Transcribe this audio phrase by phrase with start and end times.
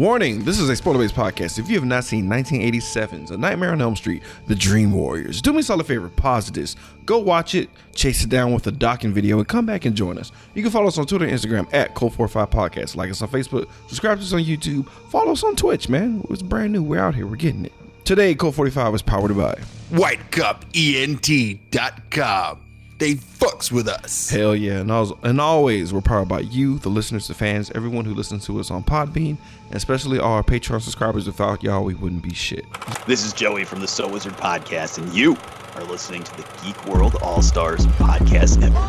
[0.00, 1.58] Warning, this is a spoiler based podcast.
[1.58, 5.52] If you have not seen 1987's A Nightmare on Elm Street, The Dream Warriors, do
[5.52, 9.12] me a solid favor, pause this, go watch it, chase it down with a Dokken
[9.12, 10.32] video, and come back and join us.
[10.54, 13.68] You can follow us on Twitter and Instagram at Code45 Podcast, like us on Facebook,
[13.88, 16.26] subscribe to us on YouTube, follow us on Twitch, man.
[16.30, 16.82] It's brand new.
[16.82, 17.72] We're out here, we're getting it.
[18.06, 19.56] Today, Code 45 is powered by
[19.90, 22.69] WhiteCupENT.com.
[23.00, 24.28] They fucks with us.
[24.28, 24.80] Hell yeah.
[24.80, 28.44] And, always, and always, we're powered by you, the listeners, the fans, everyone who listens
[28.44, 29.38] to us on Podbean,
[29.68, 31.26] and especially all our Patreon subscribers.
[31.26, 32.66] Without y'all, we wouldn't be shit.
[33.06, 35.34] This is Joey from the So Wizard Podcast, and you
[35.76, 38.84] are listening to the Geek World All Stars Podcast Network.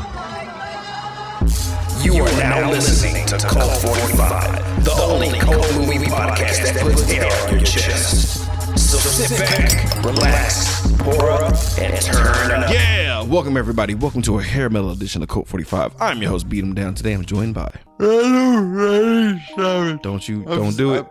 [2.03, 7.31] You are now listening to Cult 45, the only cult movie podcast that puts air
[7.47, 8.60] on your chest.
[8.75, 12.71] So sit back, relax, pour up, and turn up.
[12.71, 13.21] Yeah.
[13.23, 13.95] Welcome, everybody.
[13.95, 15.95] Welcome to a hair metal edition of Code 45.
[15.99, 16.93] I'm your host, Beat 'em Down.
[16.93, 17.71] Today, I'm joined by.
[17.99, 19.99] Hello Ray Sharon.
[20.03, 21.05] Don't you, don't do it.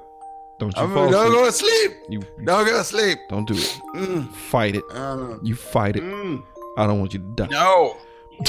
[0.58, 1.32] Don't you I'm fall don't asleep.
[1.38, 1.92] go to sleep.
[2.10, 3.18] You, Don't go to sleep.
[3.28, 3.80] don't do it.
[3.94, 4.84] Mm, Fight it.
[4.92, 6.02] uh, You fight it.
[6.02, 6.42] mm,
[6.76, 7.48] I don't want you to die.
[7.50, 7.96] no.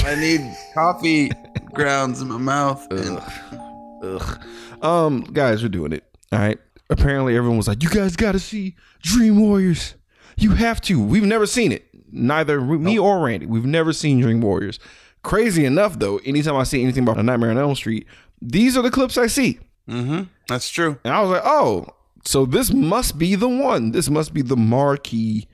[0.04, 0.40] I need
[0.74, 1.30] coffee
[1.72, 2.86] grounds in my mouth.
[2.90, 3.20] And
[4.02, 4.38] Ugh.
[4.82, 6.04] Um, guys, we're doing it.
[6.32, 6.58] All right.
[6.92, 9.94] Apparently, everyone was like, "You guys got to see Dream Warriors.
[10.36, 11.86] You have to." We've never seen it.
[12.12, 13.46] Neither me or Randy.
[13.46, 14.78] We've never seen Dream Warriors.
[15.22, 18.06] Crazy enough, though, anytime I see anything about a Nightmare on Elm Street,
[18.40, 20.98] these are the clips I see, Mhm, that's true.
[21.04, 21.86] and I was like, "Oh,
[22.26, 23.92] so this must be the one.
[23.92, 25.46] This must be the marquee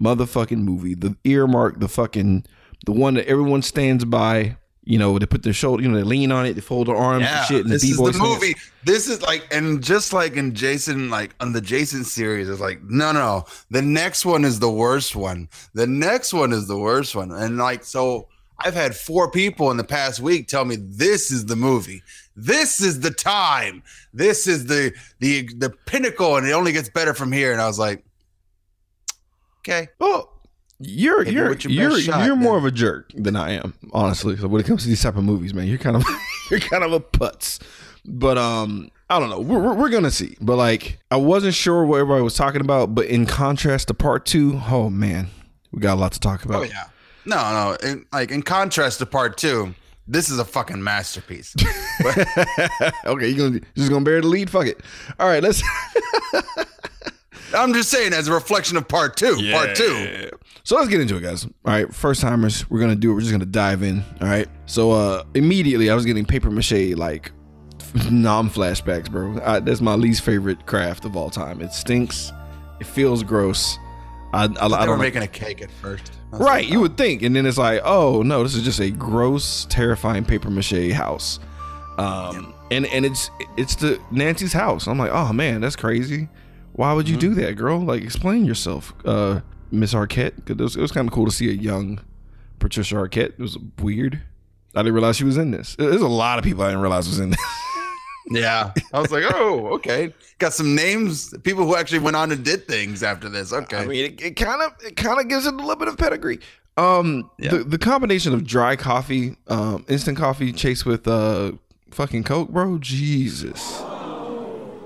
[0.00, 2.44] motherfucking movie, the earmark, the fucking,
[2.86, 4.56] the one that everyone stands by."
[4.88, 6.96] You know, they put their shoulder, you know, they lean on it, they fold their
[6.96, 7.64] arms Yeah, and shit.
[7.64, 8.54] And this the is the movie.
[8.84, 12.82] This is like, and just like in Jason, like on the Jason series, it's like,
[12.82, 15.50] no, no, the next one is the worst one.
[15.74, 18.28] The next one is the worst one, and like, so
[18.58, 22.02] I've had four people in the past week tell me this is the movie.
[22.34, 23.82] This is the time.
[24.14, 27.52] This is the the the pinnacle, and it only gets better from here.
[27.52, 28.04] And I was like,
[29.60, 30.37] okay, Well,
[30.80, 34.36] you're you're your you're shot, you're more of a jerk than I am, honestly.
[34.36, 36.04] So when it comes to these type of movies, man, you're kind of
[36.50, 37.60] you're kind of a putz.
[38.04, 39.40] But um, I don't know.
[39.40, 40.36] We're, we're, we're gonna see.
[40.40, 42.94] But like, I wasn't sure what everybody was talking about.
[42.94, 45.28] But in contrast to part two, oh man,
[45.72, 46.62] we got a lot to talk about.
[46.62, 46.84] oh yeah,
[47.24, 49.74] no, no, and like in contrast to part two.
[50.10, 51.54] This is a fucking masterpiece.
[53.04, 54.48] okay, you gonna just gonna bear the lead?
[54.48, 54.80] Fuck it.
[55.20, 55.62] All right, let's.
[57.54, 59.36] I'm just saying, as a reflection of part two.
[59.52, 60.30] Part two.
[60.64, 61.44] So let's get into it, guys.
[61.44, 63.14] All right, first timers, we're gonna do it.
[63.14, 64.02] We're just gonna dive in.
[64.20, 64.48] All right.
[64.66, 67.32] So uh immediately, I was getting paper mache like
[68.10, 69.40] non flashbacks, bro.
[69.44, 71.60] I, that's my least favorite craft of all time.
[71.62, 72.32] It stinks.
[72.80, 73.78] It feels gross.
[74.32, 76.12] I, I, I They were don't making a cake at first.
[76.32, 76.66] I was right.
[76.66, 80.24] You would think, and then it's like, oh no, this is just a gross, terrifying
[80.24, 81.40] paper mache house.
[81.96, 84.86] Um, and and it's it's the Nancy's house.
[84.86, 86.28] I'm like, oh man, that's crazy.
[86.78, 87.34] Why would you Mm-hmm.
[87.34, 87.80] do that, girl?
[87.80, 89.40] Like, explain yourself, uh,
[89.72, 90.48] Miss Arquette.
[90.48, 91.98] It was, it was kind of cool to see a young
[92.60, 93.30] Patricia Arquette.
[93.30, 94.20] It was weird.
[94.76, 95.74] I didn't realize she was in this.
[95.76, 97.40] There's a lot of people I didn't realize was in this.
[98.30, 98.74] Yeah.
[98.92, 100.12] I was like, oh, okay.
[100.38, 103.54] Got some names, people who actually went on and did things after this.
[103.54, 103.78] Okay.
[103.78, 105.96] I mean, it, it kind of it kind of gives it a little bit of
[105.96, 106.38] pedigree.
[106.76, 107.52] Um, Yeah.
[107.52, 111.52] the the combination of dry coffee, um, instant coffee chased with uh
[111.90, 112.76] fucking coke, bro.
[112.76, 113.80] Jesus,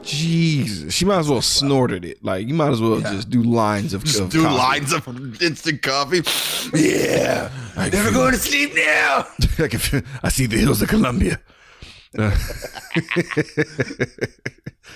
[0.03, 0.93] Jesus.
[0.95, 2.23] She might as well snorted it.
[2.25, 4.57] Like you might as well just do lines of just of do coffee.
[4.57, 6.23] lines of instant coffee.
[6.77, 7.51] Yeah.
[7.77, 9.27] I Never feel- going to sleep now.
[9.59, 11.39] I, feel- I see the hills of Columbia.
[12.19, 12.31] Uh,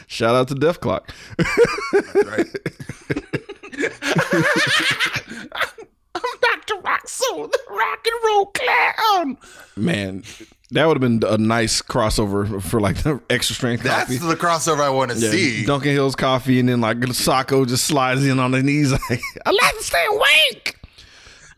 [0.07, 1.09] Shout out to Dethklok.
[2.27, 2.47] right.
[6.15, 6.75] I'm Dr.
[6.83, 9.39] Rockso, the rock and roll clown.
[9.77, 10.23] Man,
[10.73, 14.17] that would have been a nice crossover for like the extra strength coffee.
[14.17, 15.65] That's the crossover I want to Yeah, see.
[15.65, 18.93] Duncan Hills coffee, and then like Sacco just slides in on the knees.
[19.11, 20.77] Like, I like to stay awake.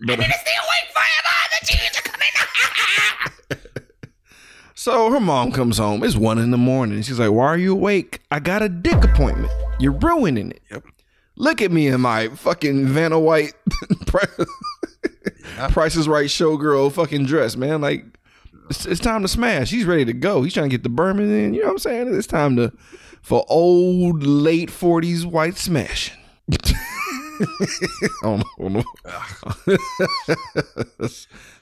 [0.06, 1.34] But, Stay awake forever.
[1.60, 3.62] The teens are coming.
[4.74, 6.04] so her mom comes home.
[6.04, 7.02] It's one in the morning.
[7.02, 8.20] She's like, "Why are you awake?
[8.30, 9.50] I got a dick appointment.
[9.80, 10.62] You're ruining it.
[10.70, 10.84] Yep.
[11.36, 13.54] Look at me in my fucking Vanna White
[15.70, 17.80] Price is Right showgirl fucking dress, man.
[17.80, 18.04] Like."
[18.70, 19.70] It's, it's time to smash.
[19.70, 20.42] He's ready to go.
[20.42, 21.54] He's trying to get the Berman in.
[21.54, 22.14] You know what I'm saying?
[22.14, 22.72] It's time to
[23.22, 26.16] for old late 40s white smashing.
[28.24, 28.82] oh, no.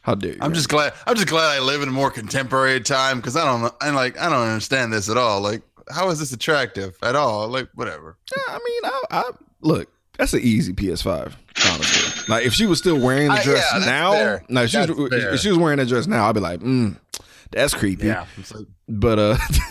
[0.03, 0.39] How dare you?
[0.41, 0.95] I'm just glad.
[1.07, 3.73] I'm just glad I live in a more contemporary time because I don't.
[3.81, 4.19] I like.
[4.19, 5.41] I don't understand this at all.
[5.41, 7.49] Like, how is this attractive at all?
[7.49, 8.17] Like, whatever.
[8.49, 9.31] I mean, I, I
[9.61, 9.91] look.
[10.17, 11.33] That's an easy PS5.
[11.73, 14.45] Honestly, like if she was still wearing the I- dress yeah, that's now, fair.
[14.49, 15.35] no, if she was, fair.
[15.35, 16.97] if she was wearing that dress now, I'd be like, mm,
[17.51, 18.07] That's creepy.
[18.09, 18.27] Yeah.
[18.55, 19.37] Like, But uh,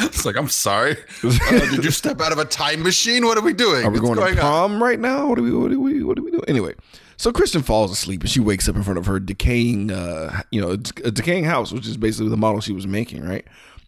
[0.00, 0.96] it's like I'm sorry.
[1.24, 3.24] Uh, did you step out of a time machine?
[3.24, 3.84] What are we doing?
[3.84, 4.80] are we What's going, to on?
[4.80, 5.28] right now?
[5.28, 5.52] What are we?
[5.52, 6.02] What are we?
[6.02, 6.44] What are we doing?
[6.48, 6.74] Anyway,
[7.16, 10.60] so Kristen falls asleep and she wakes up in front of her decaying, uh, you
[10.60, 13.44] know, a decaying house, which is basically the model she was making, right?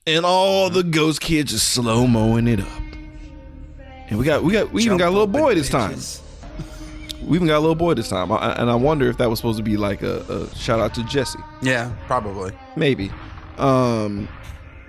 [0.06, 2.68] And all the ghost kids are slow moing it up.
[4.08, 5.98] And we got, we got, we even got a little boy this time.
[7.24, 9.38] We even got a little boy this time, I, and I wonder if that was
[9.38, 12.52] supposed to be like a, a shout out to Jesse, Yeah, probably.
[12.76, 13.10] maybe.
[13.58, 14.28] Um,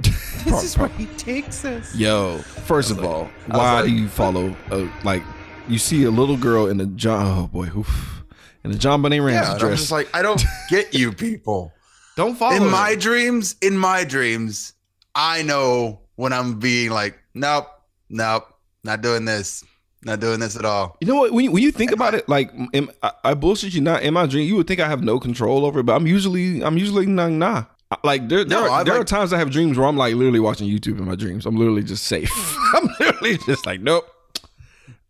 [0.45, 1.93] This is where he takes us.
[1.93, 4.55] yo, first of all, why like- do you follow?
[4.71, 5.21] Uh, like,
[5.67, 8.23] you see a little girl in a John, oh boy, oof,
[8.63, 11.73] in a JonBenét Ramsey Yeah, and I'm just like, I don't get you people.
[12.15, 12.55] Don't follow.
[12.55, 12.69] in her.
[12.69, 14.73] my dreams, in my dreams,
[15.13, 17.67] I know when I'm being like, nope,
[18.09, 18.45] nope,
[18.85, 19.63] not doing this,
[20.03, 20.97] not doing this at all.
[21.01, 21.33] You know what?
[21.33, 24.13] When you, when you think about it, like am, I, I bullshit you not in
[24.13, 26.77] my dream, you would think I have no control over it, but I'm usually I'm
[26.77, 27.65] usually nah nah.
[28.03, 30.39] Like there there, No, are, there are times I have dreams where I'm like literally
[30.39, 31.45] watching YouTube in my dreams.
[31.45, 32.31] I'm literally just safe.
[32.75, 34.07] I'm literally just like nope.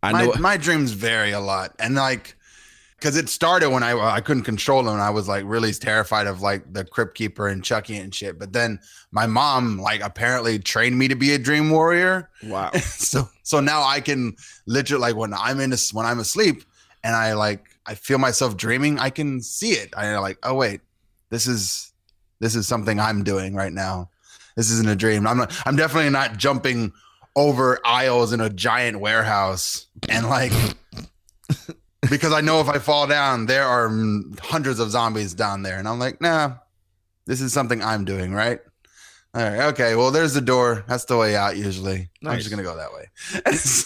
[0.01, 0.33] I My, know.
[0.39, 2.35] my dreams vary a lot, and like,
[2.99, 5.71] because it started when I uh, I couldn't control them, and I was like really
[5.71, 8.37] terrified of like the crypt keeper and Chucky and shit.
[8.37, 8.79] But then
[9.11, 12.71] my mom like apparently trained me to be a dream warrior, wow.
[12.81, 14.35] so so now I can
[14.65, 16.63] literally like when I'm in this when I'm asleep
[17.03, 19.93] and I like I feel myself dreaming, I can see it.
[19.95, 20.81] I like, oh wait,
[21.29, 21.93] this is
[22.39, 24.09] this is something I'm doing right now.
[24.55, 25.25] This isn't a dream.
[25.25, 26.91] I'm not I'm definitely not jumping
[27.35, 30.51] over aisles in a giant warehouse and like
[32.09, 33.89] because I know if I fall down, there are
[34.41, 35.77] hundreds of zombies down there.
[35.79, 36.53] And I'm like, nah,
[37.25, 38.59] this is something I'm doing, right?
[39.35, 39.95] All right, okay.
[39.95, 40.83] Well, there's the door.
[40.87, 42.09] That's the way out usually.
[42.25, 43.09] I'm just gonna go that way.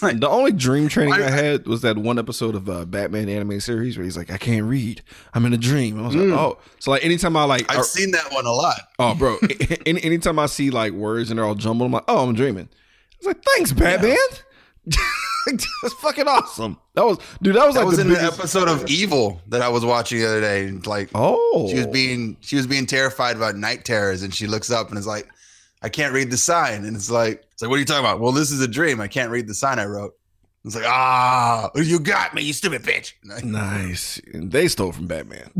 [0.00, 3.28] like, The only dream training I- I had was that one episode of uh, Batman
[3.28, 5.02] anime series where he's like, I can't read.
[5.34, 5.98] I'm in a dream.
[6.02, 6.36] I was like, Mm.
[6.38, 6.58] oh.
[6.78, 8.80] So like anytime I like, I've seen that one a lot.
[8.98, 9.36] oh, bro,
[9.84, 12.70] any, anytime I see like words and they're all jumbled, I'm like, oh, I'm dreaming.
[13.18, 14.16] It's like, thanks, Batman.
[15.82, 16.78] That's fucking awesome.
[16.94, 17.56] That was, dude.
[17.56, 18.36] That was That like was the in biggest.
[18.36, 20.64] the episode of Evil that I was watching the other day.
[20.66, 24.46] and, Like, oh, she was being she was being terrified about night terrors, and she
[24.46, 25.28] looks up and is like,
[25.82, 28.20] "I can't read the sign." And it's like, "It's like, what are you talking about?"
[28.20, 29.00] Well, this is a dream.
[29.00, 30.14] I can't read the sign I wrote.
[30.64, 33.12] It's like, ah, you got me, you stupid bitch.
[33.44, 34.18] Nice.
[34.32, 35.50] They stole from Batman.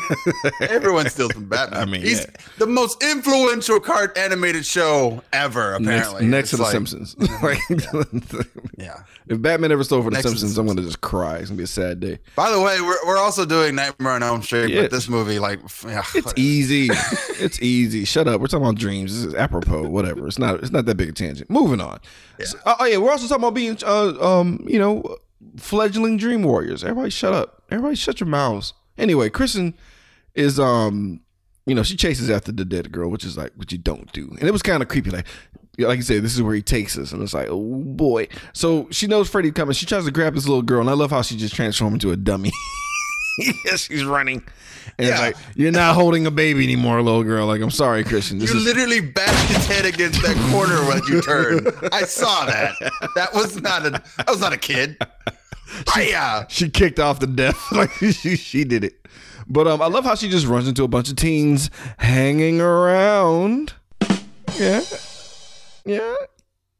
[0.60, 1.80] Everyone steals from Batman.
[1.80, 2.30] I mean, he's yeah.
[2.58, 5.74] the most influential cart animated show ever.
[5.74, 7.16] Apparently, next to It's the Simpsons.
[7.42, 7.60] like,
[8.76, 9.02] Yeah.
[9.28, 11.36] if Batman ever stole from the Next the Simpsons, I'm gonna just cry.
[11.36, 12.18] It's gonna be a sad day.
[12.34, 14.82] By the way, we're, we're also doing Nightmare on Elm Street, Yeah.
[14.82, 16.34] but this movie, like, yeah, It's whatever.
[16.36, 16.88] easy.
[17.38, 18.04] it's easy.
[18.04, 18.40] Shut up.
[18.40, 19.14] We're talking about dreams.
[19.14, 19.88] This is apropos.
[19.88, 20.26] Whatever.
[20.26, 20.56] It's not.
[20.60, 21.48] It's not that big a tangent.
[21.50, 22.00] Moving on.
[22.42, 22.96] So- oh, oh, yeah.
[22.96, 25.16] We're also talking about being, uh, um, you know,
[25.56, 26.82] fledgling dream warriors.
[26.84, 27.62] Everybody, shut up.
[27.70, 28.72] Everybody, shut your mouths.
[28.98, 29.74] Anyway, Kristen
[30.34, 31.20] is, um,
[31.66, 34.28] you know, she chases after the dead girl, which is like what you don't do,
[34.38, 35.10] and it was kind of creepy.
[35.10, 35.26] Like,
[35.78, 38.28] like you said, this is where he takes us, and it's like, oh boy.
[38.52, 39.74] So she knows Freddy coming.
[39.74, 42.12] She tries to grab this little girl, and I love how she just transformed into
[42.12, 42.52] a dummy.
[43.64, 44.42] yes, she's running.
[44.98, 45.26] And it's Yeah.
[45.26, 47.46] like, you're not holding a baby anymore, little girl.
[47.46, 48.38] Like, I'm sorry, Christian.
[48.38, 51.68] This You is literally bashed his head against that corner when you turned.
[51.92, 52.74] I saw that.
[53.14, 53.90] That was not a.
[53.90, 54.96] That was not a kid.
[55.94, 56.46] Hiya.
[56.48, 57.60] she kicked off the death.
[57.72, 59.06] like she she did it.
[59.48, 63.72] But um I love how she just runs into a bunch of teens hanging around.
[64.58, 64.82] Yeah.
[65.84, 66.14] Yeah.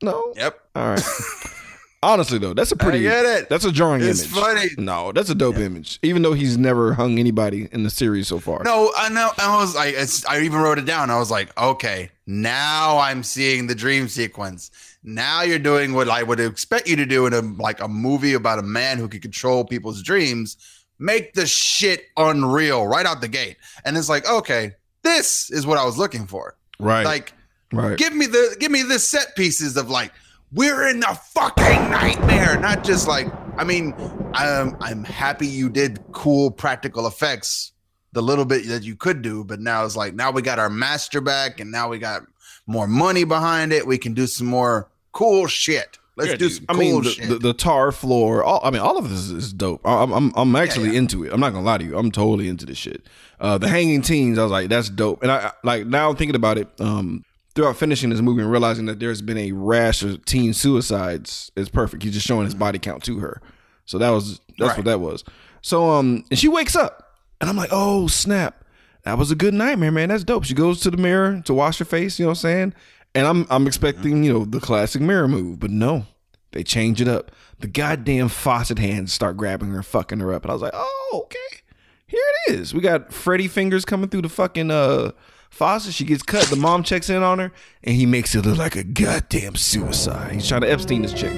[0.03, 0.33] No.
[0.37, 0.61] Yep.
[0.75, 1.03] All right.
[2.03, 3.49] Honestly though, that's a pretty I get it.
[3.51, 4.33] That's a jarring It's image.
[4.33, 4.71] funny.
[4.79, 5.99] No, that's a dope image.
[6.03, 8.63] Even though he's never hung anybody in the series so far.
[8.65, 9.31] No, I know.
[9.39, 11.11] I was like, it's, I even wrote it down.
[11.11, 14.71] I was like, okay, now I'm seeing the dream sequence.
[15.03, 18.33] Now you're doing what I would expect you to do in a like a movie
[18.33, 20.57] about a man who can control people's dreams.
[20.99, 23.57] Make the shit unreal right out the gate.
[23.85, 24.73] And it's like, okay,
[25.03, 26.57] this is what I was looking for.
[26.79, 27.05] Right.
[27.05, 27.33] Like,
[27.73, 27.97] right.
[27.99, 30.13] give me the give me the set pieces of like
[30.53, 33.27] we're in the fucking nightmare not just like
[33.57, 33.95] i mean
[34.35, 37.73] i'm i'm happy you did cool practical effects
[38.13, 40.71] the little bit that you could do but now it's like now we got our
[40.71, 42.23] master back and now we got
[42.67, 46.57] more money behind it we can do some more cool shit let's Yeah, do dude.
[46.57, 48.45] some I mean, the, shit the, the tar floor.
[48.45, 49.81] All, I mean, all of this is, dope.
[49.87, 50.99] I'm, I'm, I'm actually yeah.
[50.99, 51.33] into it.
[51.33, 51.97] I'm not gonna lie to you.
[51.97, 53.07] I'm totally into this shit.
[53.41, 54.39] Uh, the hanging teens.
[54.39, 55.23] I was like, that's dope.
[55.23, 56.69] And I I- like now I'm thinking about it.
[56.79, 57.25] Um,
[57.61, 61.69] throughout finishing this movie and realizing that there's been a rash of teen suicides is
[61.69, 62.03] perfect.
[62.03, 63.43] He's just showing his body count to her.
[63.85, 64.79] So that was that's Right.
[64.79, 65.25] what that was.
[65.63, 68.65] So um, and she wakes up, and I'm like, oh snap,
[69.05, 70.09] that was a good nightmare, man.
[70.09, 70.45] That's dope.
[70.45, 72.19] She goes to the mirror to wash her face.
[72.19, 72.75] You know what I'm saying?
[73.15, 76.07] And I'm I'm expecting you know the classic mirror move, but no,
[76.53, 77.31] they change it up.
[77.59, 81.21] The goddamn faucet hands start grabbing her, fucking her up, and I was like, oh
[81.25, 81.63] okay,
[82.07, 82.73] here it is.
[82.73, 85.11] We got Freddy fingers coming through the fucking uh
[85.51, 86.45] Foster, she gets cut.
[86.45, 87.53] The mom checks in on her,
[87.85, 90.33] and he makes it look like a goddamn suicide.
[90.33, 91.33] He's trying to Epstein this chick.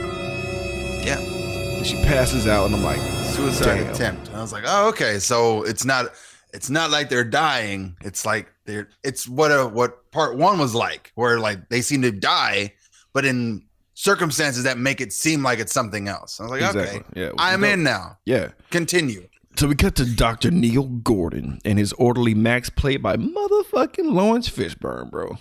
[1.05, 1.19] Yeah.
[1.19, 3.01] And she passes out, and I'm like,
[3.33, 3.95] Suicide Damn.
[3.95, 4.31] attempt.
[4.35, 5.19] I was like, oh, okay.
[5.19, 6.13] So it's not
[6.53, 7.97] it's not like they're dying.
[8.03, 12.03] It's like they're it's what a what part one was like, where like they seem
[12.03, 12.75] to die,
[13.13, 13.65] but in
[13.95, 16.41] circumstances that make it seem like it's something else.
[16.41, 17.01] I was like, exactly.
[17.01, 17.31] okay, yeah.
[17.39, 17.71] I'm dope.
[17.71, 18.19] in now.
[18.27, 18.51] yeah.
[18.71, 19.27] Continue.
[19.57, 20.51] So we cut to Dr.
[20.51, 25.39] Neil Gordon and his orderly Max, played by motherfucking Laurence Fishburne, bro.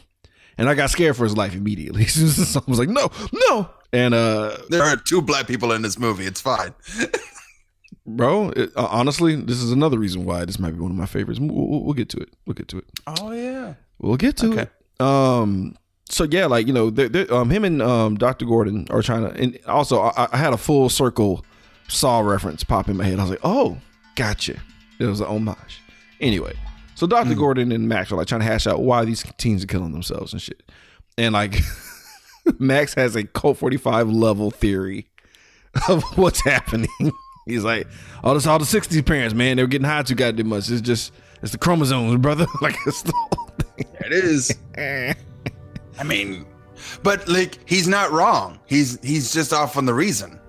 [0.57, 2.03] And I got scared for his life immediately.
[2.05, 3.09] As soon as the song was like, no,
[3.49, 3.69] no.
[3.93, 6.25] And uh, There are two black people in this movie.
[6.25, 6.73] It's fine.
[8.05, 11.05] bro, it, uh, honestly, this is another reason why this might be one of my
[11.05, 11.39] favorites.
[11.39, 12.29] We'll, we'll, we'll get to it.
[12.45, 12.85] We'll get to it.
[13.07, 13.75] Oh yeah.
[13.99, 14.61] We'll get to Okay.
[14.63, 15.01] it.
[15.01, 15.75] Um.
[16.09, 18.45] So yeah, like you know, they're, they're, um, him and um, Dr.
[18.45, 19.41] Gordon are trying to.
[19.41, 21.45] And also, I, I had a full circle
[21.87, 23.17] Saw reference pop in my head.
[23.19, 23.77] I was like, oh,
[24.15, 24.59] gotcha.
[24.99, 25.81] It was an homage.
[26.19, 26.53] Anyway,
[26.95, 27.29] so Dr.
[27.33, 27.39] Hmm.
[27.39, 30.33] Gordon and Max are like trying to hash out why these teens are killing themselves
[30.33, 30.61] and shit.
[31.17, 31.55] And like,
[32.59, 35.07] Max has a Colt 45 level theory
[35.87, 36.89] of what's happening.
[37.47, 37.87] He's like,
[38.23, 39.57] oh, this all the 60s parents, man.
[39.57, 40.69] They were getting high too goddamn much.
[40.69, 42.45] It's just, it's the chromosomes, brother.
[42.61, 43.85] like, it's the whole thing.
[44.05, 44.55] It is.
[44.77, 46.45] I mean,
[47.03, 48.59] but like he's not wrong.
[48.67, 50.39] He's he's just off on the reason.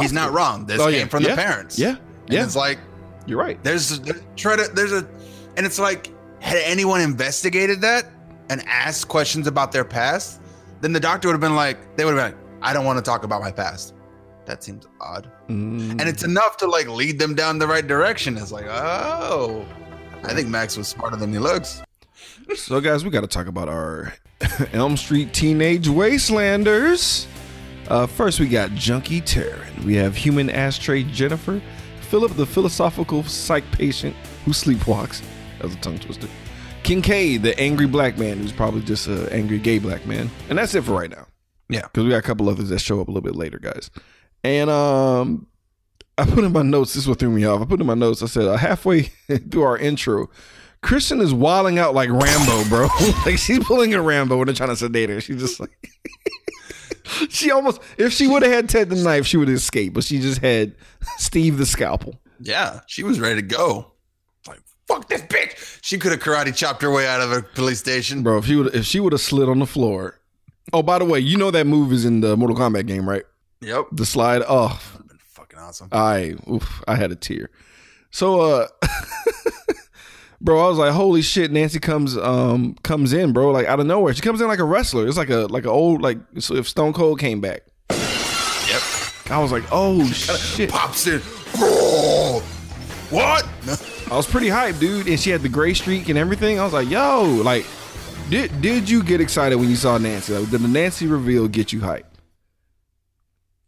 [0.00, 0.66] He's not wrong.
[0.66, 1.06] This Oh, came yeah.
[1.06, 1.30] from Yeah.
[1.30, 1.78] the parents.
[1.78, 1.88] Yeah.
[1.96, 2.44] And Yeah.
[2.44, 2.78] It's like
[3.26, 3.62] You're right.
[3.62, 4.00] there's
[4.36, 5.08] try to there's a
[5.56, 8.06] and it's like had anyone investigated that
[8.50, 10.40] and asked questions about their past,
[10.80, 12.98] then the doctor would have been like, they would have been like, I don't want
[12.98, 13.94] to talk about my past.
[14.44, 15.30] That seems odd.
[15.48, 15.92] Mm.
[15.92, 18.36] And it's enough to like lead them down the right direction.
[18.36, 19.64] It's like, oh,
[20.22, 21.82] I think Max was smarter than he looks.
[22.56, 24.12] So, guys, we got to talk about our
[24.74, 27.26] Elm Street Teenage Wastelanders.
[27.88, 29.82] Uh, first, we got Junkie Taryn.
[29.84, 31.62] We have Human Ashtray Jennifer.
[32.14, 35.20] Philip, the philosophical psych patient who sleepwalks.
[35.58, 36.28] That was a tongue twister.
[36.84, 40.30] Kincaid, the angry black man who's probably just an angry gay black man.
[40.48, 41.26] And that's it for right now.
[41.68, 41.80] Yeah.
[41.80, 43.90] Because we got a couple others that show up a little bit later, guys.
[44.44, 45.48] And um,
[46.16, 47.60] I put in my notes, this is what threw me off.
[47.60, 49.02] I put in my notes, I said, uh, halfway
[49.50, 50.30] through our intro,
[50.82, 52.86] Christian is wilding out like Rambo, bro.
[53.26, 55.20] like she's pulling a Rambo when they're trying to sedate her.
[55.20, 55.90] She's just like
[57.28, 59.94] she almost if she would have had Ted the knife, she would have escaped.
[59.94, 60.74] But she just had
[61.18, 62.20] Steve the scalpel.
[62.40, 63.92] Yeah, she was ready to go.
[64.46, 65.78] Like, fuck this bitch.
[65.82, 68.22] She could have karate chopped her way out of a police station.
[68.22, 70.20] Bro, if she would if she would have slid on the floor.
[70.72, 73.22] Oh, by the way, you know that move is in the Mortal Kombat game, right?
[73.60, 73.86] Yep.
[73.92, 74.42] The slide.
[74.48, 75.88] Oh, Been fucking awesome.
[75.92, 77.50] I oof, I had a tear.
[78.10, 78.66] So uh
[80.44, 83.86] bro, I was like, holy shit, Nancy comes um comes in, bro, like out of
[83.86, 84.14] nowhere.
[84.14, 85.08] She comes in like a wrestler.
[85.08, 87.62] It's like a like an old like so if Stone Cold came back.
[87.90, 88.82] Yep.
[89.30, 90.70] I was like, oh shit.
[90.70, 91.20] Pops in.
[93.10, 93.48] What?
[94.10, 95.08] I was pretty hyped, dude.
[95.08, 96.60] And she had the gray streak and everything.
[96.60, 97.66] I was like, yo, like,
[98.28, 100.34] did did you get excited when you saw Nancy?
[100.34, 102.04] Like, did the Nancy reveal get you hyped?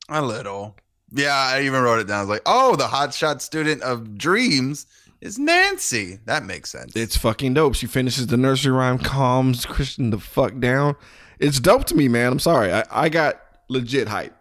[0.09, 0.77] A little.
[1.13, 2.19] Yeah, I even wrote it down.
[2.19, 4.87] I was like, oh, the hotshot student of dreams
[5.27, 6.19] is Nancy.
[6.25, 6.97] That makes sense.
[6.97, 7.75] It's fucking dope.
[7.75, 10.97] She finishes the nursery rhyme, calms Christian the fuck down.
[11.39, 12.33] It's dope to me, man.
[12.33, 12.73] I'm sorry.
[12.73, 14.35] I, I got legit hype.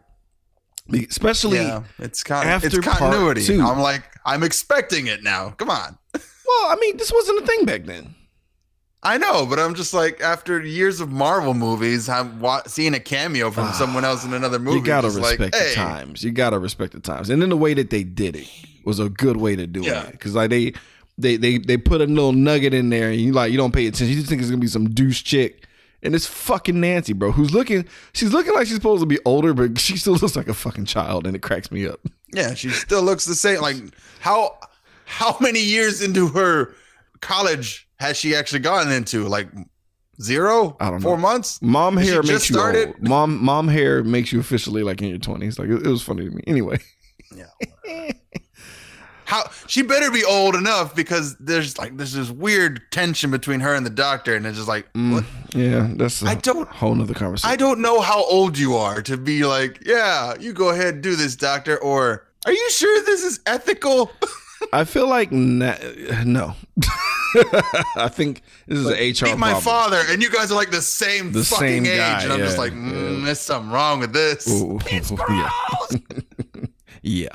[0.94, 3.44] Especially yeah, it's con- after it's part continuity.
[3.44, 3.60] two.
[3.60, 5.50] I'm like, I'm expecting it now.
[5.50, 5.98] Come on.
[6.14, 8.14] well, I mean, this wasn't a thing back then.
[9.02, 13.00] I know, but I'm just like, after years of Marvel movies, I'm wa- seeing a
[13.00, 14.78] cameo from someone else in another movie.
[14.78, 15.70] you gotta like, respect hey.
[15.70, 16.24] the times.
[16.24, 18.50] You gotta respect the times, and then the way that they did it
[18.86, 20.04] was a good way to do Yeah.
[20.08, 20.12] it.
[20.14, 20.74] Because like they,
[21.18, 23.88] they, they, they put a little nugget in there, and you like you don't pay
[23.88, 24.10] attention.
[24.10, 25.66] You just think it's gonna be some douche chick,
[26.04, 27.88] and it's fucking Nancy, bro, who's looking.
[28.14, 30.86] She's looking like she's supposed to be older, but she still looks like a fucking
[30.86, 32.00] child, and it cracks me up.
[32.34, 33.62] Yeah, she still looks the same.
[33.62, 33.78] Like
[34.20, 34.58] how
[35.06, 36.74] how many years into her
[37.22, 39.26] college has she actually gotten into?
[39.30, 39.48] Like
[40.22, 40.76] zero?
[40.82, 41.08] I don't know.
[41.08, 41.62] Four months?
[41.62, 42.88] Mom hair just makes you started?
[42.90, 43.02] old.
[43.02, 45.58] Mom, mom hair makes you officially like in your twenties.
[45.58, 46.44] Like it, it was funny to me.
[46.46, 46.78] Anyway,
[47.34, 47.46] Yeah.
[49.26, 53.74] How she better be old enough because there's like there's this weird tension between her
[53.76, 57.14] and the doctor, and it's just like Mm, yeah, that's a I don't- whole nother
[57.14, 57.52] conversation.
[57.52, 61.04] I don't know how old you are to be like, yeah, you go ahead and
[61.04, 64.12] do this, doctor, or are you sure this is ethical?
[64.74, 65.76] I feel like na-
[66.24, 66.54] no.
[67.98, 69.62] I think this is an HR Meet my problem.
[69.62, 72.40] father, and you guys are like the same The fucking same age, guy, and I'm
[72.40, 74.48] just like, mm, there's something wrong with this.
[74.50, 75.50] Ooh, yeah.
[77.08, 77.30] Yeah.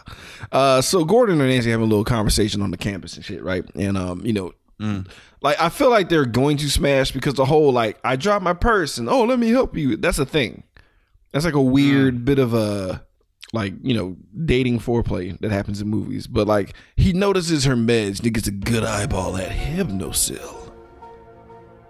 [0.50, 3.64] Uh, so Gordon and Nancy have a little conversation on the campus and shit, right?
[3.76, 5.06] And um, you know, Mm.
[5.42, 8.54] like I feel like they're going to smash because the whole like I dropped my
[8.54, 9.96] purse and oh let me help you.
[9.98, 10.62] That's a thing.
[11.32, 12.24] That's like a weird Mm.
[12.24, 13.04] bit of a
[13.52, 16.26] like you know dating foreplay that happens in movies.
[16.26, 20.72] But like he notices her meds and he gets a good eyeball at Hypnocil.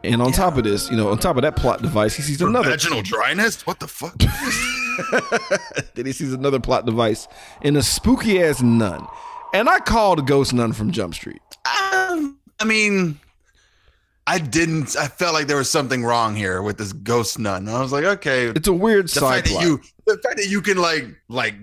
[0.02, 2.40] And on top of this, you know, on top of that plot device, he sees
[2.42, 2.70] another.
[2.70, 3.64] Vaginal dryness?
[3.66, 4.16] What the fuck?
[5.94, 7.28] then he sees another plot device
[7.62, 9.06] in a spooky ass nun.
[9.52, 11.42] And I called Ghost Nun from Jump Street.
[11.66, 13.18] Um, I mean,
[14.26, 14.96] I didn't.
[14.96, 17.66] I felt like there was something wrong here with this ghost nun.
[17.66, 19.64] And I was like, okay, It's a weird the side fact that plot.
[19.64, 21.54] you, the fact that you can like, like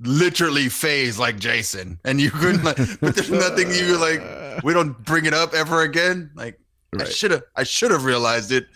[0.00, 4.22] literally phase like Jason, and you couldn't like, but there's nothing you like.
[4.64, 6.30] We don't bring it up ever again.
[6.34, 6.58] Like,
[6.98, 8.66] I should have, I should have realized it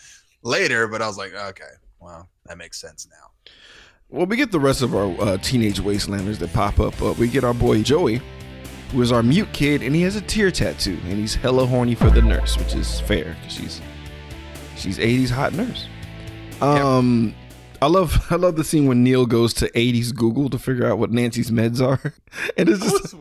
[0.43, 1.65] later, but I was like, okay,
[1.99, 3.53] well, that makes sense now.
[4.11, 7.01] Well, we get the rest of our uh, teenage wastelanders that pop up.
[7.01, 8.21] Uh, we get our boy Joey,
[8.91, 11.95] who is our mute kid, and he has a tear tattoo, and he's hella horny
[11.95, 13.81] for the nurse, which is fair because she's
[14.77, 15.87] she's '80s hot nurse.
[16.61, 17.35] Um,
[17.81, 20.99] I love I love the scene when Neil goes to '80s Google to figure out
[20.99, 22.13] what Nancy's meds are,
[22.57, 23.15] and it's just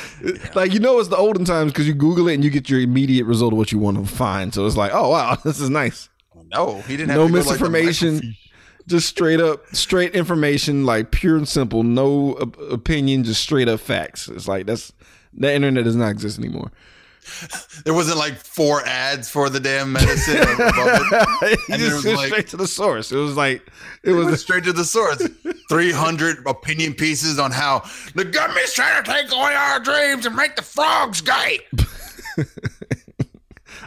[0.56, 2.80] like you know it's the olden times because you Google it and you get your
[2.80, 4.54] immediate result of what you want to find.
[4.54, 6.08] So it's like, oh wow, this is nice
[6.50, 7.10] No, he didn't.
[7.10, 8.38] Have no like, misinformation microfiche.
[8.86, 13.80] Just straight up straight information like pure and simple no op- opinion just straight up
[13.80, 14.92] facts it's like that's
[15.32, 16.70] the internet does not exist anymore
[17.84, 20.36] There wasn't like four ads for the damn medicine.
[20.38, 21.58] it.
[21.68, 23.62] he just was, like- straight to the source it was like
[24.02, 25.22] it was straight to the source.
[25.68, 27.82] 300 opinion pieces on how
[28.16, 31.60] the government's trying to take away our dreams and make the frogs gay.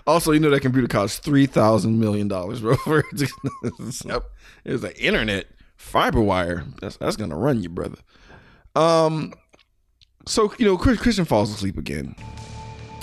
[0.08, 4.24] also you know that computer cost three thousand million dollars bro Yep.
[4.64, 5.48] it was like internet
[5.78, 6.64] fiber wire.
[6.82, 7.98] That's, that's gonna run you brother.
[8.76, 9.34] Um
[10.28, 12.16] so you know christian falls asleep again.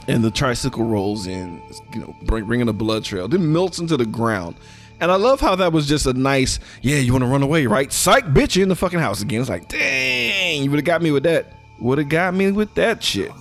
[0.09, 1.63] And the tricycle rolls in
[1.95, 4.57] you know bring, bringing a blood trail then melts into the ground.
[5.01, 7.67] And i love how that was just a nice yeah you want to run away
[7.67, 7.93] right?
[7.93, 9.41] Psych bitch you in the fucking house again.
[9.41, 11.47] It's like dang you would have got me with that
[11.81, 13.33] would have got me with that shit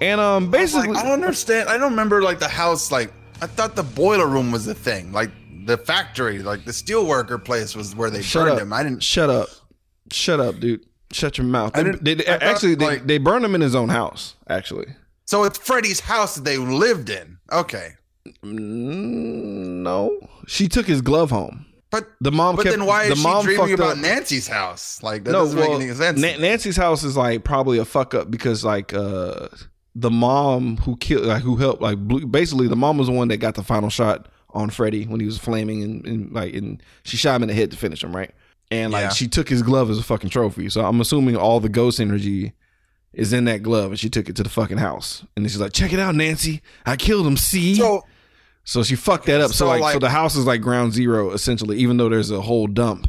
[0.00, 1.68] and um basically Like, I don't understand.
[1.68, 2.90] I don't remember like the house.
[2.92, 5.12] Like I thought the boiler room was the thing.
[5.12, 5.30] Like
[5.66, 8.62] the factory, like the steelworker place was where they Shut burned up.
[8.62, 8.72] him.
[8.72, 9.02] I didn't.
[9.02, 9.48] Shut up.
[10.12, 10.84] Shut up, dude.
[11.12, 11.72] Shut your mouth.
[11.72, 14.86] They, they- they- thought, actually, they, like- they burned him in his own house, actually.
[15.26, 17.38] So it's Freddy's house that they lived in.
[17.52, 17.92] Okay,
[18.42, 20.18] no.
[20.46, 21.66] She took his glove home.
[21.90, 23.98] but The mom but kept then why the is she mom dreaming about up.
[23.98, 25.02] Nancy's house?
[25.02, 26.20] Like that no, doesn't well, make any sense.
[26.20, 29.48] Na- Nancy's house is like probably a fuck up because like uh
[29.94, 33.28] the mom who killed like who helped like blew, basically the mom was the one
[33.28, 36.82] that got the final shot on Freddy when he was flaming and, and like and
[37.04, 38.32] she shot him in the head to finish him right
[38.70, 39.08] and like Yeah.
[39.10, 42.52] she took his glove as a fucking trophy so I'm assuming all the ghost energy
[43.12, 45.72] is in that glove and she took it to the fucking house and she's like
[45.72, 48.02] check it out Nancy I killed him see so
[48.64, 49.50] so she fucked that up.
[49.50, 52.40] So, so, like, so the house is like ground zero essentially, even though there's a
[52.40, 53.08] whole dump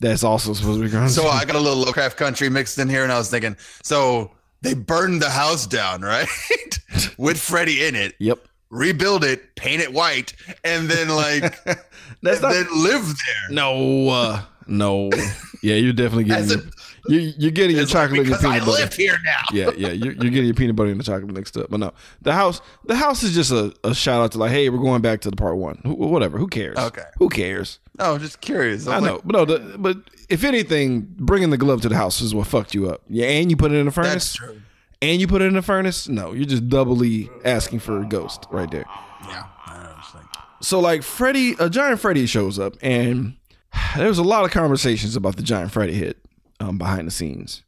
[0.00, 1.32] that's also supposed to be ground So zero.
[1.32, 4.74] I got a little Lovecraft country mixed in here, and I was thinking, so they
[4.74, 6.28] burned the house down, right?
[7.18, 11.62] With Freddy in it, yep, rebuild it, paint it white, and then like
[12.22, 12.52] that's not.
[12.52, 13.50] then live there.
[13.50, 15.10] no, uh, no.
[15.62, 16.44] Yeah, you're definitely getting.
[16.44, 16.70] As a-
[17.08, 18.70] you, you're getting your It's like, chocolate and your I peanut butter.
[18.82, 19.40] live here now.
[19.52, 21.68] yeah, yeah, you're, you're getting your peanut butter and the chocolate mixed up.
[21.70, 21.92] But no,
[22.22, 25.02] the house, the house is just a, a shout out to like, hey, we're going
[25.02, 25.80] back to the part one.
[25.84, 26.76] Who, whatever, who cares?
[26.78, 27.02] Okay.
[27.18, 27.78] who cares?
[27.98, 28.86] No, just curious.
[28.86, 31.96] I was know, like, but no, the, but if anything, bringing the glove to the
[31.96, 33.02] house is what fucked you up.
[33.08, 34.12] Yeah, and you put it in the furnace.
[34.12, 34.60] that's true.
[35.02, 38.46] and you put it in the furnace, no, you're just doubly asking for a ghost
[38.50, 38.84] right there.
[39.28, 39.44] Yeah.
[39.66, 40.24] I know, it's like,
[40.60, 43.36] So like Freddy, a giant Freddy shows up, and
[43.96, 46.18] there was a lot of conversations about the giant Freddy hit
[46.60, 47.62] um, behind the scenes,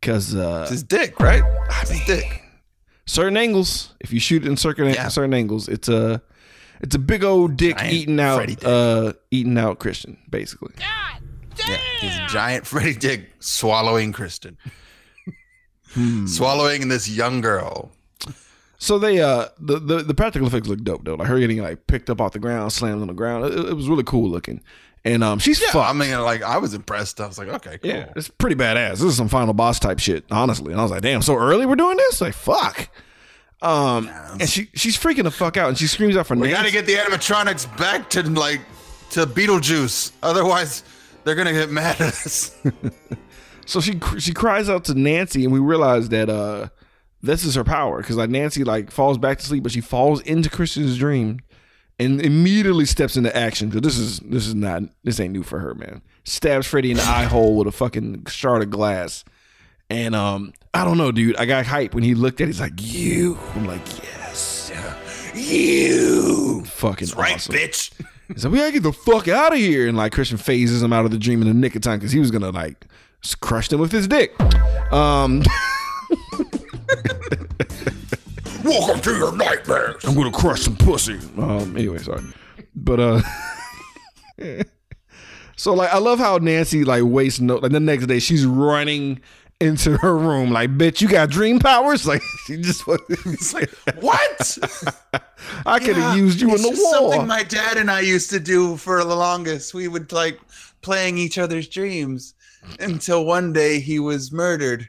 [0.00, 1.42] because uh, it's his dick, right?
[1.82, 2.42] It's his dick.
[3.06, 5.08] certain angles, if you shoot it in certain Yeah.
[5.08, 6.22] certain angles, it's a
[6.80, 8.58] it's a big old dick Giant eating out dick.
[8.64, 10.74] uh eating out Christian basically.
[10.78, 14.58] Yeah, he's a giant Freddy dick swallowing Kristen,
[15.92, 16.26] Hmm.
[16.26, 17.92] swallowing this young girl.
[18.78, 21.14] So they uh the, the the practical effects look dope though.
[21.14, 23.44] Like her getting like picked up off the ground, slammed on the ground.
[23.46, 24.60] It, it was really cool looking.
[25.04, 25.90] And um she's Yeah, fucked.
[25.90, 27.20] I mean, like I was impressed.
[27.20, 27.90] I was like, okay, cool.
[27.90, 28.92] Yeah, it's pretty badass.
[28.92, 30.72] This is some final boss type shit, honestly.
[30.72, 32.20] And I was like, damn, so early we're doing this?
[32.20, 32.88] Like, fuck.
[33.62, 34.08] Um,
[34.40, 36.48] and she she's freaking the fuck out, and she screams out for Nancy.
[36.48, 36.72] We Nancy.
[36.72, 38.60] got to get the animatronics back to like
[39.10, 40.84] to Beetlejuice, otherwise
[41.24, 42.54] they're gonna get mad at us.
[43.66, 46.68] so she she cries out to Nancy, and we realize that uh
[47.22, 50.20] this is her power because like Nancy like falls back to sleep, but she falls
[50.22, 51.40] into Christian's dream
[51.98, 55.60] and immediately steps into action because this is this is not this ain't new for
[55.60, 56.02] her, man.
[56.24, 59.24] Stabs Freddy in the eye hole with a fucking shard of glass.
[59.90, 61.36] And um, I don't know, dude.
[61.36, 62.46] I got hype when he looked at it.
[62.48, 63.38] He's like, you.
[63.54, 64.72] I'm like, yes.
[65.34, 66.64] You.
[66.64, 67.54] Fucking right, awesome.
[67.54, 67.92] bitch.
[68.28, 69.86] He's like, we gotta get the fuck out of here.
[69.86, 72.12] And like Christian phases him out of the dream in the nick of time because
[72.12, 72.86] he was gonna like
[73.40, 74.34] crush them with his dick.
[74.92, 75.42] Um,
[78.64, 80.02] Welcome to your nightmares.
[80.04, 81.18] I'm gonna crush some pussy.
[81.36, 81.76] Um.
[81.76, 82.22] Anyway, sorry,
[82.74, 83.20] but uh.
[85.56, 87.56] so like, I love how Nancy like wastes no.
[87.56, 89.20] Like the next day, she's running
[89.60, 92.84] into her room like, "Bitch, you got dream powers!" Like she just.
[93.26, 94.58] It's like, what?
[95.66, 96.92] I could have Yeah, used you in the war.
[97.12, 99.74] Something my dad and I used to do for the longest.
[99.74, 100.40] We would like
[100.80, 102.34] playing each other's dreams
[102.80, 104.88] until one day he was murdered.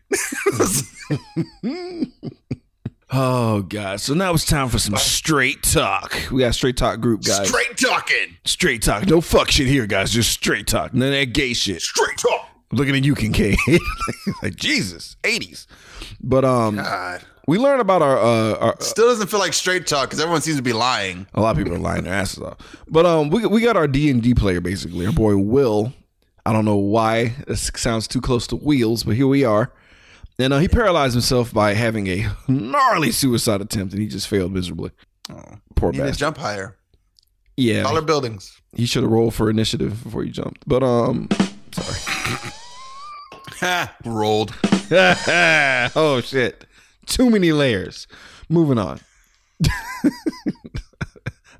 [3.11, 4.01] Oh god!
[4.01, 6.15] So now it's time for some straight talk.
[6.31, 7.47] We got straight talk group guys.
[7.47, 8.37] Straight talking.
[8.45, 9.05] Straight talk.
[9.07, 10.11] No fuck shit here, guys.
[10.11, 10.93] Just straight talk.
[10.93, 11.81] None of that gay shit.
[11.81, 12.49] Straight talk.
[12.71, 13.57] Looking at you, Kincaid.
[14.43, 15.67] like Jesus, eighties.
[16.21, 17.23] But um, God.
[17.47, 20.57] we learned about our uh, our, Still doesn't feel like straight talk because everyone seems
[20.57, 21.27] to be lying.
[21.33, 22.57] a lot of people are lying their asses off.
[22.87, 25.05] But um, we we got our D and D player basically.
[25.05, 25.93] Our boy Will.
[26.45, 29.71] I don't know why this sounds too close to wheels, but here we are.
[30.37, 34.51] And uh, he paralyzed himself by having a gnarly suicide attempt, and he just failed
[34.51, 34.91] miserably.
[35.29, 35.41] Oh,
[35.75, 36.19] Poor you need to bastard.
[36.19, 36.77] jump higher.
[37.57, 38.59] Yeah, Taller buildings.
[38.75, 40.67] he should have rolled for initiative before he jumped.
[40.67, 41.29] But um,
[41.71, 42.51] sorry.
[44.05, 44.53] Rolled.
[44.91, 46.65] oh shit,
[47.05, 48.07] too many layers.
[48.49, 48.99] Moving on.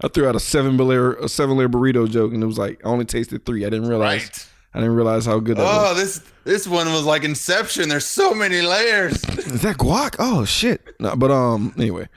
[0.02, 2.82] I threw out a seven layer a seven layer burrito joke, and it was like
[2.86, 3.66] I only tasted three.
[3.66, 4.24] I didn't realize.
[4.24, 4.48] Right.
[4.76, 5.92] I didn't realize how good that was.
[5.92, 7.88] Oh, this this one was like Inception.
[7.88, 9.14] There's so many layers.
[9.24, 10.18] Is that guac?
[10.20, 10.82] Oh shit.
[11.00, 12.10] No, but um, anyway,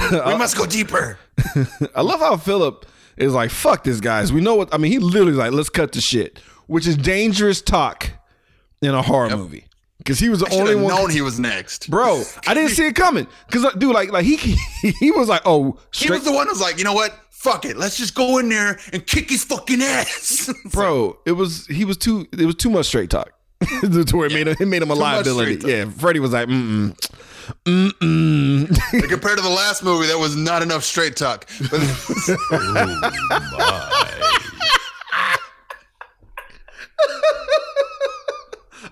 [0.10, 1.18] we must go deeper.
[1.96, 4.92] I love how Philip is like, "Fuck this, guys." We know what I mean.
[4.92, 8.10] He literally like, "Let's cut the shit," which is dangerous talk
[8.80, 9.66] in a horror movie
[9.98, 10.94] because he was the Should only one.
[10.94, 11.90] known he was next.
[11.90, 13.26] Bro, I didn't see it coming.
[13.50, 16.52] Cause, uh, dude, like, like he he was like, "Oh, He was the one who
[16.52, 17.18] was like, you know what?
[17.42, 17.76] Fuck it.
[17.76, 20.48] Let's just go in there and kick his fucking ass.
[20.72, 22.28] bro." It was he was too.
[22.32, 23.32] It was too much straight talk.
[23.80, 25.68] to where it made him, it made him a Too liability.
[25.68, 26.94] Yeah, Freddy was like, "Mm
[27.64, 27.90] mm, mm
[28.68, 31.48] mm." Like, compared to the last movie, that was not enough straight talk.
[31.70, 31.80] But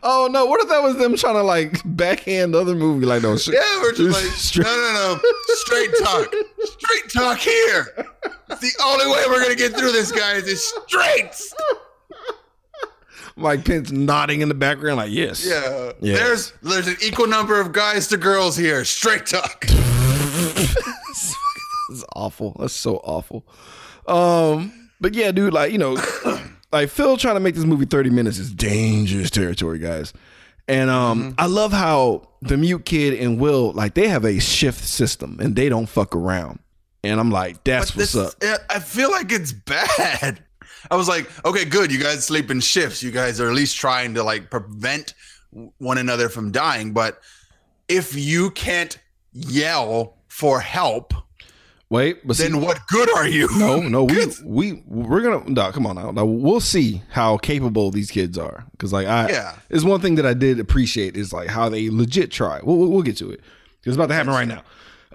[0.02, 0.46] Oh no!
[0.46, 3.04] What if that was them trying to like backhand the other movie?
[3.06, 3.54] Like no, shit.
[3.54, 5.30] yeah, we're just like, Straight- no, no, no.
[5.56, 6.34] Straight talk.
[6.78, 7.86] Straight talk here.
[8.50, 11.34] It's the only way we're going to get through this, guys, is straight.
[13.36, 15.92] Mike Pence nodding in the background, like yes, Yeah.
[16.00, 16.14] Yeah.
[16.16, 18.84] There's there's an equal number of guys to girls here.
[18.84, 19.66] Straight talk.
[21.92, 22.56] It's awful.
[22.60, 23.44] That's so awful.
[24.06, 25.96] Um, but yeah, dude, like you know,
[26.72, 30.12] like Phil trying to make this movie thirty minutes is dangerous territory, guys.
[30.68, 34.84] And um, I love how the mute kid and Will like they have a shift
[34.84, 36.60] system and they don't fuck around.
[37.02, 38.62] And I'm like, that's what's This- up.
[38.70, 40.44] I feel like it's bad.
[40.90, 41.90] I was like, okay, good.
[41.92, 43.02] You guys sleep in shifts.
[43.02, 45.14] You guys are at least trying to like prevent
[45.78, 46.92] one another from dying.
[46.92, 47.20] But
[47.88, 48.96] if you can't
[49.32, 51.12] yell for help,
[51.90, 53.48] Wait, but see, then what good are you?
[53.58, 56.12] no, no, we we we're gonna no, come on now.
[56.12, 56.24] now.
[56.24, 59.56] We'll see how capable these kids are because like I Yeah.
[59.70, 62.60] is one thing that I did appreciate is like how they legit try.
[62.62, 63.40] We'll we'll, we'll get to it.
[63.84, 64.62] It's about to happen right now.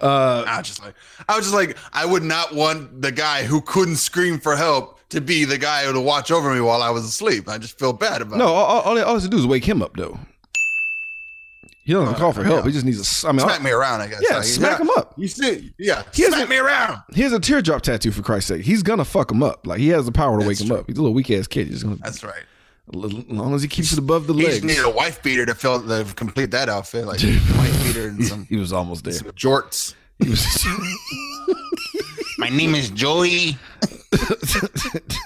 [0.01, 0.93] Uh, I was just like,
[1.29, 4.99] I was just like, I would not want the guy who couldn't scream for help
[5.09, 7.47] to be the guy who to watch over me while I was asleep.
[7.47, 8.49] I just feel bad about no, it.
[8.49, 10.19] all, all, all he has to do is wake him up though.
[11.86, 12.65] He doesn't call for help.
[12.65, 13.02] He just needs a.
[13.02, 14.21] s- I mean, Smack me around, I guess.
[14.28, 15.13] Yeah, Like, smack him up.
[15.17, 17.00] You see, yeah, He smack a- me around.
[17.13, 18.63] he has a teardrop tattoo for Christ's sake.
[18.65, 19.65] He's gonna fuck him up.
[19.67, 20.88] Like he has the power to wake That's him up.
[20.88, 21.67] He's a little weak ass kid.
[21.67, 22.43] He's gonna, That's right.
[22.91, 22.95] as
[23.30, 24.41] long as he keeps it above the leg.
[24.41, 24.56] He legs.
[24.62, 28.26] just needed a wife beater to fill to complete that outfit, like wife beater and
[28.28, 29.13] some, he was almost there.
[29.13, 29.93] some jorts.
[30.19, 30.65] He was.
[32.39, 33.58] My name is Joey.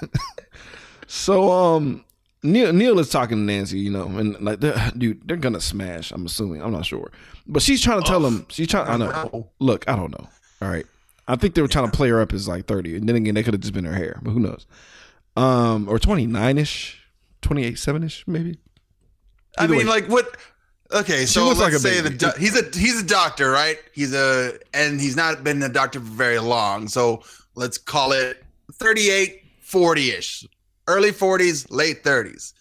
[1.06, 2.04] So um
[2.42, 6.10] Neil Neil is talking to Nancy, you know, and like they're, dude, they're gonna smash.
[6.10, 6.62] I'm assuming.
[6.62, 7.10] I'm not sure,
[7.46, 8.46] but she's trying to tell him.
[8.48, 8.88] She's trying.
[8.88, 9.50] I know.
[9.58, 10.28] Look, I don't know.
[10.62, 10.86] All right,
[11.28, 13.34] I think they were trying to play her up as like 30, and then again,
[13.34, 14.66] they could have just been her hair, but who knows?
[15.36, 17.00] Um, or 29 ish,
[17.42, 18.58] 28, seven ish, maybe.
[19.58, 19.84] I mean, way.
[19.84, 20.36] like what?
[20.92, 23.78] Okay, so let's like say the do- he's a he's a doctor, right?
[23.92, 26.88] He's a and he's not been a doctor for very long.
[26.88, 27.22] So
[27.54, 30.48] let's call it 38, 40 ish,
[30.90, 32.52] early 40s, late 30s.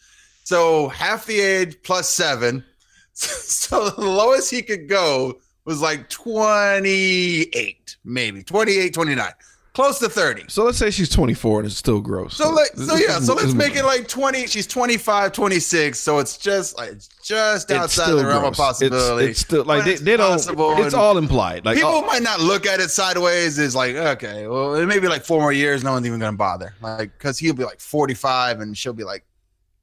[0.43, 2.63] So half the age plus seven.
[3.21, 9.31] So the lowest he could go was like 28, maybe 28, 29,
[9.79, 10.45] close to 30.
[10.49, 12.35] So let's say she's 24 and it's still gross.
[12.35, 16.37] So like so yeah, so let's make it like 20 she's 25, 26, so it's
[16.37, 18.51] just like it's just outside the realm gross.
[18.51, 19.27] of possibility.
[19.27, 20.31] It's, it's still like they, it's they don't.
[20.31, 21.65] possible, It's all implied.
[21.65, 24.99] Like People oh, might not look at it sideways as like, okay, well, it may
[24.99, 26.73] be like four more years, no one's even gonna bother.
[26.81, 29.23] Like, cause he'll be like 45 and she'll be like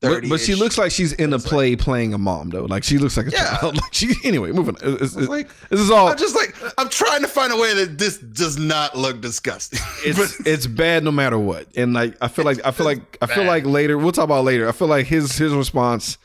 [0.03, 2.65] But, but she looks like she's in a play playing a mom though.
[2.67, 3.57] Like she looks like a Yeah.
[3.59, 3.77] child.
[3.81, 4.53] Like she anyway.
[4.53, 4.77] Moving.
[4.83, 4.95] On.
[4.95, 6.09] It's- it's- like- this is all.
[6.09, 9.81] I'm just like I'm trying to find a way that this does not look disgusting.
[10.05, 11.67] it's it's bad no matter what.
[11.77, 13.49] And like I feel like I feel like I feel bad.
[13.49, 14.69] like later we'll talk about it later.
[14.69, 16.19] I feel like his his response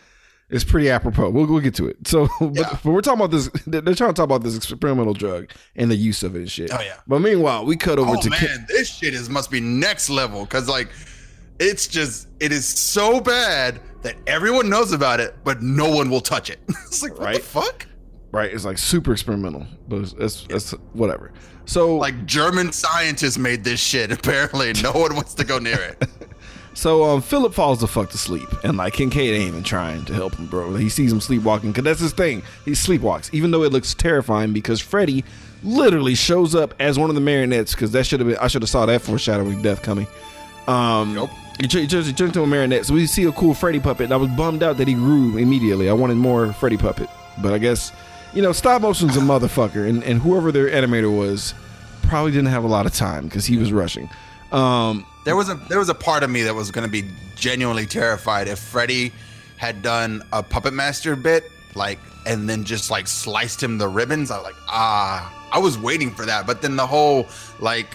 [0.50, 1.30] is pretty apropos.
[1.30, 2.06] We'll we'll get to it.
[2.06, 2.78] So but, Yeah.
[2.84, 3.50] but we're talking about this.
[3.66, 6.72] They're trying to talk about this experimental drug and the use of it and shit.
[6.74, 6.98] Oh, yeah.
[7.08, 10.10] But meanwhile, we cut over oh to man, Kim- this shit is must be next
[10.10, 10.90] level because like
[11.62, 16.20] it's just it is so bad that everyone knows about it, but no one will
[16.22, 16.60] touch it.
[16.68, 17.42] it's like what the Right.
[17.42, 17.88] fuck?
[18.32, 18.52] right.
[18.54, 21.32] It's like super experimental, but it's, it's, it's whatever.
[21.66, 24.12] So Like German scientists made this shit.
[24.20, 26.04] Apparently, no one wants to go near it.
[26.74, 30.14] So um, Philip falls the fuck to sleep, and like Kincaid ain't even trying to
[30.14, 30.74] help him, bro.
[30.76, 32.44] He sees him sleepwalking, cause that's his thing.
[32.64, 35.26] He sleepwalks, even though it looks terrifying, because Freddy
[35.64, 37.76] literally shows up as one of the marionettes.
[37.76, 40.08] Cause that should have been I should have saw that foreshadowing death coming.
[40.66, 41.30] Um, Nope.
[41.62, 44.06] He turns he a marionette, so we see a cool Freddy puppet.
[44.06, 45.90] And I was bummed out that he grew immediately.
[45.90, 47.08] I wanted more Freddy puppet,
[47.40, 47.92] but I guess
[48.34, 51.54] you know stop motion's a motherfucker, and and whoever their animator was
[52.04, 54.10] probably didn't have a lot of time because he was rushing.
[54.52, 57.08] Um, There was a there was a part of me that was going to be
[57.36, 59.14] genuinely terrified if Freddy
[59.58, 61.44] had done a puppet master bit
[61.76, 64.32] like and then just like sliced him the ribbons.
[64.32, 67.28] I was like ah, I was waiting for that, but then the whole
[67.60, 67.94] like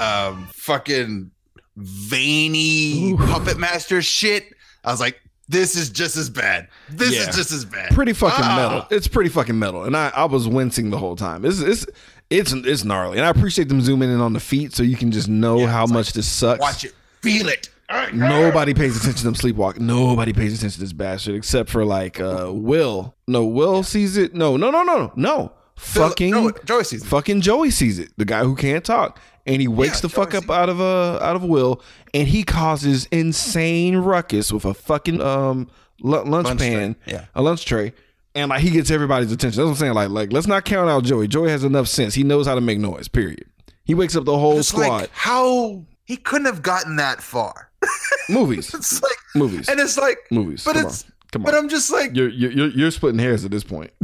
[0.00, 1.30] um fucking
[1.80, 3.16] veiny Ooh.
[3.16, 4.52] puppet master shit.
[4.84, 6.68] I was like, this is just as bad.
[6.88, 7.28] This Yeah.
[7.28, 7.90] is just as bad.
[7.94, 8.56] pretty fucking Ah.
[8.56, 8.86] metal.
[8.90, 11.44] It's pretty fucking metal, and I, I was wincing the whole time.
[11.44, 11.86] It's it's
[12.30, 15.10] it's it's gnarly, and I appreciate them zooming in on the feet so you can
[15.10, 16.60] just know Yeah, how much this sucks.
[16.60, 17.68] Watch it, feel it.
[18.12, 19.80] Nobody pays attention to them sleepwalk.
[19.80, 23.16] Nobody pays attention to this bastard except for like uh Will.
[23.26, 24.32] No, Will sees it.
[24.32, 27.06] No, no, no, no, no, Fucking no, Joey sees it.
[27.08, 28.10] fucking Joey sees it.
[28.16, 31.18] The guy who can't talk, and he wakes Yeah, the fuck up out of uh
[31.22, 31.82] out of Will,
[32.14, 35.68] and he causes insane ruckus with a fucking um
[36.00, 37.24] lu- lunch, Lunch pan, tray, yeah.
[37.34, 37.92] a lunch tray,
[38.34, 39.56] and like he gets everybody's attention.
[39.62, 39.94] That's what I'm saying.
[39.94, 41.26] Like like let's not count out Joey.
[41.26, 42.14] Joey has enough sense.
[42.14, 43.08] He knows how to make noise.
[43.08, 43.46] Period.
[43.84, 44.86] He wakes up the whole It's squad.
[44.86, 47.70] like how he couldn't have gotten that far.
[48.28, 50.62] movies, It's like movies, and it's like movies.
[50.64, 51.10] but Come it's on.
[51.32, 51.54] Come but.
[51.54, 53.90] I'm just like You're, you're you're you're splitting hairs at this point.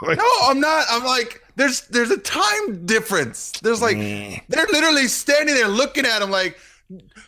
[0.06, 0.86] Like, no, I'm not.
[0.88, 3.52] I'm like there's there's a time difference.
[3.60, 6.58] There's like they're literally standing there looking at him like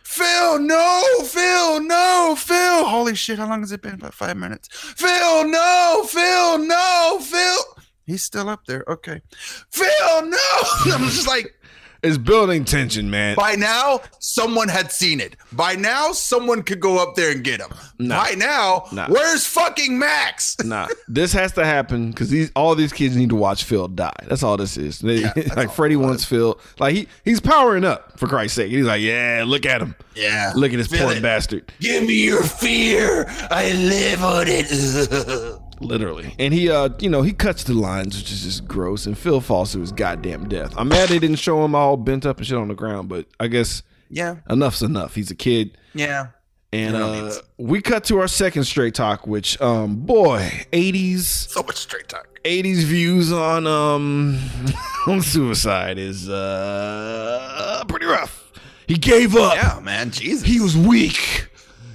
[0.02, 2.84] Phil, no, Phil, no, Phil.
[2.84, 3.94] Holy shit, how long has it been?
[3.94, 4.68] About five minutes.
[4.70, 7.82] Phil, no, Phil, no, Phil.
[8.06, 8.84] He's still up there.
[8.88, 9.22] Okay.
[9.70, 10.38] Phil, no.
[10.86, 11.54] I'm just like,
[12.02, 13.36] It's building tension, man.
[13.36, 15.36] by now, someone had seen it.
[15.52, 17.68] By now, someone could go up there and get him.
[18.00, 18.24] Nah.
[18.24, 19.06] By now, Nah.
[19.08, 20.56] where's fucking Max?
[20.64, 24.12] Nah, this has to happen because these all these kids need to watch Phil die.
[24.26, 24.98] That's all this is.
[24.98, 26.58] They, Yeah, like Freddy wants Phil.
[26.80, 28.70] Like he he's powering up for Christ's sake.
[28.72, 29.94] He's like, yeah, look at him.
[30.16, 30.52] Yeah.
[30.56, 31.72] Look at this poor bastard.
[31.78, 33.26] Give me your fear.
[33.50, 35.58] I live on it.
[35.84, 36.34] Literally.
[36.38, 39.40] And he uh you know, he cuts the lines, which is just gross, and Phil
[39.40, 40.72] falls to his goddamn death.
[40.76, 43.26] I'm mad they didn't show him all bent up and shit on the ground, but
[43.38, 44.36] I guess yeah.
[44.48, 45.14] enough's enough.
[45.14, 45.76] He's a kid.
[45.94, 46.28] Yeah.
[46.74, 51.76] And uh, we cut to our second straight talk, which um boy, 80s So much
[51.76, 52.28] straight talk.
[52.44, 54.38] 80s views on um
[55.06, 58.52] on suicide is uh pretty rough.
[58.86, 59.54] He gave up.
[59.54, 60.10] Yeah, man.
[60.10, 60.46] Jesus.
[60.46, 61.48] He was weak.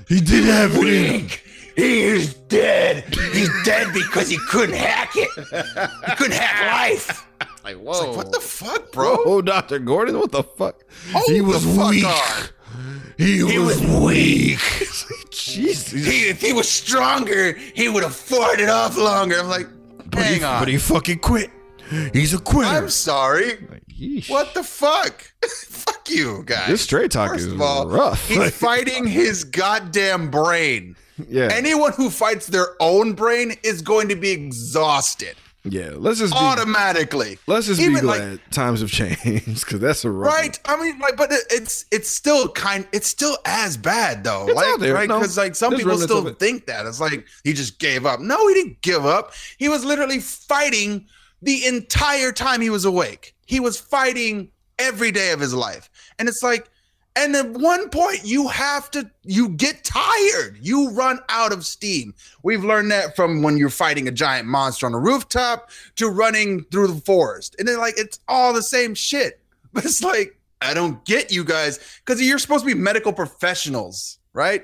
[0.07, 1.29] He didn't have it in him.
[1.77, 3.03] He is dead.
[3.13, 5.29] He's dead because he couldn't hack it.
[6.09, 7.27] He couldn't hack life.
[7.63, 8.07] Like, It's whoa.
[8.07, 9.15] like, what the fuck, bro?
[9.25, 9.77] Oh, Dr.
[9.77, 10.83] Gordon, what the fuck?
[11.13, 12.03] Hold he was fuck weak.
[12.03, 12.49] on.
[13.17, 14.59] He, was, was weak.
[15.29, 15.91] Jesus.
[16.05, 19.39] He, if he was stronger, he would have fought it off longer.
[19.39, 19.67] I'm like,
[20.09, 20.61] But hang he, on.
[20.61, 21.51] But he fucking quit.
[22.11, 22.69] He's a quitter.
[22.69, 23.67] I'm sorry.
[24.29, 25.31] What the fuck?
[25.47, 26.67] fuck you, guys.
[26.69, 28.27] This straight talk First is of all, rough.
[28.27, 30.95] He's fighting his goddamn brain.
[31.27, 31.49] Yeah.
[31.51, 35.35] Anyone who fights their own brain is going to be exhausted
[35.71, 35.91] yeah.
[35.95, 37.39] Let's just be, automatically.
[37.47, 39.21] let's just Even, be like, glad times have changed
[39.65, 40.59] because that's a rough Right.
[40.65, 42.87] I mean, like, but it's it's still kind.
[42.91, 44.47] It's still as bad though.
[44.47, 44.93] It's like, there.
[44.93, 45.09] right?
[45.09, 48.19] No, Because like some people still think that it's like he just gave up.
[48.19, 49.33] No, he didn't give up.
[49.57, 51.05] He was literally fighting
[51.41, 53.35] the entire time he was awake.
[53.45, 54.49] He was fighting
[54.79, 56.69] every day of his life, and it's like.
[57.17, 60.59] And at one point, you have to, you get tired.
[60.61, 62.13] You run out of steam.
[62.43, 66.63] We've learned that from when you're fighting a giant monster on a rooftop to running
[66.65, 67.55] through the forest.
[67.57, 69.39] And then, like, it's all the same shit.
[69.73, 74.17] But it's like, I don't get you guys because you're supposed to be medical professionals,
[74.33, 74.63] right?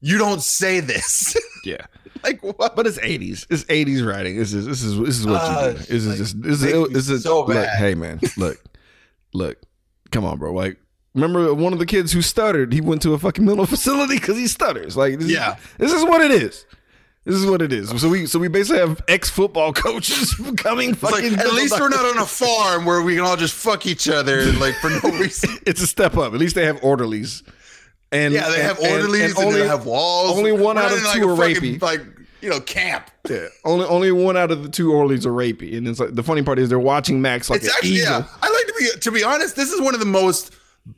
[0.00, 1.36] You don't say this.
[1.64, 1.86] Yeah.
[2.22, 2.76] like, what?
[2.76, 3.46] But it's 80s.
[3.48, 4.36] It's 80s writing.
[4.36, 5.78] This is this is this is what Uh, you do.
[5.78, 7.78] This is like, just this is this is so look, bad.
[7.78, 8.62] hey man, look.
[9.32, 9.62] Look.
[10.10, 10.52] Come on, bro.
[10.52, 10.76] Like
[11.14, 12.72] Remember one of the kids who stuttered?
[12.72, 14.96] He went to a fucking mental facility because he stutters.
[14.96, 15.54] Like, this Yeah.
[15.56, 16.66] is, this is what it is.
[17.24, 17.88] This is what it is.
[18.02, 21.88] So we so we basically have ex football coaches becoming It's like, at least we're
[21.88, 25.00] not on a farm where we can all just fuck each other like for no
[25.18, 25.56] reason.
[25.66, 26.34] It's a step up.
[26.34, 27.42] At least they have orderlies.
[28.12, 30.36] And Yeah, they and- have orderlies and, only they have walls.
[30.36, 31.80] Only one out of like, two are fucking, rapey.
[31.82, 32.02] Like
[32.42, 33.10] you know, camp.
[33.30, 36.22] Yeah, only only one out of the two orderlies are rapey, and it's like the
[36.22, 38.10] funny part is they're watching Max like It's an actually eagle.
[38.10, 38.26] yeah.
[38.42, 39.56] I like to be to be honest.
[39.56, 40.54] This is one of the most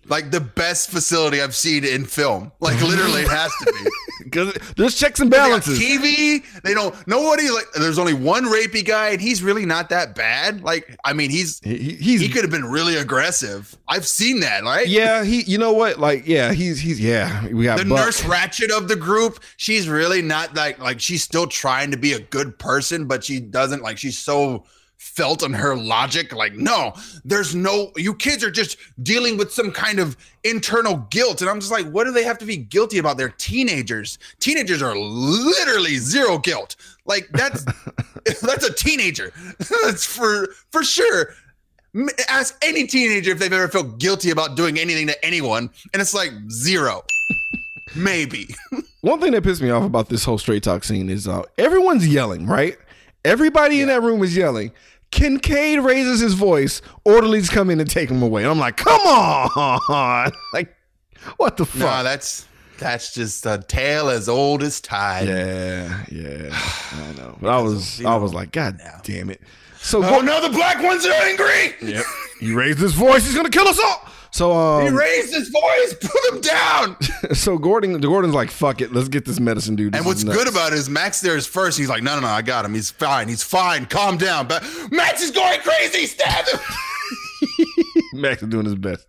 [0.07, 2.53] like the best facility I've seen in film.
[2.61, 3.91] Like literally, it has to be.
[4.27, 5.79] Because there's checks and They balances.
[5.79, 6.43] TV.
[6.65, 6.93] They don't.
[7.07, 7.67] Nobody like.
[7.75, 10.63] There's only one rapey guy, and he's really not that bad.
[10.63, 13.77] Like I mean, he's He- he- he's he could have been really aggressive.
[13.87, 14.65] I've seen that.
[14.65, 14.89] Right.
[14.89, 15.23] yeah.
[15.23, 16.01] He you know what?
[16.01, 17.47] Like yeah, he's he's yeah.
[17.47, 17.99] We got the Buck.
[18.05, 22.13] nurse Ratched of the group she's really not like like she's still trying to be
[22.13, 24.65] a good person but she doesn't like she's so
[24.99, 26.93] felt on her logic like no
[27.25, 31.41] there's no you kids are just dealing with some kind of internal guilt.
[31.41, 33.17] And i'm just like what do they have to be guilty about?
[33.17, 34.19] They're teenagers.
[34.41, 36.77] Teenagers are literally zero guilt.
[37.05, 37.65] Like that's
[38.43, 39.33] that's a teenager.
[39.85, 41.35] That's for for sure.
[42.29, 46.13] Ask any teenager if they've ever felt guilty about doing anything to anyone and it's
[46.13, 47.05] like zero.
[47.95, 48.49] Maybe.
[49.01, 52.07] One thing that pissed me off about this whole straight talk scene is uh, everyone's
[52.07, 52.77] yelling, right?
[53.27, 54.71] Everybody in that room is yelling.
[55.11, 56.81] Kincaid raises his voice.
[57.05, 58.43] Orderlies come in and take him away.
[58.43, 60.75] And I'm like, come on, like,
[61.37, 62.05] what the no fuck?
[62.05, 62.47] that's
[62.79, 66.51] that's just a tale as old as time yeah, yeah,
[66.93, 67.37] I know.
[67.41, 69.41] But I was, I was like, God damn it.
[69.79, 72.05] So oh no the black ones are angry Yep.
[72.41, 73.25] He raised his voice.
[73.25, 74.09] He's gonna kill us all.
[74.37, 76.97] So he um, raised his voice put him down.
[77.33, 79.97] so Gordon, Gordon's like, fuck it, let's get this medicine dude.
[79.97, 81.79] and what's good about it is max there is first.
[81.79, 82.75] He's like no no no i got him.
[82.75, 83.29] He's fine.
[83.29, 83.87] He's fine.
[83.87, 84.47] Calm down.
[84.47, 86.05] But max is going crazy.
[86.05, 86.61] Stab him.
[88.13, 89.07] Max is doing his best.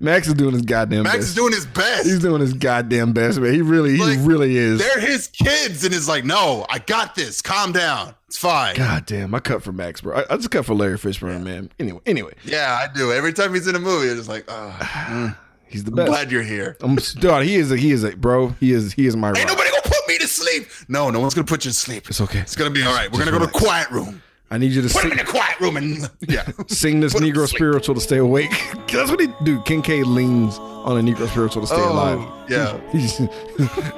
[0.00, 1.28] Max is doing his goddamn max best.
[1.28, 3.52] is doing his best He's doing his goddamn best, man.
[3.54, 4.78] He really, he Like, really is.
[4.78, 9.06] they're his kids and it's like no i got this calm down it's fine God
[9.06, 10.16] damn, I cut for Max, bro.
[10.18, 11.70] I, I just cut for Larry Fishburne, man.
[11.78, 15.34] Anyway, anyway, yeah i do every time he's in a movie it's just like oh,
[15.66, 16.08] he's the i'm best.
[16.08, 18.48] glad you're here I'm, dog, he is a, he is a, bro.
[18.60, 19.48] He is, he is my Ain't rock.
[19.48, 20.68] nobody gonna put me to sleep.
[20.88, 22.08] No, no one's gonna put you to sleep.
[22.08, 22.40] It's okay.
[22.40, 23.10] It's gonna be all right.
[23.12, 24.22] We're Just gonna go to quiet room.
[24.50, 26.48] I need you to Put him sing, in the quiet room and yeah.
[26.68, 27.58] sing this Put him to Negro sleep.
[27.58, 28.50] spiritual to stay awake.
[28.92, 29.60] That's what he do.
[29.62, 32.26] Kincaid leans on a Negro spiritual to stay Oh, alive.
[32.48, 32.80] yeah.
[32.90, 33.20] He's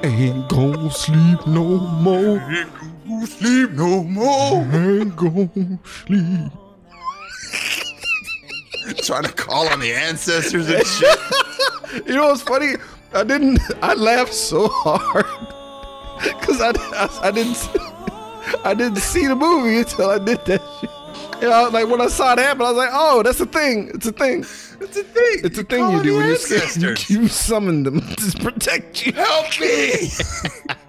[0.03, 2.39] ain't gonna sleep no more.
[3.07, 4.63] Go sleep no more.
[4.73, 6.51] Ain't gonna sleep.
[9.03, 11.17] Trying to call on the ancestors and shit.
[12.07, 12.73] You know what's funny?
[13.13, 13.59] I didn't.
[13.81, 15.25] I laughed so hard
[16.39, 17.55] because I, I I didn't
[18.63, 20.89] I didn't see the movie until I did that shit.
[21.41, 23.89] You know, like when I saw it happen, I was like, "Oh, that's a thing.
[23.93, 24.39] It's a thing.
[24.41, 25.39] It's a thing.
[25.43, 26.61] It's a thing call you do when you're scared.
[26.61, 27.09] ancestors.
[27.09, 30.09] You summon them to protect you." Help me.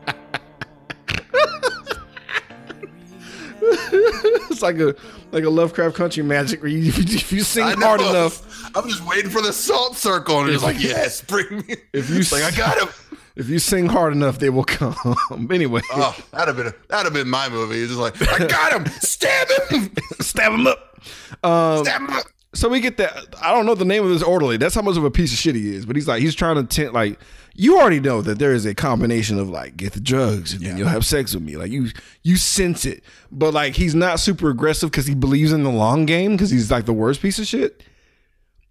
[3.64, 4.94] It's like a
[5.30, 8.42] like a Lovecraft Country magic where you, if you sing hard enough,
[8.76, 11.76] I'm just waiting for the salt circle, and it's like, yes, bring me.
[11.92, 12.88] If you like I got him.
[13.36, 14.96] If you sing hard enough, they will come.
[15.50, 17.76] anyway, Oh, that'd have been that'd have been my movie.
[17.80, 18.86] It's just like I got him.
[19.00, 19.90] Stab him.
[20.20, 20.98] stab them up.
[21.44, 22.10] Um, Stab him.
[22.10, 22.24] up.
[22.54, 23.34] So we get that.
[23.40, 24.58] I don't know the name of this orderly.
[24.58, 25.86] That's how much of a piece of shit he is.
[25.86, 27.18] But he's like, he's trying to tent, like,
[27.54, 30.76] you already know that there is a combination of like, get the drugs and then
[30.76, 31.56] you'll have sex with me.
[31.56, 31.88] Like you,
[32.22, 33.02] you sense it.
[33.30, 36.70] But like, he's not super aggressive because he believes in the long game because he's
[36.70, 37.82] like the worst piece of shit.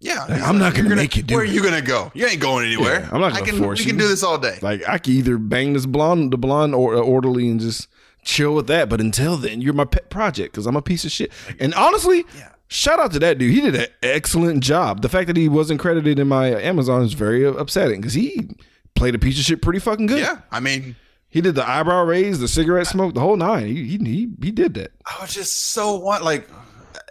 [0.02, 2.10] Yeah, Like, I'm not "You're gonna make you do Where it." are you gonna go?
[2.12, 3.00] You ain't going anywhere.
[3.00, 4.58] Yeah, I'm not gonna can, force We can do this all day.
[4.60, 7.86] Like I could either bang this blonde, the blonde or, uh, orderly and just
[8.24, 8.88] chill with that.
[8.88, 11.30] But until then, you're my pet project because I'm a piece of shit.
[11.60, 12.24] And honestly,
[12.68, 13.52] shout out to that dude.
[13.52, 15.02] He did an excellent job.
[15.02, 18.48] The fact that he wasn't credited in my Amazon is very uh, upsetting because he
[18.96, 20.18] played a piece of shit pretty fucking good.
[20.18, 20.96] yeah, I mean,
[21.28, 23.66] He did the eyebrow raise, the cigarette smoke, the whole nine.
[23.68, 24.90] He he he, he did that.
[25.06, 26.48] I was just so want like,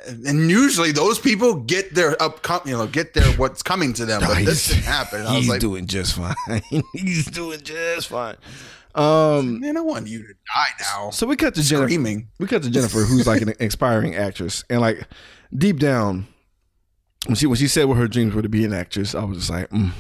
[0.08, 4.22] and usually those people get their up, you know, get their what's coming to them,
[4.22, 5.22] but this didn't happen.
[5.22, 6.36] I was he's like, doing just fine.
[6.94, 8.36] he's doing just fine.
[8.94, 11.12] Um, man, I want you to die now.
[11.12, 11.88] so we cut to Jennifer.
[11.88, 12.28] Screaming.
[12.40, 15.08] we cut to Jennifer, who's like an aspiring actress, and like
[15.56, 16.28] deep down,
[17.28, 19.38] when she when she said what her dreams were to be an actress, I was
[19.38, 19.92] just like, mm,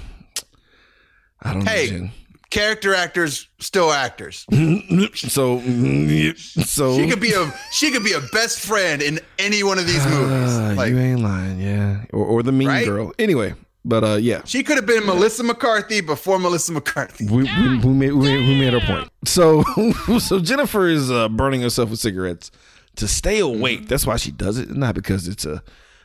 [1.41, 1.85] I don't Hey.
[1.85, 2.11] know, Jen.
[2.51, 4.45] Character actors, still actors.
[5.15, 5.59] So,
[6.35, 9.87] so She could be a she could be a best friend in any one of
[9.87, 10.53] these movies.
[10.59, 12.85] Ah, Like you ain't lying, yeah, or or the mean Right?
[12.85, 13.13] girl.
[13.17, 13.53] Anyway,
[13.85, 17.25] but uh, yeah, she could have been Melissa McCarthy before Melissa McCarthy.
[17.25, 19.09] we, we, we, made, we, we made our point.
[19.25, 19.63] So,
[20.19, 22.51] so Jennifer is uh, burning herself with cigarettes
[22.97, 23.87] to stay awake.
[23.87, 25.63] That's why she does it, not because it's a,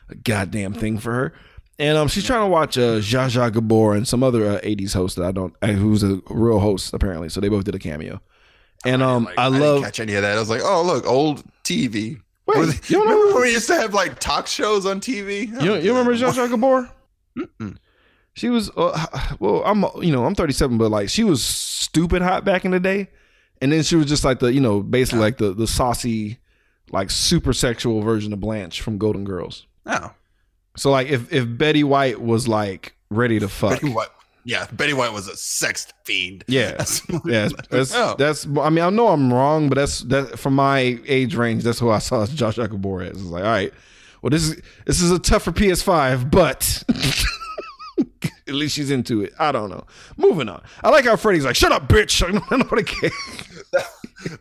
[0.09, 1.33] a goddamn thing for her.
[1.79, 4.93] And um, she's trying to watch uh, Zsa Zsa Gabor and some other uh, '80s
[4.93, 7.29] host that I don't, uh, who's a real host apparently.
[7.29, 8.21] So they both did a cameo,
[8.85, 9.83] and um, Like, I didn't love.
[9.83, 10.37] catch any of that.
[10.37, 12.21] I was like, oh look, old TV.
[12.45, 15.47] Wait, you remember when we used to have like talk shows on TV?
[15.61, 16.89] You, you remember Zsa Zsa Gabor?
[18.33, 19.05] She was uh,
[19.39, 19.63] well.
[19.65, 23.09] I'm you know I'm 37, but like she was stupid hot back in the day,
[23.61, 26.37] and then she was just like the you know basically like the the saucy,
[26.91, 29.65] like super sexual version of Blanche from Golden Girls.
[29.87, 30.11] Oh,
[30.77, 34.07] So like if if Betty White was like ready to fuck, Betty White.
[34.45, 36.45] Yeah, Betty White was a sex fiend.
[36.47, 38.15] yeah, That's- yeah, that's, Oh.
[38.17, 41.63] that's I mean I know I'm wrong, but that's that from my age range.
[41.63, 43.09] That's who I saw as Josh Gabor as.
[43.11, 43.73] It's like all right,
[44.21, 46.83] well this is this is a tougher PS5, but.
[48.47, 49.33] At least she's into it.
[49.37, 49.83] I don't know.
[50.15, 50.63] Moving on.
[50.81, 52.21] I like how Freddy's like, "Shut up, bitch."
[52.51, 53.11] Nobody cares.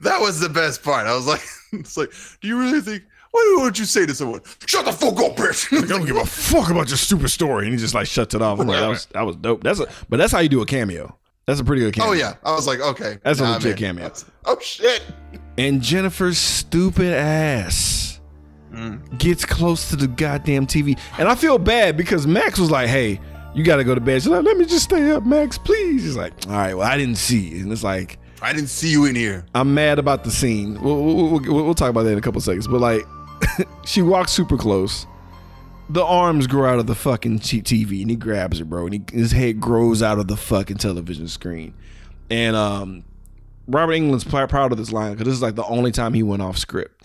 [0.03, 1.09] that was the best part.
[1.09, 3.03] I was like, it's like, do you really think?
[3.37, 5.83] Why don't you say to someone, "Shut the fuck up, bitch"?
[5.83, 8.43] I don't give a fuck about your stupid story, and he just like shuts it
[8.43, 8.61] off.
[8.61, 9.63] I'm like, that was that was dope.
[9.63, 11.17] That's a, but that's how you do a cameo.
[11.47, 12.11] That's a pretty good cameo.
[12.11, 13.77] oh yeah, I was like, okay, That's a nah, legit man.
[13.79, 14.03] cameo.
[14.03, 15.03] That's- Oh shit.
[15.59, 18.21] And Jennifer's stupid ass
[18.73, 19.19] mm.
[19.19, 20.99] gets close to the goddamn TV.
[21.19, 23.21] And I feel bad because Max was like, hey,
[23.55, 24.23] you got to go to bed.
[24.23, 26.05] She's like, let me just stay up, Max, please.
[26.05, 27.59] He's like, all right, well, I didn't see.
[27.59, 29.47] And it's like, I didn't see you in here.
[29.55, 30.81] I'm mad about the scene.
[30.81, 32.69] We'll, we'll, we'll, we'll talk about that in a couple seconds.
[32.69, 33.03] But like,
[33.85, 35.07] she walks super close.
[35.89, 39.03] The arms grow out of the fucking TV, and he grabs her, bro, and he,
[39.17, 41.75] his head grows out of the fucking television screen.
[42.29, 43.05] And um,
[43.69, 46.23] Robert Englund's pr- proud of this line because this is like the only time he
[46.23, 47.03] went off script.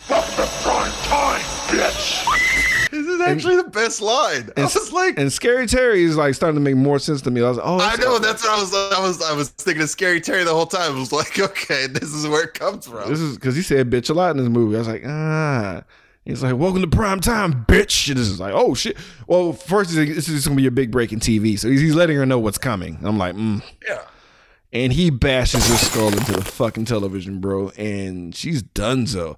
[2.91, 4.49] This is actually the best line.
[4.57, 7.41] I was like, And Scary Terry is like starting to make more sense to me.
[7.41, 8.73] I was like, oh, I know that's what I was.
[8.73, 9.21] I was.
[9.21, 10.95] I was thinking of Scary Terry the whole time.
[10.95, 13.09] I was like, okay, this is where it comes from.
[13.09, 14.75] This is because he said bitch a lot in this movie.
[14.75, 15.83] I was like, ah.
[16.25, 18.07] He's like, welcome to prime time, bitch.
[18.09, 18.95] And this is like, oh shit.
[19.27, 21.81] Well, first, he's like, this is gonna be a big break in TV, so he's,
[21.81, 22.99] he's letting her know what's coming.
[23.03, 23.63] I'm like, mm.
[23.87, 24.03] yeah.
[24.71, 29.37] and he bashes his skull into the fucking television, bro, and she's done so.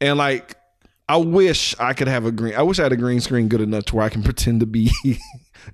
[0.00, 0.56] And like,
[1.08, 2.54] I wish I could have a green.
[2.54, 4.66] I wish I had a green screen good enough to where I can pretend to
[4.66, 4.90] be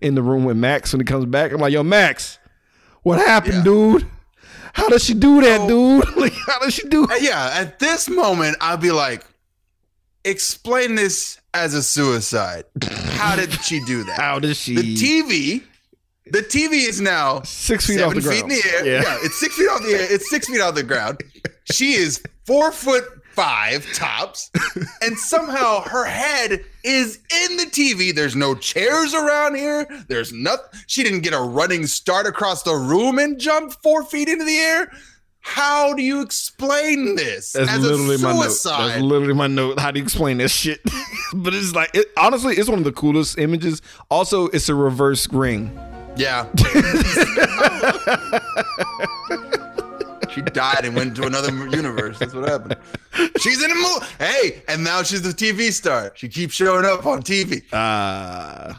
[0.00, 1.52] in the room with Max when he comes back.
[1.52, 2.38] I'm like, yo, Max,
[3.02, 3.62] what happened, Yeah.
[3.64, 4.06] dude?
[4.72, 6.04] How does she do that, dude?
[6.16, 7.04] Like, how does she do?
[7.04, 7.50] Uh, Yeah.
[7.54, 9.24] At this moment, I'd be like,
[10.28, 12.64] explain this as a suicide.
[12.82, 14.16] How did she do that?
[14.20, 14.74] How does she?
[14.74, 15.62] The TV.
[16.30, 18.52] The TV is now Six feet off the feet ground.
[18.52, 18.86] in the air.
[18.86, 19.02] Yeah.
[19.02, 19.18] Yeah.
[19.22, 20.06] it's six feet off the air.
[20.12, 21.22] It's six feet off the ground.
[21.72, 24.50] She is four foot five tops,
[25.00, 28.12] and somehow her head is in the TV.
[28.14, 29.86] There's no chairs around here.
[30.08, 30.66] There's nothing.
[30.86, 34.56] She didn't get a running start across the room and jump four feet into the
[34.58, 34.90] air.
[35.40, 38.42] How do you explain this That's as literally a my note.
[38.42, 38.88] suicide?
[38.90, 39.78] That's literally my note.
[39.80, 40.80] How do you explain this shit?
[41.34, 43.80] but it's like, it, honestly, it's one of the coolest images.
[44.10, 45.72] Also, it's a reverse ring.
[46.16, 46.46] Yeah.
[50.30, 52.18] she died and went to another universe.
[52.18, 52.76] That's what happened.
[53.40, 54.06] She's in a movie.
[54.18, 56.12] Hey, and now she's the TV star.
[56.14, 57.62] She keeps showing up on TV.
[57.72, 58.74] uh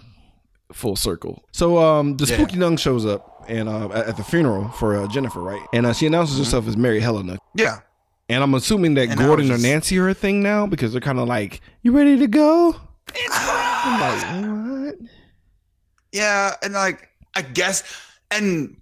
[0.72, 1.44] full circle.
[1.52, 5.42] So um the spooky nun shows up and uh at the funeral for uh, Jennifer,
[5.42, 5.62] right?
[5.74, 7.38] And uh, she announces herself as Mary Helena.
[7.56, 7.80] Yeah.
[8.30, 11.02] And I'm assuming that And Gordon was or Nancy are a thing now because they're
[11.02, 12.76] kind of like, "You ready to go?"
[13.34, 15.10] I'm like, "What?"
[16.12, 16.54] Yeah.
[16.62, 17.84] And like, I guess,
[18.30, 18.80] and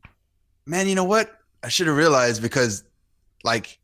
[0.65, 1.31] man, you know what?
[1.63, 2.83] I should have realized because
[3.43, 3.79] like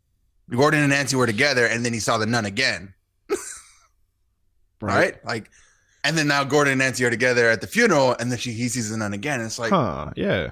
[0.49, 2.93] Gordon and Nancy were together and then he saw the nun again.
[4.81, 5.23] Right.
[5.25, 5.49] Like,
[6.03, 8.67] and then now Gordon and Nancy are together at the funeral and then she, he
[8.67, 9.39] sees the nun again.
[9.39, 10.11] It's like, Huh?
[10.17, 10.51] Yeah.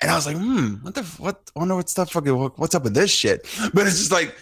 [0.00, 1.50] And I was like, hmm, what the what?
[1.56, 3.46] I wonder what's the fucking what- what's up with this shit.
[3.74, 4.34] But it's just like,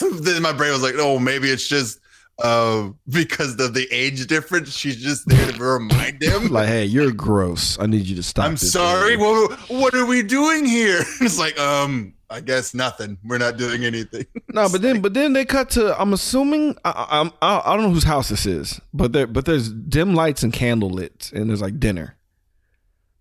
[0.22, 2.00] then my brain was like, oh, maybe it's just
[2.42, 4.72] uh because of the age difference.
[4.76, 6.48] She's just there to remind him.
[6.52, 7.78] Like, hey, you're gross.
[7.80, 8.44] I need you to stop.
[8.46, 9.16] I'm sorry.
[9.16, 11.00] behavior." What what are we doing here?
[11.20, 13.18] It's like, um, I guess nothing.
[13.24, 14.26] We're not doing anything.
[14.52, 16.00] No, but then but then they cut to.
[16.00, 19.44] I'm assuming I, I, I I don't know whose house this is, but there but
[19.44, 22.14] there's dim lights and candle lit, and there's like dinner.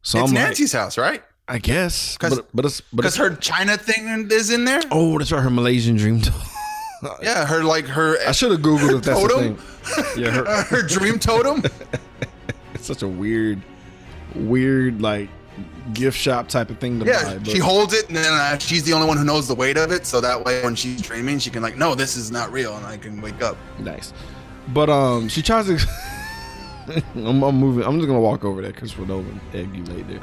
[0.01, 1.23] So it's I'm like, Nancy's house, right?
[1.49, 4.81] I guess, 'Cause- but but it's Because it's, her China thing is in there.
[4.91, 6.19] oh, that's right, her Malaysian dream.
[6.19, 6.33] doll.
[7.21, 9.55] Yeah, her like her I should have googled if that's the totem.
[9.57, 10.05] thing.
[10.23, 11.63] Yeah, her, her dream totem.
[12.73, 13.61] it's such a weird,
[14.35, 15.29] weird like
[15.93, 17.37] gift shop type of thing to Yeah, buy.
[17.37, 19.77] But she holds it, and then uh, she's the only one who knows the weight
[19.77, 20.05] of it.
[20.07, 22.85] So that way, when she's dreaming, she can like, no, this is not real, and
[22.85, 23.57] I can wake up.
[23.79, 24.11] nice,
[24.69, 25.77] but um, she tries to.
[27.15, 27.83] I'm, I'm moving.
[27.85, 30.21] I'm just gonna walk over there because Nolan egg you laid there.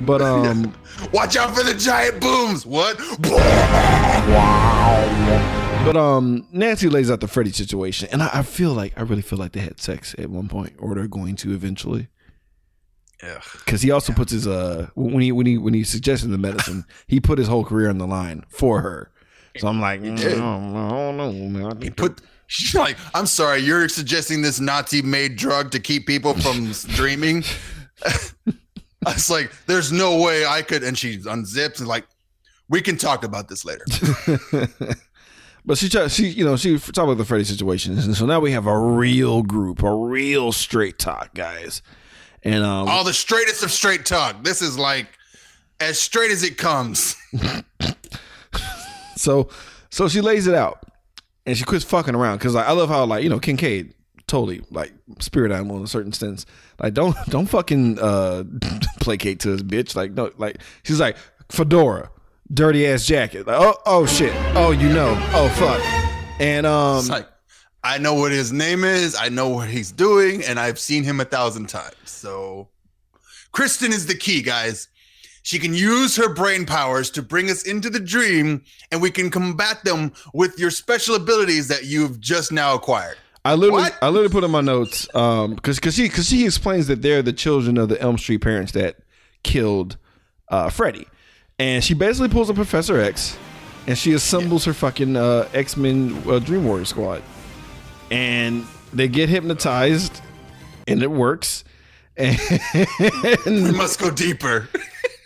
[0.00, 0.74] But um,
[1.12, 2.64] Watch out for the giant booms.
[2.64, 2.98] What?
[3.20, 3.38] But
[5.84, 9.22] But um, Nancy lays out the Freddy situation, and I, I feel like I really
[9.22, 12.08] feel like they had sex at one point, or they're going to eventually.
[13.64, 16.84] Because he also puts his uh when he when he when he suggested the medicine,
[17.06, 19.10] he put his whole career on the line for her.
[19.56, 20.16] So I'm like, mm.
[20.18, 21.76] I don't know, I don't know, man.
[21.78, 22.20] I He put.
[22.48, 27.44] She's like, I'm sorry, you're suggesting this Nazi-made drug to keep people from dreaming.
[29.06, 30.82] I was like, there's no way I could.
[30.82, 32.06] And she unzips and like,
[32.68, 33.84] we can talk about this later.
[35.64, 38.52] But she, she, you know, she talked about the Freddy situation, and so now we
[38.52, 41.82] have a real group, a real straight talk, guys.
[42.42, 44.42] And um, All the straightest of straight talk.
[44.42, 45.08] This is like
[45.78, 47.16] as straight as it comes.
[49.16, 49.50] so,
[49.90, 50.82] so she lays it out,
[51.48, 53.94] and she quits fucking around because like, I love how like you know Kincaid
[54.26, 56.44] totally like spirit animal in a certain sense.
[56.78, 58.44] Like don't don't fucking uh
[59.00, 59.96] placate to this bitch.
[59.96, 61.16] Like no, like she's like
[61.48, 62.10] fedora,
[62.52, 63.46] dirty ass jacket.
[63.46, 65.82] Like oh oh shit, oh you know, oh fuck,
[66.38, 67.26] and um like,
[67.82, 69.16] I know what his name is.
[69.18, 71.94] I know what he's doing, and I've seen him a thousand times.
[72.04, 72.68] So,
[73.52, 74.88] Kristen is the key, guys.
[75.48, 79.30] She can use her brain powers to bring us into the dream, and we can
[79.30, 83.16] combat them with your special abilities that you've just now acquired.
[83.46, 83.98] I literally, What?
[84.02, 87.22] I literally put in my notes, um, because because she because she explains that they're
[87.22, 88.96] the children of the Elm Street parents that
[89.42, 89.96] killed
[90.50, 91.08] uh, Freddy,
[91.58, 93.38] and she basically pulls a Professor X,
[93.86, 97.22] and she assembles her fucking uh, X Men uh, Dream Warrior squad,
[98.10, 100.20] and they get hypnotized,
[100.86, 101.64] and it works,
[102.18, 102.38] and
[103.46, 104.68] We must go deeper.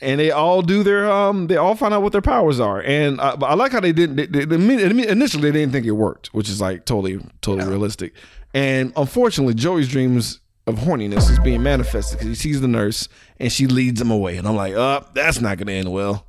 [0.02, 3.20] and they all do their um they all find out what their powers are and
[3.20, 6.34] I, I like how they didn't they, they, they- initially they didn't think it worked
[6.34, 8.12] which is like totally totally realistic
[8.54, 13.08] and unfortunately Joey's dreams of horniness is being manifested because he sees the nurse
[13.40, 16.26] and she leads him away and I'm like uh that's not gonna end well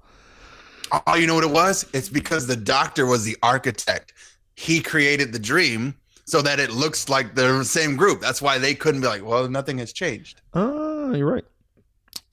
[1.08, 1.88] Oh, you know what it was?
[1.92, 4.14] It's because the doctor was the architect.
[4.56, 5.96] He created the dream
[6.26, 8.22] so that it looks like the same group.
[8.22, 10.42] That's why they couldn't be like, well, nothing has changed.
[10.54, 11.46] uh you're right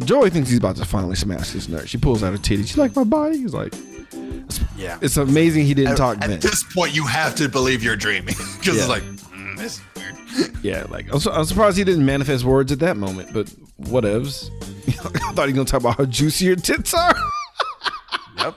[0.05, 2.79] Joey thinks he's about to finally smash this nurse she pulls out her titty she's
[2.79, 3.75] like my body he's like
[4.77, 4.99] Yeah.
[5.01, 6.31] it's amazing he didn't talk then.
[6.33, 8.81] At then this point, you have to believe you're dreaming because Yeah.
[8.83, 10.57] it's like, mm, this is weird.
[10.63, 13.47] Yeah, like I'm, su- I'm surprised he didn't manifest words at that moment, but
[13.81, 14.51] whatevs.
[14.89, 17.15] I thought he was gonna talk about how juicy your tits are.
[18.39, 18.55] Yep.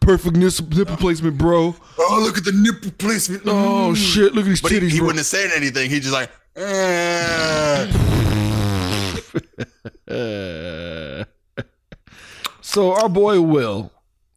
[0.00, 1.74] Perfect nipple, nipple placement, bro.
[1.98, 3.42] Oh, look at the nipple placement.
[3.46, 3.96] Oh Mm.
[3.96, 5.06] shit, look at these But titties, he bro.
[5.06, 5.88] wouldn't have said anything.
[5.90, 8.22] He just like, eh.
[12.66, 13.92] So our boy Will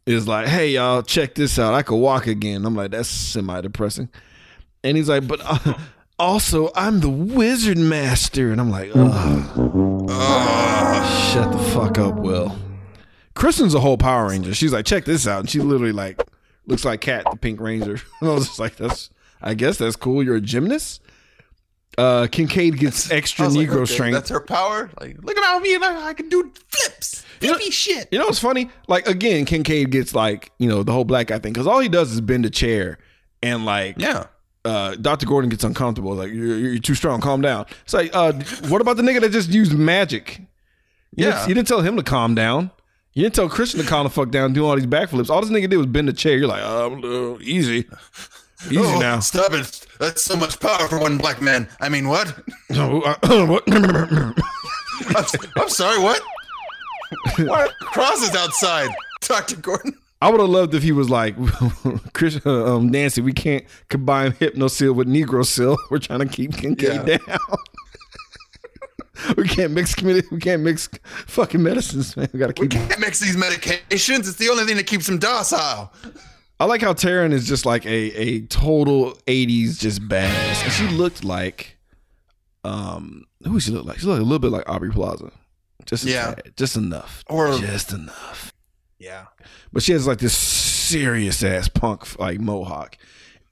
[0.06, 1.74] is like, "Hey y'all, check this out.
[1.74, 4.08] I could walk again." I'm like, "That's semi-depressing,"
[4.84, 5.74] and he's like, "But uh,
[6.18, 9.10] also, I'm the Wizard Master," and I'm like, "Ugh,
[11.32, 12.56] shut the fuck up, Will."
[13.34, 14.54] Kristen's a whole Power Ranger.
[14.54, 16.22] She's like, "Check this out," and she literally like
[16.66, 18.00] looks like Kat, the Pink Ranger.
[18.22, 19.10] I was just like, "That's,
[19.42, 20.22] I guess that's cool.
[20.22, 21.02] You're a gymnast."
[21.98, 24.14] Uh, Kincaid gets I extra was like, Negro okay, strength.
[24.14, 24.90] That's her power.
[25.00, 28.08] Like, look at me, and I, I can do flips, know- shit.
[28.10, 28.70] You know what's funny?
[28.88, 31.88] Like again, Kincaid gets like you know the whole black guy thing because all he
[31.88, 32.98] does is bend a chair
[33.42, 34.26] and like Yeah.
[34.64, 35.26] uh, Dr.
[35.26, 36.14] Gordon gets uncomfortable.
[36.14, 37.20] Like you're, you're too strong.
[37.20, 37.66] Calm down.
[37.84, 38.32] It's like uh,
[38.68, 40.38] what about the nigga that just used magic?
[41.16, 41.30] You Yeah.
[41.32, 42.70] didn't, you didn't tell him to calm down.
[43.14, 45.28] You didn't tell Kristen to calm the fuck down, doing all these backflips.
[45.28, 46.38] All this nigga did was bend a chair.
[46.38, 47.84] You're like, oh, easy,
[48.66, 49.20] easy Oh, now.
[49.20, 49.86] Stop it.
[49.98, 51.68] That's so much power for one black man.
[51.80, 52.34] I mean, what?
[52.72, 53.62] So, uh, what?
[53.72, 55.24] I'm,
[55.56, 56.20] I'm sorry, what?
[57.38, 57.74] what?
[57.80, 58.90] Cross is outside.
[59.22, 59.56] Dr.
[59.56, 59.96] Gordon.
[60.22, 61.34] I would have loved if he was like,
[62.12, 65.76] Chris, uh, um, Nancy, we can't combine Hypnocil with Negro Seal.
[65.90, 67.16] We're trying to keep Kincaid Yeah.
[67.16, 67.38] down.
[69.36, 69.96] we can't mix.
[70.02, 70.88] We can't mix
[71.26, 72.28] fucking medicines, man.
[72.32, 74.20] We gotta We can't mix these medications.
[74.20, 75.92] It's the only thing that keeps him docile.
[76.60, 77.88] I like how Taryn is just like a
[78.20, 81.78] a total '80s just badass, and she looked like,
[82.64, 83.98] um, who does she look like?
[83.98, 85.32] She looked a little bit like Aubrey Plaza,
[85.86, 86.34] just Yeah.
[86.34, 88.52] tad, just enough, Or- just enough.
[88.98, 89.26] Yeah.
[89.72, 92.96] But she has like this serious ass punk like mohawk.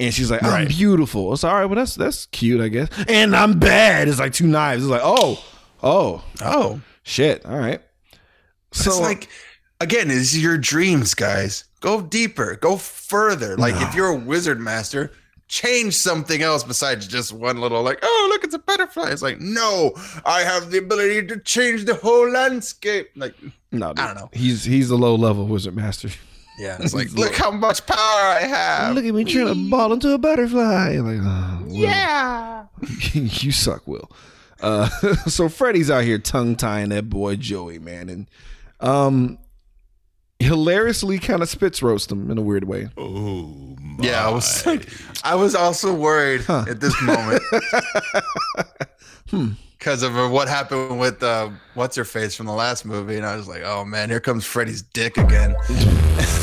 [0.01, 0.69] And she's like, I'm Right.
[0.69, 1.33] beautiful.
[1.33, 2.89] It's all right, well that's that's cute, I guess.
[3.09, 4.07] And I'm bad.
[4.09, 4.83] It's like two knives.
[4.85, 5.43] It's like, oh,
[5.83, 6.81] oh, Oh.
[7.03, 7.45] shit.
[7.47, 7.81] All right.
[8.73, 9.29] So it's like,
[9.81, 11.65] again, it's your dreams, guys.
[11.81, 12.57] Go deeper.
[12.57, 13.57] Go further.
[13.57, 15.13] Like, if you're a wizard master,
[15.49, 19.11] change something else besides just one little, like, oh, look, it's a butterfly.
[19.11, 19.93] It's like, no,
[20.25, 23.11] I have the ability to change the whole landscape.
[23.17, 23.35] Like,
[23.73, 24.31] no, I don't know.
[24.33, 26.09] He's he's a low level wizard master.
[26.59, 28.95] yeah, it's like, look how much power I have.
[28.95, 30.93] Look at me trying to ball into a butterfly.
[30.93, 32.67] You're Like, oh, yeah,
[33.13, 34.11] you suck, Will.
[34.61, 34.89] Uh,
[35.27, 38.27] so Freddy's out here tongue tying that boy Joey, man, and
[38.81, 39.39] um,
[40.41, 42.89] hilariously kind of spits roast him in a weird way.
[42.97, 44.89] Oh Yeah, I was like,
[45.25, 47.43] I was also worried at this moment.
[49.79, 53.37] Because of what happened with uh, what's her face from the last movie, and I
[53.37, 55.55] was like, "Oh man, here comes Freddy's dick again."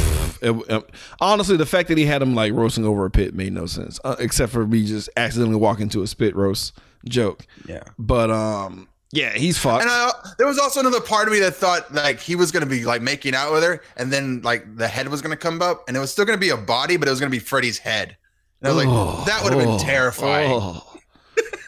[0.42, 0.90] It- it-
[1.20, 4.00] honestly, the fact that he had him like roasting over a pit made no sense,
[4.04, 6.74] uh, except for me just accidentally walking into a spit roast
[7.08, 7.48] joke.
[7.68, 7.82] Yeah.
[7.98, 9.84] But um, yeah, he's fucked.
[9.84, 12.66] And I, there was also another part of me that thought like he was gonna
[12.66, 15.86] be like making out with her, and then like the head was gonna come up,
[15.88, 18.18] and it was still gonna be a body, but it was gonna be Freddy's head.
[18.62, 20.52] And I was like, that would have been terrifying.
[20.52, 20.98] Oh,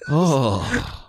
[0.10, 1.06] oh,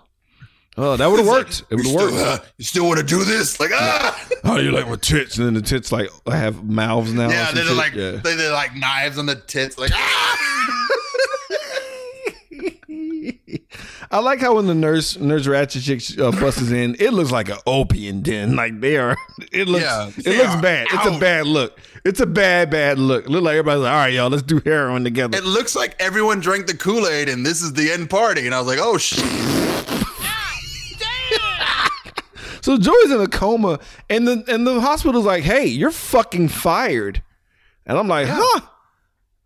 [0.76, 1.64] oh that would have worked.
[1.70, 2.14] It would have worked.
[2.14, 3.58] uh, you still want to do this?
[3.58, 5.38] Like, ah, do you like my tits?
[5.38, 7.30] And then the tits like have mouths now.
[7.30, 7.50] yeah.
[7.52, 8.12] They're like, yeah.
[8.12, 9.76] they did like knives on the tits.
[9.76, 10.38] Like, ah.
[14.10, 17.50] I like how when the nurse nurse Ratched chick uh, busts in, it looks like
[17.50, 18.56] an opium den.
[18.56, 19.16] Like they are.
[19.52, 19.84] It looks.
[19.84, 20.86] Yeah, it looks bad.
[20.90, 21.78] It's a bad look.
[22.04, 23.28] It's a bad bad look.
[23.28, 25.36] Look like everybody's like, all right, y'all, let's do heroin together.
[25.36, 28.46] It looks like everyone drank the Kool Aid, and this is the end party.
[28.46, 29.24] And I was like, oh shit.
[32.60, 33.78] So Joey's in a coma,
[34.10, 37.22] and the and the hospital's like, "Hey, you're fucking fired,"
[37.86, 38.60] and I'm like, "Huh?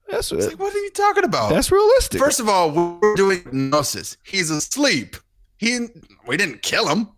[0.08, 1.50] That's Like, what are you talking about?
[1.50, 4.16] that's realistic." First of all, we're doing hypnosis.
[4.24, 5.16] He's asleep.
[5.58, 5.88] He
[6.26, 7.08] we didn't kill him.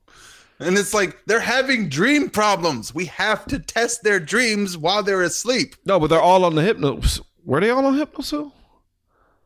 [0.61, 2.95] And it's like they're having dream problems.
[2.95, 5.75] We have to test their dreams while they're asleep.
[5.85, 7.21] no, but they're all on the hypnos.
[7.45, 8.47] Were they all on hypnosis?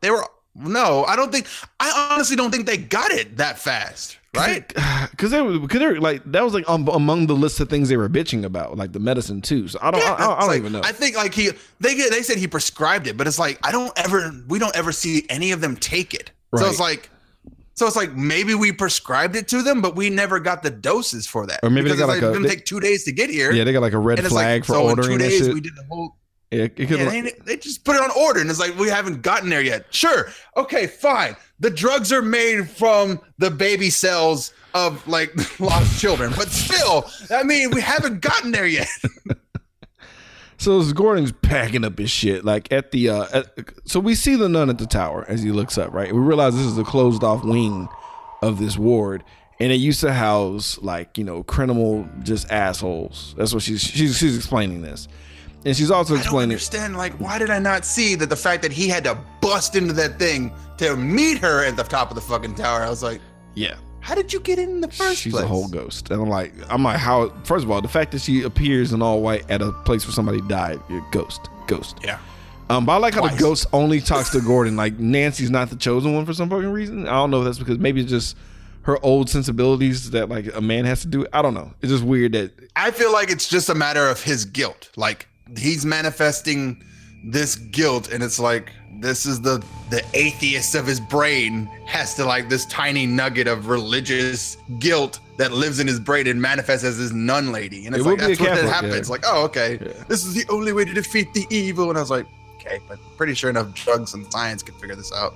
[0.01, 0.23] They were
[0.55, 1.47] no, I don't think
[1.79, 4.71] I honestly don't think they got it that fast, right?
[5.11, 7.89] Because they were, because they're like that was like um, among the list of things
[7.89, 9.67] they were bitching about, like the medicine too.
[9.67, 10.81] So I don't, I, I don't like- even know.
[10.83, 11.49] I think like he
[11.79, 14.75] they get they said he prescribed it, but it's like I don't ever we don't
[14.75, 16.31] ever see any of them take it.
[16.55, 17.09] So it's like
[17.73, 21.25] so it's like maybe we prescribed it to them, but we never got the doses
[21.27, 21.59] for that.
[21.63, 23.51] Or maybe they got it's like a- it's gonna take two days to get here.
[23.51, 25.53] yeah, they got like a red flag like, for so ordering in two days shit.
[25.53, 26.15] we did the whole
[26.51, 28.87] yeah, it could yeah, they, they just put it on order and it's like we
[28.87, 29.85] haven't gotten there yet.
[29.93, 30.29] Sure.
[30.57, 31.35] Okay, fine.
[31.59, 37.43] The drugs are made from the baby cells of like lost children, but still, I
[37.43, 38.87] mean, we haven't gotten there yet.
[40.59, 44.49] So Gordon's packing up his shit, like at the uh at, so we see the
[44.49, 46.13] nun at the tower as he looks up, right?
[46.13, 47.87] We realize this is a closed off wing
[48.41, 49.23] of this ward.
[49.61, 53.35] And it used to house like, you know, criminal just assholes.
[53.37, 55.07] That's what she's she's she's explaining this.
[55.65, 56.51] And she's also explaining.
[56.51, 56.95] I understand.
[56.97, 59.93] Like, why did I not see that the fact that he had to bust into
[59.93, 62.81] that thing to meet her at the top of the fucking tower?
[62.81, 63.19] I was like,
[63.55, 63.75] Yeah.
[63.99, 65.43] how did you get in in the first She's place?
[65.43, 66.09] She's a whole ghost.
[66.11, 69.01] And I'm like, I'm like, how first of all, the fact that she appears in
[69.01, 71.49] all white at a place where somebody died, you're a ghost.
[71.67, 71.97] Ghost.
[72.03, 72.19] Yeah.
[72.69, 74.75] Um, but I like how the ghost only talks to Gordon.
[74.77, 77.07] Like Nancy's not the chosen one for some fucking reason.
[77.07, 78.37] I don't know if that's because maybe it's just
[78.83, 81.25] her old sensibilities that like a man has to do.
[81.33, 81.73] I don't know.
[81.81, 84.91] It's just weird that I feel like it's just a matter of his guilt.
[84.95, 85.27] Like
[85.57, 86.81] he's manifesting
[87.23, 92.25] this guilt, and it's like this is the the atheist of his brain has to
[92.25, 96.97] like this tiny nugget of religious guilt that lives in his brain and manifests as
[96.97, 97.85] this nun lady.
[97.85, 99.07] And it's It like would be a that's what that Catholic, happens.
[99.07, 99.11] yeah.
[99.11, 100.03] Like, oh, okay, Yeah.
[100.07, 101.89] this is the only way to defeat the evil.
[101.89, 102.25] And I was like,
[102.55, 105.33] okay, but pretty sure enough drugs and science can figure this out.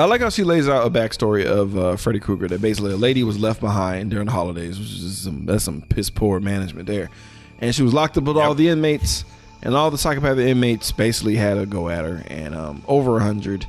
[0.00, 2.48] I like how she lays out a backstory of uh, Freddy Krueger.
[2.48, 5.80] That basically a lady was left behind during the holidays, which is some that's some
[5.82, 7.08] piss poor management there,
[7.60, 9.24] and she was locked up with all the inmates,
[9.62, 13.22] and all the psychopathic inmates basically had a go at her, and um, over a
[13.22, 13.66] hundred,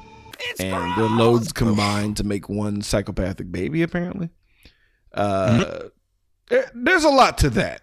[0.59, 3.81] and their loads combined to make one psychopathic baby.
[3.83, 4.29] Apparently,
[5.13, 5.83] uh,
[6.49, 7.81] there- there's a lot to that.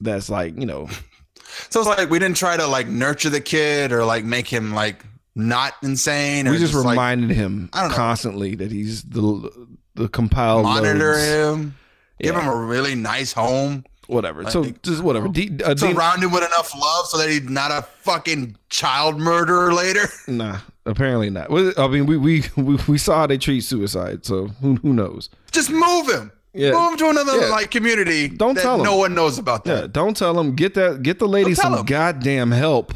[0.00, 0.88] That's like you know,
[1.70, 4.72] So it's like we didn't try to like nurture the kid or like make him
[4.74, 5.04] like
[5.34, 6.46] not insane.
[6.46, 7.96] Or we just, like, reminded him I don't know.
[7.96, 9.50] constantly that he's the
[9.94, 11.22] the compiled monitor loads.
[11.60, 11.74] him,
[12.20, 12.42] give Yeah.
[12.42, 14.48] him a really nice home, whatever.
[14.50, 15.28] So just whatever.
[15.28, 19.18] D, uh, D, surround him with enough love so that he's not a fucking child
[19.18, 20.08] murderer later.
[20.28, 21.48] nah, apparently not.
[21.78, 22.44] I mean, we we
[22.88, 25.30] we, saw how they treat suicide, so who who knows?
[25.50, 26.30] Just move him.
[26.54, 26.72] Yeah.
[26.72, 27.46] Move him to another Yeah.
[27.46, 28.28] like community.
[28.28, 28.84] Don't that tell him.
[28.84, 29.92] No one knows about Yeah, that.
[29.92, 30.54] don't tell him.
[30.54, 31.02] Get that.
[31.02, 31.84] Get the lady some him.
[31.86, 32.92] goddamn help.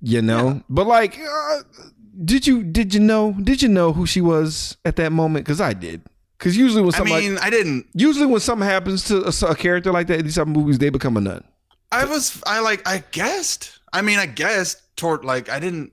[0.00, 1.60] You know, but like, uh,
[2.24, 5.46] did you did you know did you know who she was at that moment?
[5.46, 6.02] Because I did.
[6.44, 7.86] Because usually when something I mean, I didn't.
[7.94, 10.76] usually when something happens to a, a character like that in these type of movies,
[10.76, 11.42] they become a nun.
[11.90, 12.42] I was.
[12.46, 12.86] I like.
[12.86, 13.78] I guessed.
[13.94, 15.92] I mean, I guessed toward like I didn't.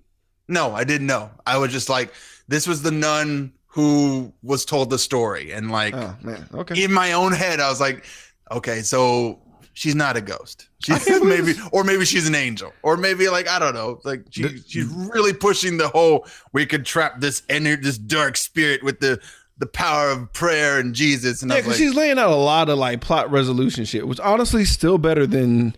[0.49, 1.32] No, I didn't know.
[1.45, 2.14] I was just like,
[2.49, 6.18] this was the nun who was told the story, and like Oh
[6.56, 6.84] okay.
[6.84, 8.04] in my own head, I was like,
[8.52, 9.39] okay, so
[9.72, 10.68] she's not a ghost.
[10.84, 14.58] She's maybe, or maybe she's an angel, or maybe like I don't know, like she,
[14.68, 16.26] she's really pushing the whole.
[16.52, 19.22] We could trap this energy, this dark spirit with the
[19.62, 21.41] the power of prayer and Jesus.
[21.41, 24.20] And Yeah, because like, she's laying out a lot of like plot resolution shit, which
[24.20, 25.76] honestly is still better than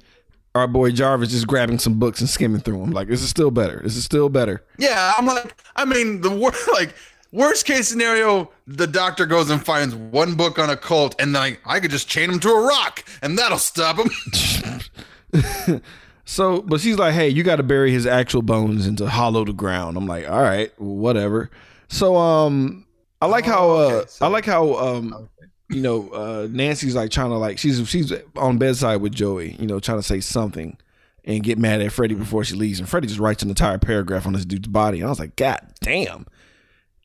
[0.56, 2.92] our boy Jarvis just grabbing some books and skimming through them.
[2.92, 3.82] Like, this is still better.
[3.84, 4.64] This is still better.
[4.80, 6.96] Yeah, I'm like, I mean, the wor- like
[7.32, 11.62] worst case scenario, the doctor goes and finds one book on a cult, and like
[11.66, 15.82] I could just chain him to a rock, and that'll stop him.
[16.26, 19.54] So, but she's like, "Hey, you got to bury his actual bones into hollow the
[19.54, 21.50] ground." I'm like, "All right, whatever."
[21.90, 22.86] So, um,
[23.24, 25.30] I like how uh, okay, so- I like how um,
[25.70, 29.66] you know, uh, Nancy's like trying to like she's she's on bedside with Joey, you
[29.66, 30.78] know, trying to say something
[31.24, 34.28] and get mad at Freddy before she leaves, and Freddy just writes an entire paragraph
[34.28, 36.26] on this dude's body, and I was like, "God damn!"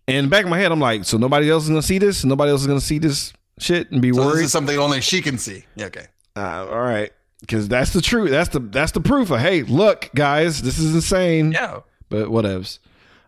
[0.09, 1.99] And in the back of my head, I'm like, "So nobody else is gonna see
[1.99, 2.25] this?
[2.25, 5.01] Nobody else is gonna see this shit and be So worried?" this is something only
[5.01, 5.65] she can see.
[5.77, 6.07] Yeah, okay.
[6.35, 8.31] Uh, all right, because that's the truth.
[8.31, 11.53] That's the that's the proof of hey, look, guys, this is insane.
[11.53, 11.81] Yeah.
[12.09, 12.81] But whatevs.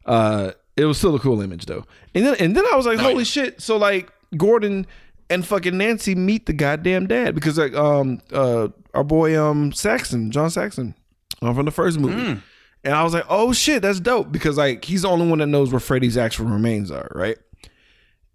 [0.05, 1.85] Uh, it was still a cool image though.
[2.15, 3.61] And then and then I was like, holy shit!
[3.61, 4.87] So like Gordon
[5.29, 10.31] and fucking Nancy meet the goddamn dad because like um uh our boy um Saxon
[10.31, 10.95] John Saxon
[11.43, 12.41] um, from the first movie.
[12.83, 15.47] And I was like, oh shit, that's dope because like he's the only one that
[15.47, 17.37] knows where Freddy's actual remains are, right?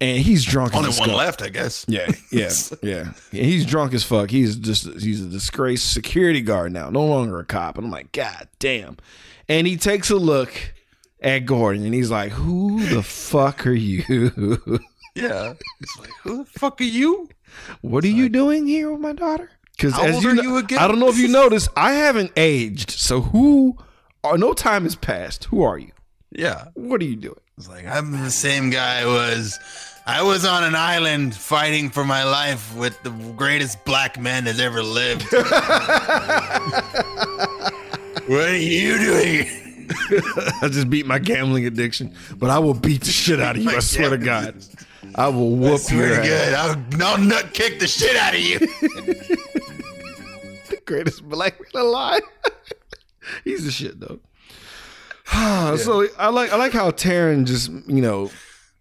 [0.01, 0.75] And he's drunk.
[0.75, 1.85] as Only a one left, I guess.
[1.87, 2.51] Yeah, yeah,
[2.83, 2.99] yeah.
[3.31, 4.29] And he's drunk as fuck.
[4.29, 7.77] He's just he's a disgraced security guard now, no longer a cop.
[7.77, 8.97] And I'm like, God damn.
[9.47, 10.73] And he takes a look
[11.26, 14.61] at Gordon and he's like, Who the fuck are you?
[15.15, 15.53] Yeah.
[15.80, 17.30] It's like, who the fuck are you?
[17.80, 19.49] what are you doing here with my daughter?
[19.71, 20.57] Because as you, are kn- you?
[20.78, 22.91] I don't know if you noticed, I haven't aged.
[22.91, 23.78] So who?
[24.26, 25.45] Are, no time has passed.
[25.45, 25.93] Who are you?
[26.32, 26.65] Yeah.
[26.73, 27.39] What are you doing?
[27.57, 29.57] It's like I'm the same guy I was.
[30.05, 34.59] I was on an island fighting for my life with the greatest black man that's
[34.59, 35.23] ever lived.
[35.32, 35.53] what
[38.49, 39.47] are you doing?
[40.61, 43.69] I just beat my gambling addiction, but I will beat the shit out of you.
[43.69, 44.55] I swear to God,
[45.15, 46.75] I will whoop Swear your ass.
[46.75, 48.59] God, I'll, I'll nut kick the shit out of you.
[50.67, 52.21] The greatest black man alive.
[53.43, 54.19] He's the shit though.
[55.77, 58.31] So I like I like how Taryn just you know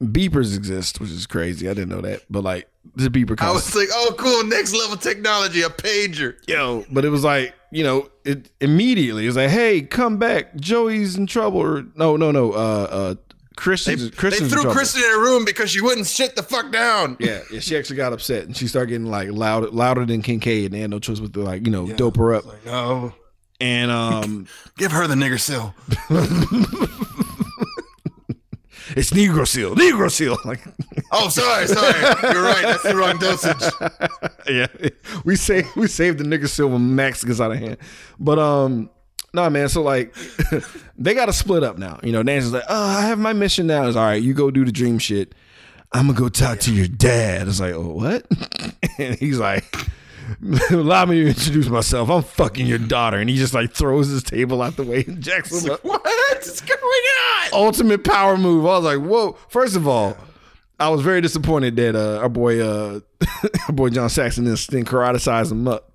[0.02, 1.68] beepers exist, which is crazy.
[1.68, 3.40] I didn't know that, but like the beeper.
[3.40, 6.36] I was like, oh, cool, next level technology, a pager.
[6.46, 9.24] yo, but it was like you know it immediately.
[9.24, 11.58] It was like, hey, come back, Joey's in trouble.
[11.60, 12.52] Or no, no, no.
[12.52, 12.56] Uh,
[12.90, 13.14] uh,
[13.56, 14.76] Kristen's They Kristen's in threw trouble.
[14.76, 17.16] Kristen in a room because she wouldn't shit the fuck down.
[17.20, 20.66] Yeah, yeah, she actually got upset and she started getting like loud, louder than Kincaid,
[20.66, 22.46] and they had no choice but to like you know dope her up.
[22.46, 23.12] Like, no,
[23.60, 25.72] And um, give her the nigger seal.
[28.96, 30.36] it's Negro Seal, Negro Seal.
[30.44, 30.60] Like,
[31.12, 32.00] Oh, sorry, sorry.
[32.32, 32.62] You're right.
[32.62, 33.62] That's the wrong dosage.
[34.48, 34.66] yeah,
[35.24, 37.76] we say we saved the nigga Seal when Max gets out of hand.
[38.18, 38.90] But um,
[39.32, 39.68] no man.
[39.68, 40.14] So like,
[40.98, 42.00] they got to split up now.
[42.02, 43.86] You know, Nancy's like, oh, I have my mission now.
[43.86, 44.20] It's all right.
[44.22, 45.34] You go do the dream shit.
[45.92, 47.46] I'm gonna go talk to your dad.
[47.46, 48.26] It's like, oh, what?
[48.98, 49.64] and he's like.
[50.70, 52.08] Allow me to introduce myself.
[52.10, 55.22] I'm fucking your daughter, and he just like throws his table out the way and
[55.22, 55.84] jacks him up.
[55.84, 56.02] What
[56.42, 57.48] is going on?
[57.52, 58.64] ultimate power move.
[58.66, 59.32] I was like, whoa.
[59.48, 60.16] First of all,
[60.80, 63.00] I was very disappointed that uh, our boy uh,
[63.68, 65.90] our boy John Saxon didn't didn't karate him up.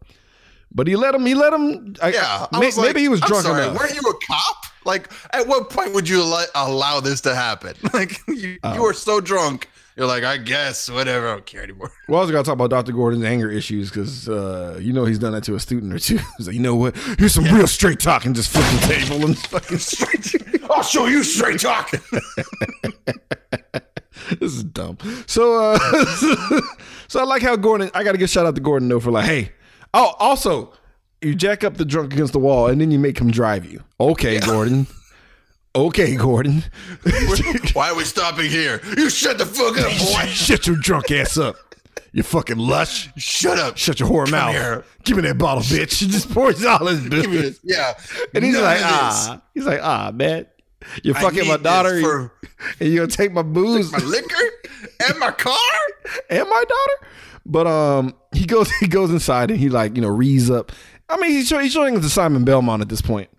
[0.71, 1.25] But he let him.
[1.25, 1.95] He let him.
[2.01, 3.79] I, Yeah, I may- like, maybe he was I'm drunk sorry, enough.
[3.79, 4.55] Weren't you a cop?
[4.85, 7.73] Like, at what point would you li- allow this to happen?
[7.93, 9.67] Like, you, Uh, you were so drunk.
[9.95, 11.27] You're like, I guess, whatever.
[11.27, 11.91] I don't care anymore.
[12.07, 12.93] Well, I was gonna talk about Dr.
[12.93, 16.17] Gordon's anger issues because uh, you know he's done that to a student or two.
[16.37, 16.95] He's like, you know what?
[17.17, 20.63] Here's some real straight talk and just flip the table and fucking straight.
[20.69, 21.91] I'll show you straight talk.
[24.39, 24.97] this is dumb.
[25.27, 25.79] So, uh,
[27.07, 27.91] so I like how Gordon.
[27.93, 29.51] I got to give shout out to Gordon though for like, hey,
[29.93, 30.73] oh, also
[31.21, 33.83] you jack up the drunk against the wall and then you make him drive you.
[33.99, 34.87] Okay, Gordon.
[35.75, 36.63] Okay, Gordon.
[37.73, 38.81] Why are we stopping here?
[38.97, 40.29] You shut the fuck up, boy.
[40.31, 41.55] Shut your drunk ass up.
[42.11, 43.09] You fucking lush.
[43.17, 43.77] Shut up.
[43.77, 44.51] Shut your whore mouth.
[44.51, 44.83] here.
[45.03, 45.91] Give me that bottle, bitch.
[45.91, 47.59] She just pours all his business.
[47.63, 47.93] Yeah.
[48.33, 49.41] And he's None like, ah.
[49.53, 50.47] He's like, ah, man.
[51.03, 52.33] You're fucking my daughter for
[52.79, 54.35] and you're gonna take my booze my liquor
[55.07, 55.55] and my car.
[56.29, 57.11] and my daughter.
[57.45, 60.71] But um, he goes he goes inside and he like you know rees up.
[61.09, 63.29] I mean, he's showing, he's showing it to Simon Belmont at this point.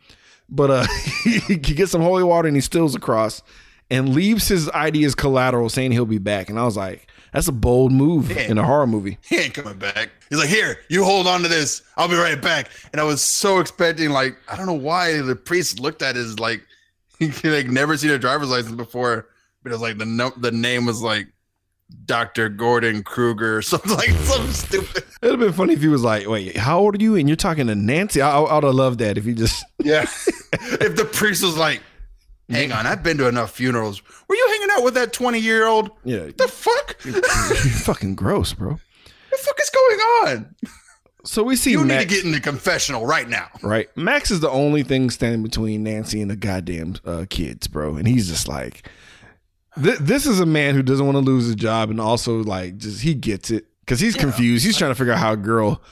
[0.50, 0.86] But uh,
[1.24, 3.42] he gets some holy water and he stills across
[3.90, 6.48] and leaves his ID as collateral, saying he'll be back.
[6.48, 9.18] And I was like, that's a bold move in a horror movie.
[9.22, 10.10] He ain't coming back.
[10.28, 11.82] He's like, here, you hold on to this.
[11.96, 12.70] I'll be right back.
[12.92, 16.40] And I was so expecting, like, I don't know why the priest looked at his
[16.40, 16.62] like
[17.20, 19.28] he like never seen a driver's license before,
[19.62, 21.28] but it was like the no, the name was like
[22.06, 22.48] Dr.
[22.48, 25.04] Gordon Krueger or something like something stupid.
[25.22, 27.36] It'd have been funny if he was like, "Wait, how old are you?" And you're
[27.36, 28.20] talking to Nancy.
[28.22, 29.64] I, I would have loved that if he just.
[29.82, 30.02] Yeah.
[30.02, 31.80] if the priest was like,
[32.50, 34.02] hang on, I've been to enough funerals.
[34.28, 35.90] Were you hanging out with that 20 year old?
[36.04, 36.96] Yeah, The fuck?
[37.04, 38.78] you're fucking gross, bro.
[39.30, 40.00] the fuck is going
[40.36, 40.54] on?
[41.24, 43.48] So we see You Max, need to get in the confessional right now.
[43.62, 43.88] right?
[43.96, 47.96] Max is the only thing standing between Nancy and the goddamn uh, kids, bro.
[47.96, 48.86] And he's just like,
[49.82, 52.78] th- this is a man who doesn't want to lose his job, and also like
[52.78, 54.64] just he gets it because he's confused.
[54.64, 55.82] He's trying to figure out how a girl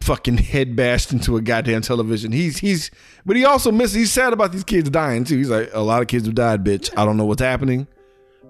[0.00, 2.32] fucking head bashed into a goddamn television.
[2.32, 2.90] He's he's,
[3.26, 3.94] but he also misses.
[3.94, 5.36] He's sad about these kids dying too.
[5.36, 6.90] He's like, a lot of kids have died, bitch.
[6.96, 7.86] I don't know what's happening,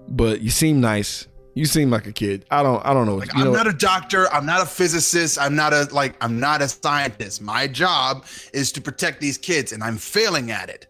[0.07, 1.27] but you seem nice.
[1.55, 2.45] You seem like a kid.
[2.51, 2.85] I don't.
[2.85, 3.15] I don't know.
[3.15, 4.31] Like, I'm know, not a doctor.
[4.31, 5.39] I'm not a physicist.
[5.39, 6.15] I'm not a like.
[6.23, 7.41] I'm not a scientist.
[7.41, 10.87] My job is to protect these kids, and I'm failing at it.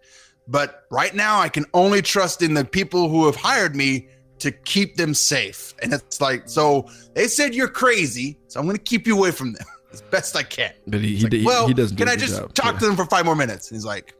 [0.52, 4.08] But right now, I can only trust in the people who have hired me
[4.40, 5.76] to keep them safe.
[5.84, 9.32] And it's like, so they said you're crazy, so I'm going to keep you away
[9.32, 10.74] from them as best I can.
[10.88, 11.98] but he, he, like, he, well, he doesn't.
[11.98, 12.54] can a I good just job.
[12.56, 12.80] talk Yeah.
[12.80, 13.70] to them for five more minutes?
[13.70, 14.16] And he's like,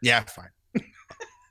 [0.00, 0.48] yeah, fine.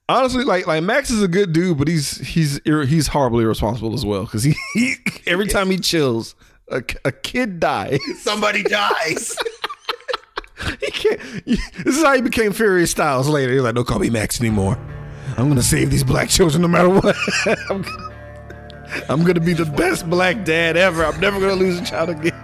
[0.10, 3.94] honestly like like Max is a good dude, but he's he's ir- he's horribly irresponsible
[3.94, 4.96] as well because he, he
[5.28, 6.36] every time he chills,
[6.70, 8.00] a, a kid dies.
[8.22, 9.36] Somebody dies.
[10.82, 11.20] He can't.
[11.46, 13.52] This is how he became Furious Styles later.
[13.54, 14.78] He's like, don't call me Max anymore.
[15.38, 17.16] I'm gonna save these black children no matter what.
[17.70, 17.84] I'm,
[19.10, 21.04] I'm gonna be the best black dad ever.
[21.06, 22.40] I'm never gonna lose a child again.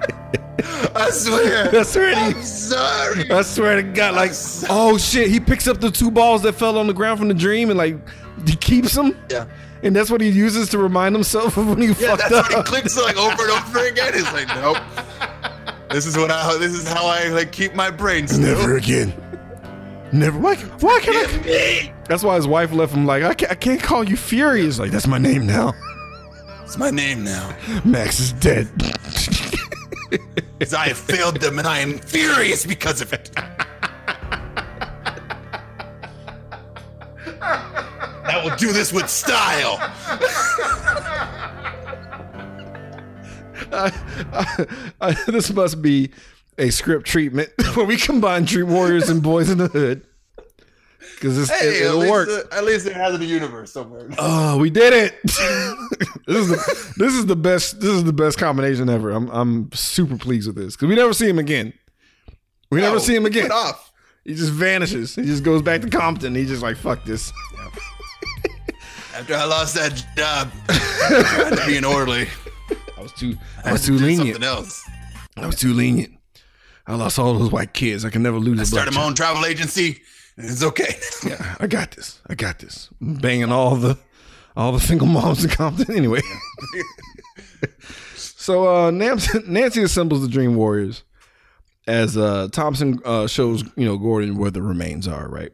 [0.95, 1.67] I swear.
[1.71, 2.17] That's right.
[2.17, 3.29] I'm sorry.
[3.31, 4.31] I swear to God, like,
[4.69, 7.33] oh shit, he picks up the two balls that fell on the ground from the
[7.33, 7.97] dream and like
[8.47, 9.15] he keeps them.
[9.29, 9.45] Yeah.
[9.83, 12.49] And that's what he uses to remind himself of when he Yeah, fucked that's up.
[12.51, 14.13] what he clicks like over and over again.
[14.13, 14.77] He's like, nope.
[15.89, 16.57] This is what I.
[16.57, 18.41] This is how I like keep my brain still.
[18.41, 19.13] Never again.
[20.11, 20.37] Never.
[20.37, 20.55] Why?
[20.55, 21.37] Why can I?
[21.45, 21.93] me.
[22.07, 23.05] That's why his wife left him.
[23.05, 24.79] Like I can't, I can't call you Furious.
[24.79, 25.73] Like that's my name now.
[26.63, 27.55] It's my name now.
[27.83, 28.67] Max is dead.
[30.59, 33.31] Because I have failed them and I am furious because of it.
[37.41, 39.77] I will do this with style.
[43.71, 43.91] I,
[44.33, 44.65] I,
[45.01, 46.11] I, this must be
[46.57, 50.05] a script treatment where we combine Dream Warriors and Boyz n the Hood.
[51.15, 52.29] Because it, Hey, at will least, work.
[52.29, 54.09] uh, at least it has a universe somewhere.
[54.17, 55.21] Oh, we did it!
[55.23, 59.11] this is the this is the best this is the best combination ever.
[59.11, 61.73] I'm I'm super pleased with this because we never see him again.
[62.71, 63.51] We never see him again.
[63.51, 63.91] off.
[64.25, 65.15] He just vanishes.
[65.15, 66.35] He just goes back to Compton.
[66.35, 67.31] He's just like fuck this.
[69.15, 72.27] After I lost that job, trying to be an orderly,
[72.99, 74.27] I was too I I was too to lenient.
[74.35, 74.83] something else.
[75.37, 76.13] I was too lenient.
[76.85, 78.03] I lost all those white kids.
[78.03, 80.01] I can never lose I started my own travel agency.
[80.37, 80.95] It's okay.
[81.25, 82.21] Yeah, I got this.
[82.27, 82.89] I got this.
[83.01, 83.97] I'm banging all the
[84.55, 85.95] all the single moms in Compton.
[85.95, 86.21] Anyway.
[88.15, 91.03] so uh Nancy, Nancy assembles the Dream Warriors
[91.87, 95.51] as uh Thompson uh shows, you know, Gordon where the remains are, right?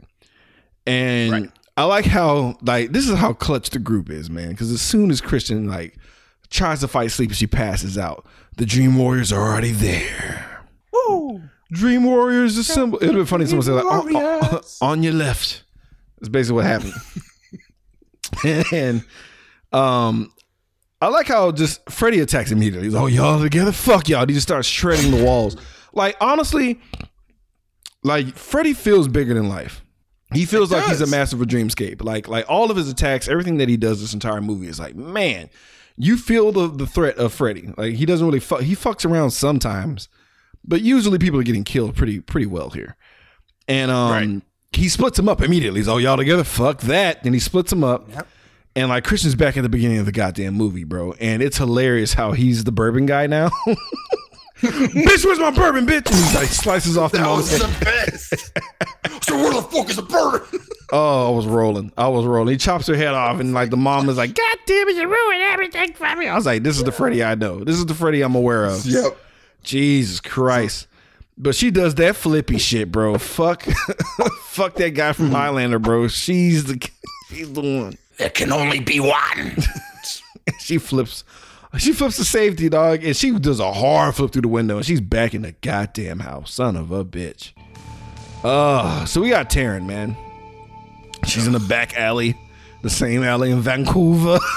[0.87, 1.51] And Right.
[1.77, 4.49] I like how like this is how clutch the group is, man.
[4.51, 5.97] Because as soon as Kristen like
[6.49, 8.25] tries to fight sleep, she passes out.
[8.57, 10.63] The Dream Warriors are already there.
[10.91, 11.41] Woo!
[11.71, 12.99] Dream Warriors assemble.
[13.01, 15.63] It'd be funny if someone said like on, on- on your left.
[16.19, 16.93] That's basically what happened.
[18.71, 19.03] and
[19.71, 20.31] um
[21.01, 22.87] I like how just Freddy attacks immediately.
[22.87, 23.71] He's like, oh y'all together?
[23.71, 24.25] Fuck y'all.
[24.25, 25.57] He just starts shredding the walls.
[25.93, 26.79] Like honestly,
[28.03, 29.83] like Freddy feels bigger than life.
[30.33, 32.03] He feels like he's a master of a dreamscape.
[32.03, 34.95] Like like all of his attacks, everything that he does this entire movie is like,
[34.95, 35.49] man,
[35.97, 37.69] you feel the the threat of Freddy.
[37.77, 40.09] Like he doesn't really fuck he fucks around sometimes,
[40.63, 42.95] but usually people are getting killed pretty pretty well here.
[43.67, 44.41] And um Right.
[44.73, 45.79] he splits them up immediately.
[45.79, 47.23] He's all y'all together, fuck that.
[47.23, 48.09] Then he splits them up.
[48.11, 48.27] Yep.
[48.77, 51.13] And like Kristen's back at the beginning of the goddamn movie, bro.
[51.13, 53.49] And it's hilarious how he's the bourbon guy now.
[54.61, 56.07] bitch, where's my bourbon, bitch?
[56.11, 59.23] And he like slices off the That was the best.
[59.25, 60.41] so where the fuck is the bird?
[60.91, 61.91] Oh, I was rolling.
[61.97, 62.51] I was rolling.
[62.51, 65.07] He chops her head off, and like the mom is like, God damn it, you
[65.07, 66.27] ruined everything for me.
[66.27, 67.63] I was like, this is the Freddy I know.
[67.63, 68.85] This is the Freddy I'm aware of.
[68.85, 69.17] Yep.
[69.63, 70.87] Jesus Christ.
[71.37, 73.17] But she does that flippy shit, bro.
[73.17, 73.63] Fuck
[74.43, 76.07] fuck that guy from Highlander, bro.
[76.07, 76.89] She's the
[77.29, 77.97] she's the one.
[78.17, 79.57] There can only be one.
[80.59, 81.23] She flips
[81.77, 84.85] she flips the safety, dog, and she does a hard flip through the window, and
[84.85, 86.53] she's back in the goddamn house.
[86.53, 87.51] Son of a bitch.
[88.43, 90.15] Uh, so we got Taryn, man.
[91.25, 92.35] She's in the back alley,
[92.81, 94.39] the same alley in Vancouver.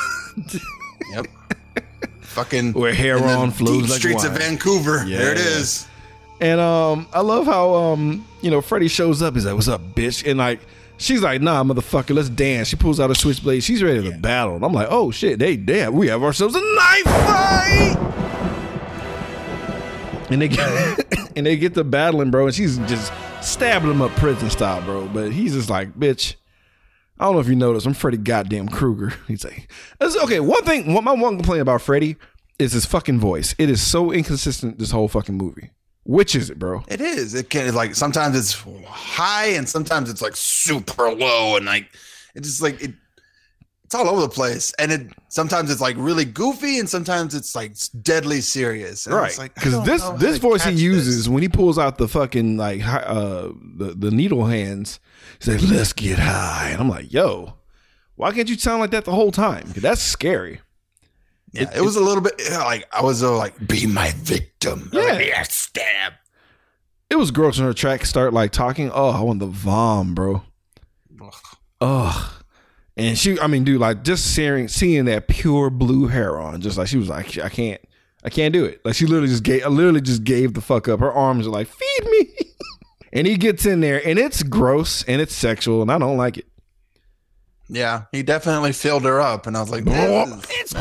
[1.10, 1.26] Yep.
[2.20, 4.32] Fucking Where heroin flows deep like streets wine.
[4.32, 4.98] of Vancouver.
[5.06, 5.44] There it Yeah.
[5.44, 5.86] is.
[6.40, 9.34] And um, I love how um, you know, Freddy shows up.
[9.34, 10.60] He's like, "What's up, bitch?" And like,
[10.98, 13.64] she's like, "Nah, motherfucker, let's dance." She pulls out a switchblade.
[13.64, 14.54] She's ready to battle.
[14.56, 17.96] And I'm like, "Oh shit, they damn, we have ourselves a knife fight."
[20.30, 22.46] And they get and they get to battling, bro.
[22.46, 25.06] And she's just stabbing him up prison style, bro.
[25.08, 26.34] But he's just like, "Bitch."
[27.20, 29.14] I don't know if you noticed, I'm Freddy goddamn Krueger.
[29.28, 29.68] He's like,
[30.00, 30.40] okay.
[30.40, 32.16] One thing, one, my one complaint about Freddy
[32.58, 33.54] is his fucking voice.
[33.58, 35.70] It is so inconsistent this whole fucking movie.
[36.04, 36.82] Which is it, bro?
[36.88, 37.34] It is.
[37.34, 38.54] It can like sometimes it's
[38.86, 41.90] high and sometimes it's like super low and like
[42.34, 42.94] it's just like it.
[43.84, 47.54] It's all over the place, and it sometimes it's like really goofy, and sometimes it's
[47.56, 49.06] like deadly serious.
[49.06, 51.28] And Right, it's like, because this this voice he uses this.
[51.28, 55.00] when he pulls out the fucking like uh the the needle hands,
[55.38, 57.54] he's like, "Let's get high," and I'm like, "Yo,
[58.16, 59.72] why can't you sound like that the whole time?
[59.76, 60.60] that's scary."
[61.52, 65.00] Yeah, it, was a little bit like I was uh, like, "Be my victim." Yeah.
[65.00, 66.12] Like, yeah, stab.
[67.10, 68.90] It was gross when her track start like talking.
[68.92, 70.42] Oh, I want the vom, bro.
[71.80, 72.32] Ugh.
[72.96, 76.76] And she, I mean, dude, like just seeing seeing that pure blue hair on, just
[76.76, 77.80] like she was like, I can't,
[78.24, 78.84] I can't do it.
[78.84, 80.98] Like she literally just gave, literally just gave the fuck up.
[80.98, 82.26] Her arms are like, feed me.
[83.12, 86.38] and he gets in there, and it's gross and it's sexual, and I don't like
[86.38, 86.46] it.
[87.68, 90.72] Yeah, he definitely filled her up, and I was like, "It's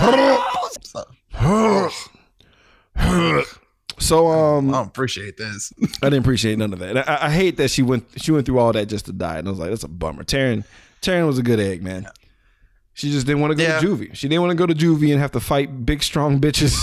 [1.34, 2.10] gross."
[4.00, 5.74] So, um, I don't appreciate this.
[6.04, 7.10] I didn't appreciate none of that.
[7.10, 9.48] I, I hate that she went she went through all that just to die, and
[9.48, 10.24] I was like, that's a bummer.
[10.24, 10.64] Taryn,
[11.02, 12.08] Taryn was a good egg, man.
[12.94, 13.80] She just didn't want to go Yeah.
[13.80, 14.14] to juvie.
[14.16, 16.78] She didn't want to go to juvie and have to fight big, strong bitches.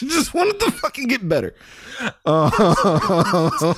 [0.08, 1.54] just wanted to fucking get better.
[2.24, 2.50] Uh,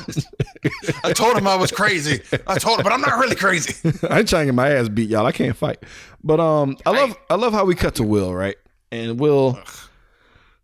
[1.05, 2.21] I told him I was crazy.
[2.47, 3.75] I told him, but I'm not really crazy.
[4.09, 5.27] I ain't trying to get my ass beat, y'all.
[5.27, 5.83] I can't fight.
[6.23, 8.57] But um, I love I love how we cut to Will, right?
[8.93, 9.59] And Will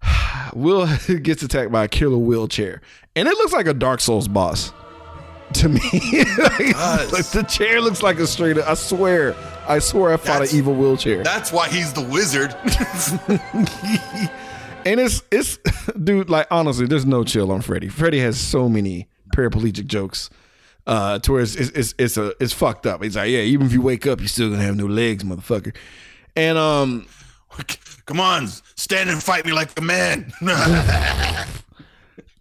[0.55, 0.87] Will
[1.23, 2.83] gets attacked by a killer wheelchair,
[3.15, 4.73] and it looks like a Dark Souls boss
[5.55, 5.81] to me.
[6.39, 8.59] like, like, the chair looks like a straight.
[8.59, 9.35] I swear,
[9.67, 11.23] I swear, I fought That's- an evil wheelchair.
[11.23, 12.55] That's why he's the wizard.
[14.87, 15.59] And it's it's
[16.05, 16.31] dude.
[16.31, 17.89] Like honestly, there's no chill on Freddy.
[17.89, 20.31] Freddy has so many paraplegic jokes.
[20.87, 23.03] Uh, to where it's, it's it's it's a it's fucked up.
[23.03, 25.75] He's like, yeah, even if you wake up, you're still gonna have no legs, motherfucker.
[26.37, 27.07] And um,
[28.07, 30.33] Come on, stand and fight me like a man.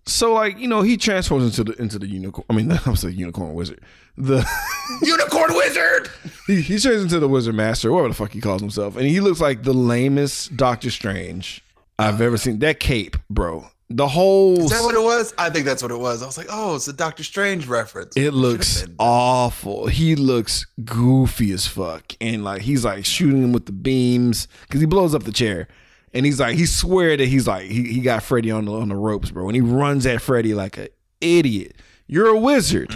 [0.05, 2.45] so like you know, he transforms into the into the unicorn.
[2.49, 3.81] I mean, I was a unicorn wizard.
[4.17, 4.47] The
[5.01, 6.09] Unicorn wizard.
[6.47, 9.19] he, he turns into the wizard master, whatever the fuck he calls himself, and he
[9.19, 11.61] looks like the lamest Doctor Strange
[11.97, 12.59] I've ever seen.
[12.59, 13.67] That cape, bro.
[13.89, 15.33] The whole Is that what it was?
[15.37, 16.23] I think that's what it was.
[16.23, 18.17] I was like, oh, it's a Doctor Strange reference.
[18.17, 19.85] It looks awful.
[19.87, 24.81] He looks goofy as fuck, and like he's like shooting him with the beams because
[24.81, 25.67] he blows up the chair,
[26.13, 28.89] and he's like he swear that he's like he, he got Freddy on the on
[28.89, 30.87] the ropes, bro, and he runs at Freddy like an
[31.21, 31.75] idiot.
[32.07, 32.91] You're a wizard.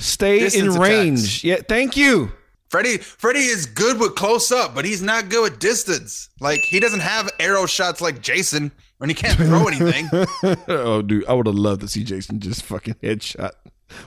[0.00, 1.18] Stay Distance in range.
[1.20, 1.44] attacks.
[1.44, 2.32] Yeah, thank you.
[2.70, 6.28] Freddy Freddy is good with close up, but he's not good with distance.
[6.40, 10.08] Like he doesn't have arrow shots like Jason, and he can't throw anything.
[10.68, 13.52] oh, dude, I would have loved to see Jason just fucking headshot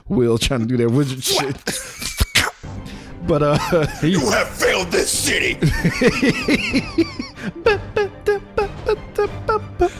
[0.08, 1.56] Will trying to do that wizard shit.
[3.26, 5.58] but uh, he, you have failed this city.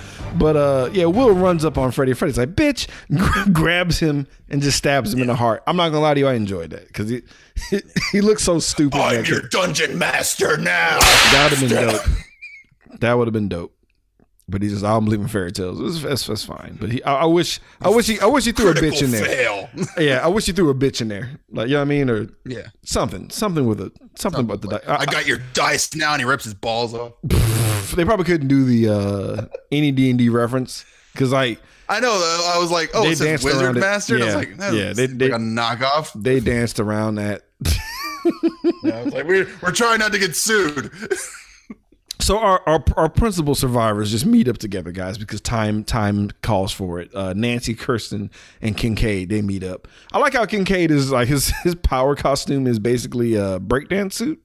[0.38, 2.12] But uh, yeah, Will runs up on Freddy.
[2.12, 2.88] Freddy's like, "Bitch!"
[3.52, 5.62] grabs him and just stabs him in the heart.
[5.66, 7.22] I'm not gonna lie to you, I enjoyed that because he,
[7.70, 7.80] he
[8.12, 8.98] he looks so stupid.
[8.98, 10.98] I'm your dungeon master now.
[10.98, 13.00] That would have been dope.
[13.00, 13.73] That would have been dope.
[14.46, 16.02] But he just, I don't believe in fairy tales.
[16.02, 16.76] That's, that's fine.
[16.78, 19.10] But he, I, I wish, I wish he, I wish he threw a bitch in
[19.10, 19.70] there.
[19.98, 21.30] Yeah, I wish he threw a bitch in there.
[21.50, 22.66] Like, you know what I mean, or Yeah.
[22.84, 24.68] something, something with a something about the.
[24.68, 27.14] di- I, I got your dice now, and he rips his balls off.
[27.96, 30.84] they probably couldn't do the uh any D and D reference
[31.14, 32.18] because like I know.
[32.18, 32.52] though.
[32.54, 33.80] I was like, oh, it says wizard it.
[33.80, 34.16] master.
[34.16, 34.36] And I Yeah.
[34.36, 36.10] was like, that's Yeah, they- they- like a knockoff.
[36.22, 37.44] they danced around that.
[38.82, 40.90] Yeah, I was like, we're we're trying not to get sued.
[42.20, 46.72] So our, our our principal survivors just meet up together, guys, because time time calls
[46.72, 47.14] for it.
[47.14, 49.88] Uh, Nancy, Kristen, and Kincaid they meet up.
[50.12, 54.40] I like how Kincaid is like his his power costume is basically a breakdance suit.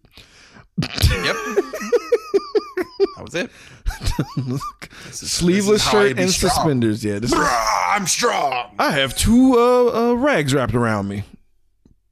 [0.82, 0.90] Yep.
[3.16, 3.52] that was it.
[5.14, 6.52] Sleeveless shirt and strong.
[6.52, 7.04] suspenders.
[7.04, 8.76] Yeah, this is, I'm strong.
[8.80, 11.24] I have two uh, uh, rags wrapped around me.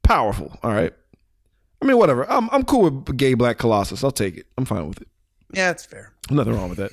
[0.02, 0.56] Powerful.
[0.62, 0.92] All right.
[1.80, 2.30] I mean, whatever.
[2.30, 4.04] I'm I'm cool with gay black colossus.
[4.04, 4.46] I'll take it.
[4.56, 5.08] I'm fine with it.
[5.52, 6.12] Yeah, it's fair.
[6.30, 6.92] Nothing wrong with it.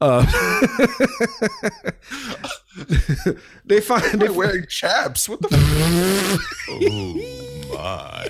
[0.00, 0.26] Uh,
[3.64, 5.28] they find they They're wearing chaps.
[5.28, 5.48] What the?
[6.68, 8.28] oh my.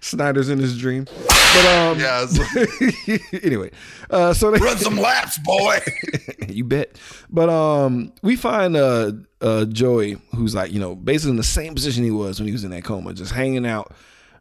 [0.00, 1.04] Snyder's in his dream.
[1.04, 2.26] But um, Yeah.
[3.06, 3.70] like, anyway,
[4.10, 5.80] uh, so they, Run some laps, boy.
[6.48, 6.98] you bet.
[7.30, 11.74] But um, we find uh, uh, Joey, who's like you know basically in the same
[11.74, 13.92] position he was when he was in that coma, just hanging out,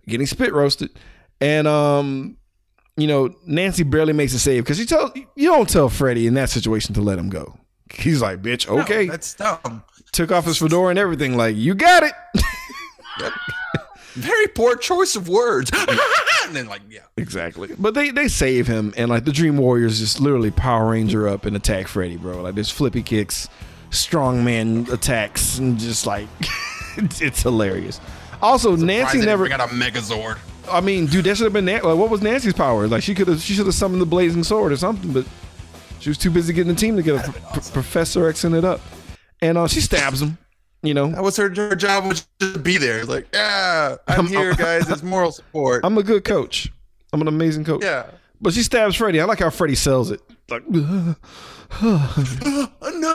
[0.08, 0.91] getting spit roasted,
[1.42, 2.38] and um,
[2.98, 6.34] you know Nancy barely makes a save because she tells you don't tell Freddy in
[6.36, 7.58] that situation to let him go.
[7.94, 9.84] He's like, bitch, okay, No, that's dumb.
[10.12, 11.38] took off his fedora and everything.
[11.38, 12.12] Like, you got it.
[14.14, 15.70] Very poor choice of words.
[16.46, 17.02] and then like, yeah.
[17.18, 17.70] Exactly.
[17.78, 21.46] But they they save him and like the Dream Warriors just literally Power Ranger up
[21.46, 22.42] and attack Freddy, bro.
[22.42, 23.48] Like there's flippy kicks,
[23.92, 26.28] strongman attacks and just like
[26.98, 28.02] it's, it's hilarious.
[28.42, 29.48] Also, Nancy Surprised never.
[29.48, 30.38] got a Megazord.
[30.70, 32.88] I mean, dude, that should have been like, what was Nancy's power?
[32.88, 35.26] Like she could have she should have summoned the blazing sword or something, but
[35.99, 37.24] she was too busy getting the team together.
[37.53, 38.80] P- Professor Xing it up,
[39.41, 40.38] and uh, she stabs him.
[40.84, 43.03] You know, That was her, her job was just to be there.
[43.03, 44.89] Like, yeah, I'm here, guys.
[44.89, 45.84] It's moral support.
[45.84, 46.72] I'm a good coach.
[47.11, 47.84] I'm an amazing coach.
[47.84, 48.05] yeah.
[48.39, 49.20] But she stabs Freddy.
[49.20, 50.22] I like how Freddy sells it.
[50.49, 51.15] Like, Oh,
[52.93, 53.13] no.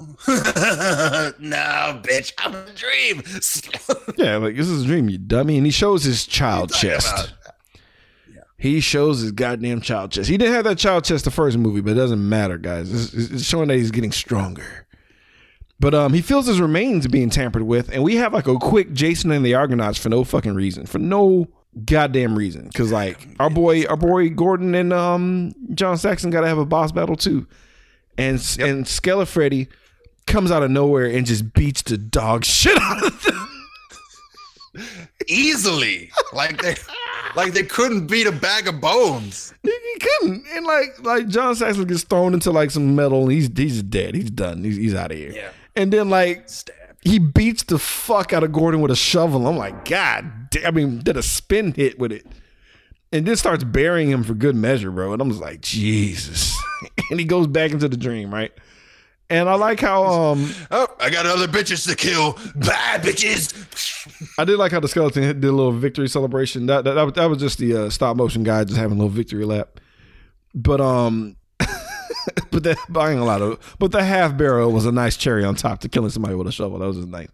[0.28, 2.32] no, bitch.
[2.38, 3.22] I'm a dream.
[4.16, 5.56] yeah, like this is a dream, you dummy.
[5.56, 7.12] And he shows his child chest.
[7.12, 7.32] about?
[8.56, 10.28] He shows his goddamn child chest.
[10.28, 12.92] He didn't have that child chest the first movie, but it doesn't matter, guys.
[12.92, 14.86] It's, it's showing that he's getting stronger.
[15.80, 18.92] But um, he feels his remains being tampered with, and we have like a quick
[18.92, 21.46] Jason and the Argonauts for no fucking reason, for no
[21.84, 22.66] goddamn reason.
[22.66, 26.66] Because like our boy, our boy Gordon and um John Saxon got to have a
[26.66, 27.46] boss battle too,
[28.16, 29.68] and and Skella Freddy
[30.28, 33.48] comes out of nowhere and just beats the dog shit out of them.
[35.26, 36.10] Easily.
[36.32, 36.74] Like they
[37.34, 39.52] like they couldn't beat a bag of bones.
[39.62, 43.50] He, couldn't, and like like John Saxon gets thrown into like some metal, and he's
[43.56, 44.14] he's dead.
[44.14, 44.62] He's done.
[44.62, 45.32] He's, he's out of here.
[45.32, 45.50] Yeah.
[45.74, 46.74] And then like Stab.
[47.02, 49.46] he beats the fuck out of Gordon with a shovel.
[49.46, 50.66] I'm like, God damn.
[50.66, 52.26] I mean, did a spin hit with it.
[53.10, 55.14] And then starts burying him for good measure, bro.
[55.14, 56.54] And I'm just like, Jesus.
[57.10, 58.52] and he goes back into the dream, right?
[59.30, 62.32] And I like how um Oh, I got other bitches to kill.
[62.54, 63.52] Bad bitches.
[64.38, 66.66] I did like how the skeleton did a little victory celebration.
[66.66, 69.00] That that, that, was- that was just the uh, stop motion guy just having a
[69.00, 69.80] little victory lap.
[70.54, 71.36] But um,
[72.50, 73.76] but that buying a lot of.
[73.78, 76.52] But the half barrel was a nice cherry on top to killing somebody with a
[76.52, 76.78] shovel.
[76.78, 77.28] That was just nice.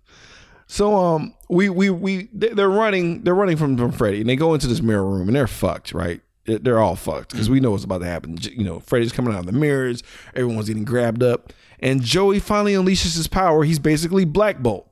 [0.66, 4.36] So um, we we we they- they're running they're running from from Freddy and they
[4.36, 6.20] go into this mirror room and they're fucked right.
[6.46, 8.36] They're they're all fucked because we know what's about to happen.
[8.40, 10.02] You know, Freddy's coming out of the mirrors.
[10.34, 11.52] Everyone's getting grabbed up,
[11.84, 13.62] and Joey finally unleashes his power.
[13.62, 14.88] He's basically Black Bolt.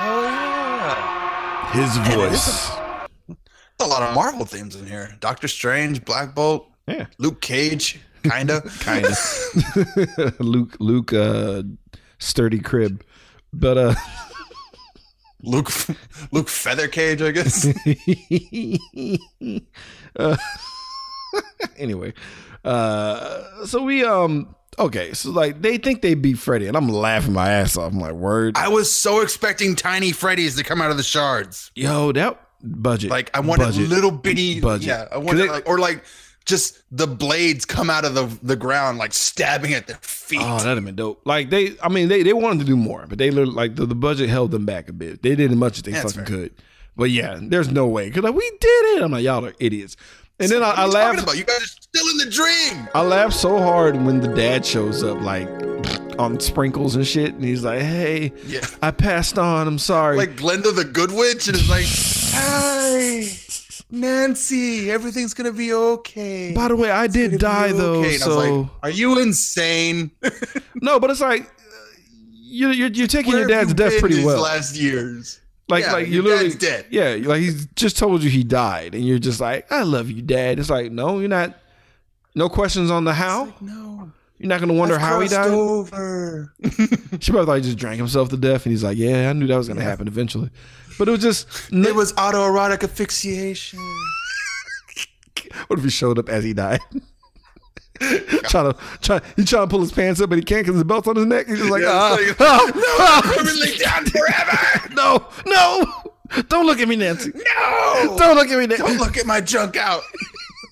[0.00, 1.72] Oh yeah.
[1.72, 2.70] His voice.
[3.80, 5.16] A lot of Marvel themes in here.
[5.20, 7.06] Doctor Strange, Black Bolt, Yeah.
[7.18, 8.60] Luke Cage, kinda.
[8.80, 11.62] kind of Luke Luke uh
[12.18, 13.02] sturdy crib
[13.52, 13.94] but uh
[15.42, 15.70] Luke
[16.32, 17.66] Luke Feather Cage, I guess.
[20.18, 20.36] uh,
[21.76, 22.12] anyway
[22.64, 27.32] uh so we um okay so like they think they beat Freddy and I'm laughing
[27.32, 30.90] my ass off I'm like word I was so expecting tiny Freddy's to come out
[30.90, 31.70] of the shards.
[31.74, 33.88] yo that budget Like I wanted budget.
[33.88, 34.88] little bitty Budget.
[34.88, 36.04] Yeah, I wanted it- like or like
[36.44, 40.40] just the blades come out of the the ground like stabbing at their feet.
[40.42, 41.20] Oh, that'd have been dope.
[41.24, 43.84] Like they, I mean, they, they wanted to do more, but they literally- like the,
[43.84, 45.22] the budget held them back a bit.
[45.22, 46.36] They did as much as they That's fucking fair.
[46.48, 46.54] could.
[46.96, 49.02] But yeah, there's no way because like we did it.
[49.02, 49.96] I'm like y'all are idiots.
[50.38, 51.22] And then I, I laughed.
[51.22, 51.36] about?
[51.38, 52.88] You guys are still in the dream.
[52.94, 55.48] I laughed so hard when the dad shows up, like
[56.18, 58.60] on sprinkles and shit, and he's like, "Hey, Yeah.
[58.82, 59.66] I passed on.
[59.66, 61.86] I'm sorry." Like Glinda the Good Witch, and it's like,
[62.34, 63.26] hi,
[63.90, 66.52] Nancy, everything's gonna be okay.
[66.54, 69.18] By the way, I did die though, okay." And I was so like, are you
[69.20, 70.10] insane?
[70.74, 71.00] no.
[71.00, 71.46] But it's like uh,
[72.30, 74.42] you, you're you're taking Where your dad's you death pretty well.
[74.42, 76.86] Last years, like Yeah, like you your literally dad's dead.
[76.90, 80.22] Yeah, like he's just told you he died, and you're just like, "I love you,
[80.22, 81.56] dad." It's like, no, you're not.
[82.34, 83.52] No questions on the how.
[83.60, 85.50] no, You're not gonna wonder I've how he died.
[85.50, 86.52] Over.
[87.18, 89.46] She probably thought he just drank himself to death, and he's like, "Yeah, I knew
[89.46, 90.50] that was gonna happen eventually."
[90.98, 91.48] But it was just.
[91.72, 93.78] It was autoerotic asphyxiation.
[95.68, 96.80] What if he showed up as he died?
[98.48, 100.84] trying to try, he trying to pull his pants up, but he can't because his
[100.84, 101.46] belt's on his neck.
[101.46, 104.88] He's just like, Yeah, ah, it's like, ah, no, permanently down forever.
[104.94, 107.32] no, no, don't look at me, Nancy.
[107.34, 108.82] No, Don't look at me, Nancy.
[108.82, 110.02] don't look at my junk out.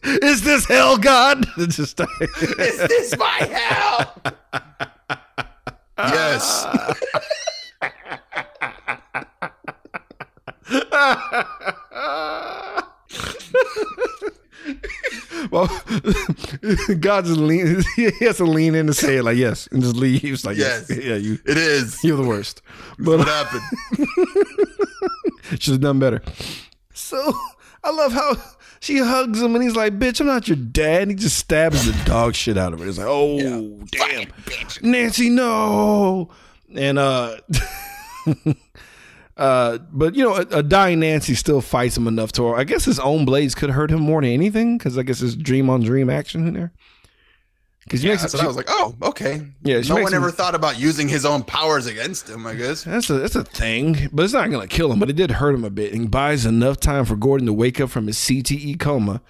[0.05, 1.47] Is this hell, God?
[1.57, 4.15] Just Is this my hell?
[5.99, 6.67] yes.
[15.51, 15.67] Well,
[17.01, 17.83] God just lean.
[17.97, 20.21] He has to lean in and say it like yes, and just leave.
[20.23, 20.99] He like yes, Yes.
[21.05, 22.03] yeah, you, It is.
[22.05, 22.63] you're the worst.
[22.99, 23.63] But What happened?
[25.61, 26.23] Should have done better.
[26.95, 27.33] So
[27.83, 28.37] I love how
[28.81, 31.85] she hugs him and he's like, "Bitch, I'm not your dad." And he just stabs
[31.87, 32.89] the dog shit out of her.
[32.89, 34.29] It's like, "Oh, damn,
[34.83, 36.31] Nancy, no!"
[36.75, 37.37] And uh,
[39.37, 42.49] uh, but you know, a, a dying Nancy still fights him enough to.
[42.55, 45.35] I guess his own blades could hurt him more than anything because I guess it's
[45.35, 46.73] dream on dream action in there.
[47.85, 49.43] Because you Yeah, makes so I was like, oh, okay.
[49.63, 52.47] Yeah, no one him- ever thought about using his own powers against him.
[52.47, 52.85] I guess.
[52.85, 54.99] That's a that's a thing, but it's not gonna kill him.
[54.99, 57.81] But it did hurt him a bit, and buys enough time for Gordon to wake
[57.81, 59.21] up from his CTE coma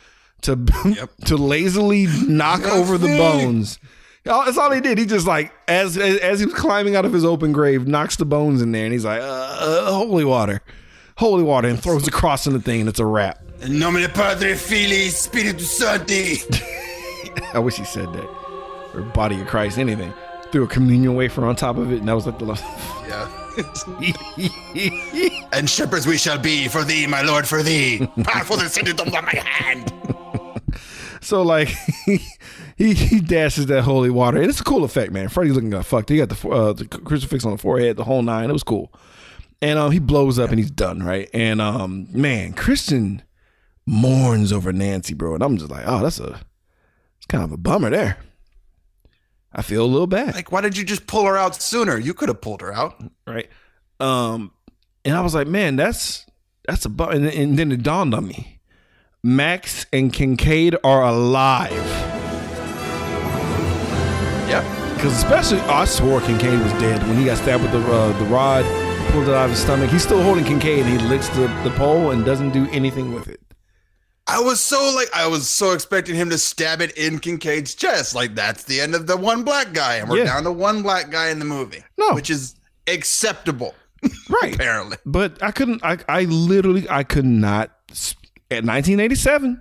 [0.43, 1.11] to Yep.
[1.25, 3.79] to lazily knock over the bones.
[4.25, 4.99] That's all he did.
[4.99, 8.17] He just like as, as as he was climbing out of his open grave, knocks
[8.17, 10.63] the bones in there, and he's like, uh, uh, "Holy water,
[11.17, 13.39] holy water," and throws the cross in the thing, and it's a wrap.
[13.61, 16.39] In nomine Padre, Filii, Spiritus Sancti.
[17.55, 18.25] I wish he said that,
[18.95, 20.13] or body of Christ, anything.
[20.53, 22.65] Threw a communion wafer on top of it, and that was like the last.
[23.07, 23.41] Yeah.
[25.53, 28.05] and shepherds we shall be for thee, my lord, for thee.
[28.25, 29.93] Powerful the sentence on my hand.
[31.21, 31.71] So like
[32.77, 35.29] he, he he dashes that holy water, and it's a cool effect, man.
[35.29, 36.09] Freddy's looking like fucked.
[36.09, 38.51] He got the uh, the crucifix on the forehead, the whole nine.
[38.51, 38.93] It was cool.
[39.63, 41.31] And um, he blows up and he's done, right?
[41.33, 43.23] And um, man, Kristen
[43.87, 45.35] mourns over Nancy, bro.
[45.35, 46.41] And I'm just like, oh, that's a
[47.17, 48.19] it's kind of a bummer there.
[49.57, 51.97] I feel a little bad, Like, why did you just pull her out sooner?
[51.97, 53.01] You could have pulled her out.
[53.25, 53.49] right?
[54.01, 54.51] Um,
[55.05, 56.27] and I was like, man, that's
[56.67, 57.13] that's a bummer.
[57.13, 58.59] And, and then it dawned on me,
[59.23, 62.14] Max and Kincaid are alive.
[64.63, 64.95] Yeah.
[64.95, 68.17] Because especially, oh, I swore Kincaid was dead when he got stabbed with the uh,
[68.19, 68.65] the rod,
[69.11, 69.91] pulled it out of his stomach.
[69.91, 73.29] He's still holding Kincaid, and he licks the, the pole and doesn't do anything with
[73.29, 73.41] it.
[74.27, 78.15] I was so like I was so expecting him to stab it in Kincaid's chest.
[78.15, 80.25] Like that's the end of the one black guy, and we're Yeah.
[80.25, 81.85] down to one black guy in the movie.
[81.99, 82.15] No.
[82.15, 82.55] which is
[82.87, 83.75] acceptable,
[84.43, 84.55] Right.
[84.55, 84.97] apparently.
[85.05, 85.85] But I couldn't.
[85.85, 87.71] I I literally I could not.
[88.51, 89.61] At 1987,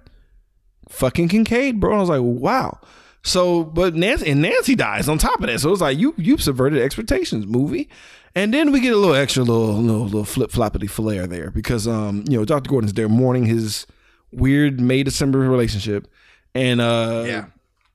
[0.89, 1.95] fucking Kincaid, bro.
[1.97, 2.79] I was like, wow.
[3.23, 5.59] So, but Nancy and Nancy dies on top of that.
[5.61, 7.89] So it was like you you subverted expectations, movie.
[8.35, 11.87] And then we get a little extra little little, little flip floppity flair there because
[11.87, 12.69] um you know Dr.
[12.69, 13.87] Gordon's there mourning his
[14.31, 16.07] weird May December relationship,
[16.53, 17.45] and uh Yeah.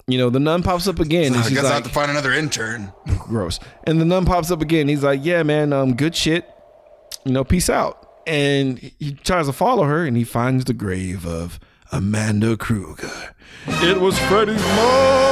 [0.07, 2.11] you know the nun pops up again and I she's guess I have to find
[2.11, 2.93] another intern.
[3.19, 3.59] gross.
[3.85, 4.89] And the nun pops up again.
[4.89, 6.49] He's like, "Yeah, man, um, good shit.
[7.27, 11.27] You know, peace out." And he tries to follow her, and he finds the grave
[11.27, 11.59] of
[11.93, 13.35] Amanda Krueger.
[13.67, 15.29] It was Freddy's mom.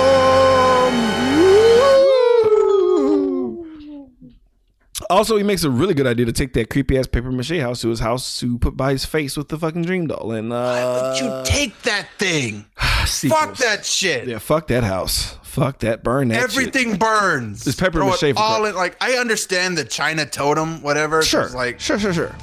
[5.10, 7.82] Also, he makes a really good idea to take that creepy ass paper mache house
[7.82, 10.32] to his house to put by his face with the fucking dream doll.
[10.32, 12.64] And uh, But you take that thing.
[13.06, 14.26] Fuck that shit.
[14.26, 15.36] Yeah, fuck that house.
[15.44, 16.02] Fuck that.
[16.02, 16.34] Burn that.
[16.34, 16.42] shit.
[16.50, 17.64] Everything burns.
[17.66, 18.74] It's pepper Throw mache it all in.
[18.74, 21.22] Like I understand the China totem, whatever.
[21.22, 22.34] Sure, Like sure, sure, sure.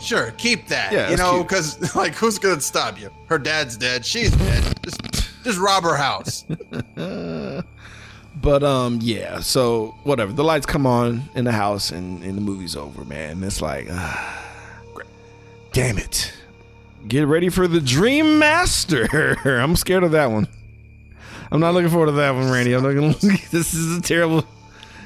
[0.00, 0.92] Sure, keep that.
[0.92, 3.10] Yeah, you know, because like, who's gonna stop you?
[3.26, 4.04] Her dad's dead.
[4.04, 4.78] She's dead.
[4.84, 6.44] Just, just rob her house.
[8.40, 9.40] But um, yeah.
[9.40, 10.32] So whatever.
[10.32, 13.42] The lights come on in the house, and, and the movie's over, man.
[13.42, 14.44] It's like, ah,
[15.72, 16.32] damn it.
[17.06, 19.36] Get ready for the Dream Master.
[19.44, 20.48] I'm scared of that one.
[21.50, 22.74] I'm not looking forward to that one, Randy.
[22.74, 23.14] I'm not gonna.
[23.50, 24.44] this is a terrible.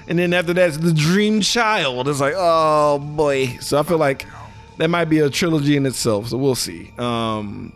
[0.09, 2.09] And then after that, the Dream Child.
[2.09, 3.59] It's like, oh boy.
[3.61, 4.27] So I feel like
[4.83, 6.27] that might be a trilogy in itself.
[6.29, 6.91] So we'll see.
[6.99, 7.73] Um,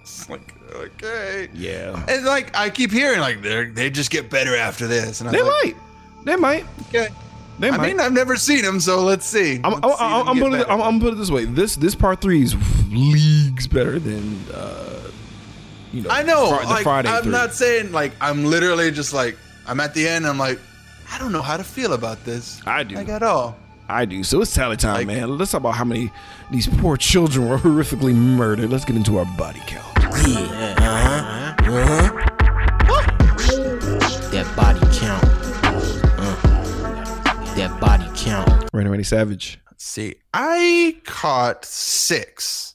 [0.00, 1.50] It's like, okay.
[1.52, 2.02] yeah.
[2.08, 5.20] And like, I keep hearing like they they just get better after this.
[5.20, 5.76] And I'm They like, might.
[6.24, 6.64] They might.
[6.88, 7.08] Okay.
[7.58, 7.86] They I might.
[7.88, 9.60] mean, I've never seen them, so let's see.
[9.64, 10.66] I'm, Let's I'm, I'm, them I'm, get put it.
[10.72, 11.44] I'm, I'm put it this way.
[11.44, 12.54] This this part three is
[12.90, 15.10] leagues better than uh,
[15.92, 16.10] you know.
[16.10, 16.58] I know.
[16.58, 17.32] The like, Friday I'm three.
[17.32, 20.26] not saying like I'm literally just like I'm at the end.
[20.26, 20.58] I'm like,
[21.12, 22.62] I don't know how to feel about this.
[22.66, 22.94] I do.
[22.94, 23.56] Like at all.
[23.88, 24.24] I do.
[24.24, 25.38] So it's tally time, Like- man.
[25.38, 26.10] Let's talk about how many
[26.50, 28.70] these poor children were horrifically murdered.
[28.70, 29.94] Let's get into our body count.
[34.32, 35.24] That body count.
[36.18, 38.68] Uh, that body count.
[38.72, 39.58] Randy Randy Savage.
[39.78, 42.74] See, I caught six.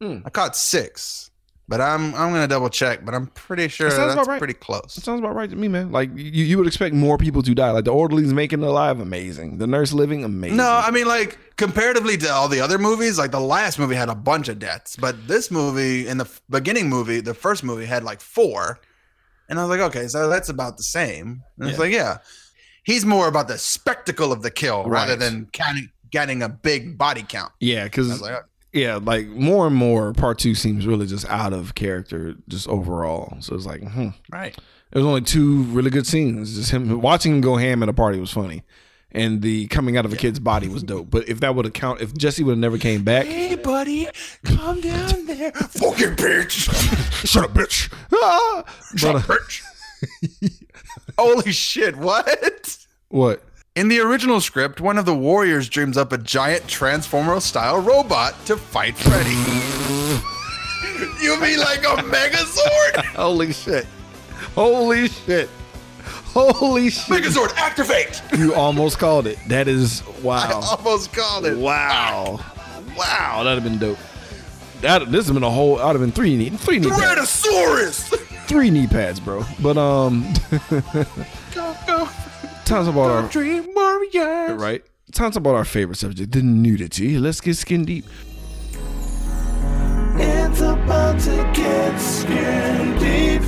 [0.00, 0.18] Hmm.
[0.24, 1.29] I caught six,
[1.70, 3.04] but I'm I'm gonna double check.
[3.04, 4.38] But I'm pretty sure that's about right.
[4.38, 4.80] pretty close.
[4.80, 5.04] That close.
[5.04, 5.92] sounds about right to me, man.
[5.92, 7.70] Like you, you would expect more people to die.
[7.70, 9.58] Like the orderlies making it alive, amazing.
[9.58, 10.56] The nurse living, amazing.
[10.56, 14.08] No, I mean like comparatively to all the other movies, like the last movie had
[14.08, 18.02] a bunch of deaths, but this movie in the beginning movie, the first movie had
[18.02, 18.80] like four,
[19.48, 21.44] and I was like, okay, so that's about the same.
[21.56, 22.18] And it's like, yeah,
[22.82, 27.24] he's more about the spectacle of the kill rather than counting, getting a big body
[27.28, 27.52] count.
[27.60, 28.42] yeah, because like,
[28.72, 33.36] yeah, like more and more, part two seems really just out of character, just overall.
[33.40, 34.08] So it's like, hmm.
[34.30, 34.56] right.
[34.92, 36.56] There was only two really good scenes.
[36.56, 38.64] Just him watching him go ham at a party was funny,
[39.12, 41.10] and the coming out of a kid's body was dope.
[41.10, 44.08] But if that would have count, if Jesse would have never came back, Hey, buddy,
[44.44, 45.52] come down there.
[45.52, 47.26] Fucking bitch.
[47.26, 47.92] shut up, bitch.
[48.12, 48.64] Ah!
[49.00, 49.62] But, uh, bitch.
[51.18, 52.78] Holy shit, what?
[53.08, 53.42] what?
[53.76, 58.34] In the original script, one of the warriors dreams up a giant Transformer style robot
[58.46, 59.30] to fight Freddy.
[61.22, 63.04] you mean like a Megazord?
[63.14, 63.86] Holy shit!
[64.56, 65.48] Holy shit!
[66.02, 67.22] Holy shit!
[67.22, 68.20] Megazord, activate!
[68.36, 69.38] You almost called it.
[69.46, 70.48] That is wow.
[70.48, 71.56] I almost called it.
[71.56, 72.40] Wow.
[72.96, 73.44] Wow.
[73.44, 73.98] That'd have been dope.
[74.80, 75.78] That this has been a whole.
[75.78, 76.36] I'd have been three.
[76.36, 76.80] Need three.
[76.80, 76.88] That.
[76.90, 78.16] Tyrannosaurus!
[78.48, 79.44] three knee pads, bro.
[79.60, 80.26] But um,
[81.54, 82.08] Go, go,
[82.72, 84.60] us about our Dream Warriors.
[84.60, 84.82] right.
[85.18, 87.18] Us about our favorite subject, the nudity.
[87.18, 88.04] Let's get skin deep.
[90.16, 93.42] It's about to get skin deep.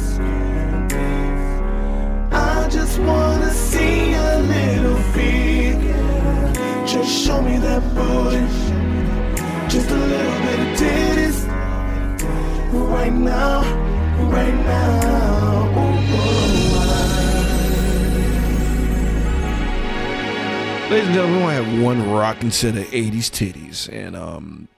[2.32, 5.78] I just wanna see a little feet.
[6.86, 8.46] Just show me that booty.
[9.68, 11.38] Just a little bit of titties.
[12.72, 13.62] Right now,
[14.30, 15.78] right now.
[15.78, 15.91] Ooh,
[20.93, 24.69] Ladies and gentlemen, I have one rocking set of '80s titties, and um,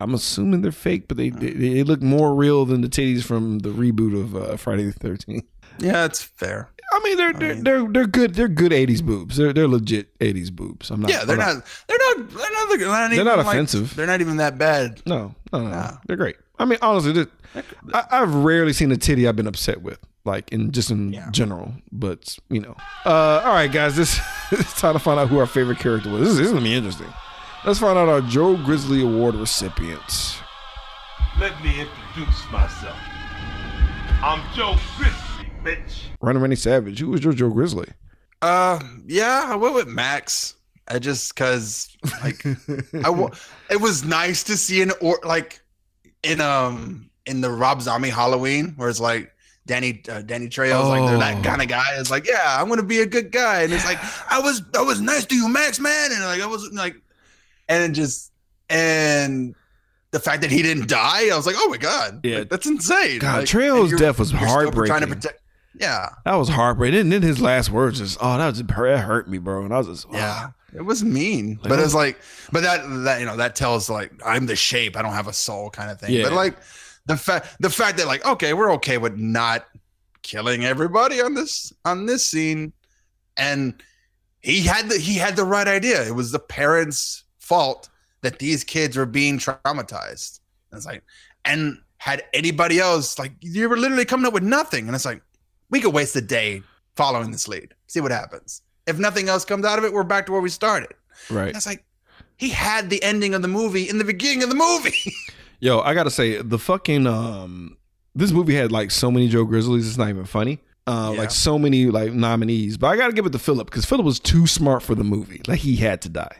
[0.00, 3.60] I'm assuming they're fake, but they, they they look more real than the titties from
[3.60, 5.46] the reboot of uh, Friday the Thirteenth.
[5.78, 6.68] Yeah, it's fair.
[6.92, 8.34] I mean, they're they're they're, they're good.
[8.34, 9.38] They're good '80s boobs.
[9.38, 10.90] They're they're legit '80s boobs.
[10.90, 11.10] I'm not.
[11.10, 11.66] Yeah, they're I'm not.
[11.88, 12.16] They're not.
[12.28, 12.68] They're not.
[12.68, 13.96] They're not, They're not like- offensive.
[13.96, 15.00] they're not even that bad.
[15.06, 15.96] No, no, no, no.
[16.06, 16.36] They're great.
[16.58, 17.26] I mean, honestly,
[17.94, 21.72] I, I've rarely seen a titty I've been upset with, like in just in general.
[21.90, 24.20] But you know, uh, all right, guys, this
[24.52, 26.20] it's time to find out who our favorite character was.
[26.20, 27.12] This, is- this is gonna be interesting.
[27.64, 30.36] Let's find out our Joe Grizzly Award recipients.
[31.38, 32.96] Let me introduce myself.
[34.22, 36.02] I'm Joe Grizzly, bitch.
[36.20, 36.98] Running Randy Savage.
[37.00, 37.88] Who was your Joe Grizzly?
[38.40, 40.54] Uh, yeah, I went with Max.
[40.88, 43.30] I just cause like I
[43.70, 45.60] it was nice to see an or like
[46.24, 49.32] in um in the Rob Zombie Halloween where it's like
[49.66, 51.20] Danny uh, Danny Trejo's like they're Oh.
[51.20, 51.84] that kind of guy.
[51.94, 53.98] It's like yeah, I'm gonna be a good guy, and it's like
[54.30, 56.96] I was I was nice to you, Max, man, and like I was like,
[57.68, 58.32] and just
[58.68, 59.54] and
[60.10, 62.38] the fact that he didn't die, I was like, oh my god, Yeah.
[62.40, 63.18] Like, that's insane.
[63.20, 65.08] God, Like, Trejo's death was still Trying to heartbreaking.
[65.08, 65.40] protect,
[65.78, 67.00] yeah, That was heartbreaking.
[67.00, 69.64] And then his last words just, oh, that was that hurt me, bro.
[69.64, 72.18] And I was just, Yeah, it was mean, but it's like,
[72.50, 75.32] but that that you know that tells like I'm the shape, I don't have a
[75.32, 76.12] soul kind of thing.
[76.12, 76.24] Yeah.
[76.24, 76.56] But like
[77.06, 79.66] the fact the fact that like okay, we're okay with not
[80.22, 82.72] killing everybody on this on this scene,
[83.36, 83.82] and
[84.40, 86.06] he had the he had the right idea.
[86.06, 87.88] It was the parents' fault
[88.22, 90.40] that these kids were being traumatized.
[90.70, 91.02] And it's like,
[91.44, 95.22] and had anybody else like you were literally coming up with nothing, and it's like
[95.70, 96.62] we could waste a day
[96.96, 98.62] following this lead, see what happens.
[98.86, 100.92] If nothing else comes out of it, we're back to where we started.
[101.30, 101.48] right.
[101.48, 101.84] And it's like
[102.36, 105.12] he had the ending of the movie in the beginning of the movie.
[105.62, 107.76] Yo, I gotta say, the fucking um
[108.16, 110.58] this movie had like so many Joe Grizzlies, it's not even funny.
[110.88, 111.20] Uh, Yeah.
[111.20, 112.76] like so many like nominees.
[112.76, 115.40] But I gotta give it to Philip because Philip was too smart for the movie.
[115.46, 116.36] Like he had to die.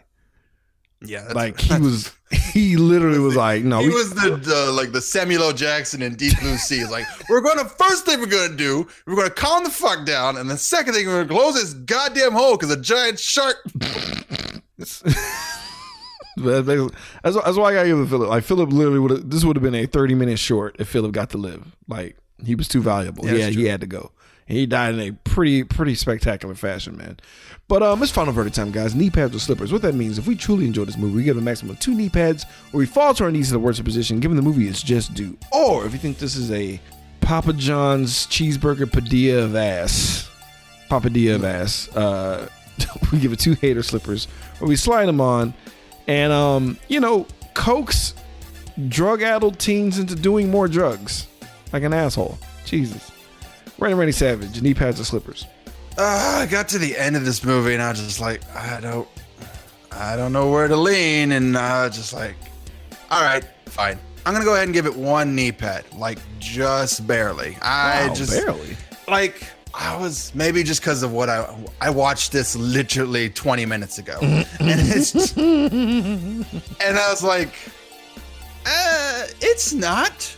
[1.01, 2.11] yeah, that's- Like he was
[2.53, 5.53] he literally was like, no, he we, was the, the like the Samuel L.
[5.53, 6.81] Jackson in Deep Blue Sea.
[6.81, 10.37] It's like we're gonna first thing we're gonna do, we're gonna calm the fuck down,
[10.37, 13.57] and the second thing we're gonna close this goddamn hole because a giant shark.
[16.37, 18.29] That's, that's, why I gotta give it to Philip.
[18.29, 21.31] Like Philip literally would this would have been a 30 minute short if Philip got
[21.31, 21.77] to live.
[21.89, 23.27] Like he was too valuable.
[23.27, 24.13] Yeah, that's he had to go.
[24.49, 27.19] And he died in a pretty, pretty spectacular fashion, man.
[27.69, 28.95] But um, it's final verdict time, guys.
[28.95, 29.73] Knee pads or slippers.
[29.73, 31.95] What that means, if we truly enjoy this movie, we give a maximum of two
[31.95, 34.67] knee pads, or we fall to our knees in the worst position, given the movie
[34.67, 35.39] is just due.
[35.53, 36.81] Or if you think this is a
[37.21, 40.29] Papa John's cheeseburger padilla of ass,
[40.91, 42.49] papadilla of ass, uh,
[43.13, 44.27] we give it two hater slippers,
[44.61, 45.55] or we slide them on,
[46.07, 48.15] and um, you know, coax
[48.89, 51.27] drug-addled teens into doing more drugs,
[51.73, 52.39] like an asshole.
[52.65, 53.11] Jesus.
[53.79, 55.47] Randy Randy Savage, knee pads or slippers.
[55.99, 58.81] Uh, I got to the end of this movie and I was just like, I
[58.81, 59.07] don't,
[59.91, 62.35] I don't know where to lean, and I was just like,
[63.11, 63.99] all right, fine.
[64.25, 67.59] I'm gonna go ahead and give it one knee pad, like just barely.
[67.61, 68.77] I Wow, just barely.
[69.09, 73.99] like I was maybe just because of what I I watched this literally 20 minutes
[73.99, 76.45] ago, and it's and
[76.99, 77.55] I was like,
[78.67, 80.37] uh, it's not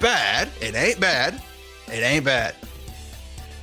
[0.00, 0.48] bad.
[0.60, 1.40] It ain't bad.
[1.86, 2.54] It ain't bad.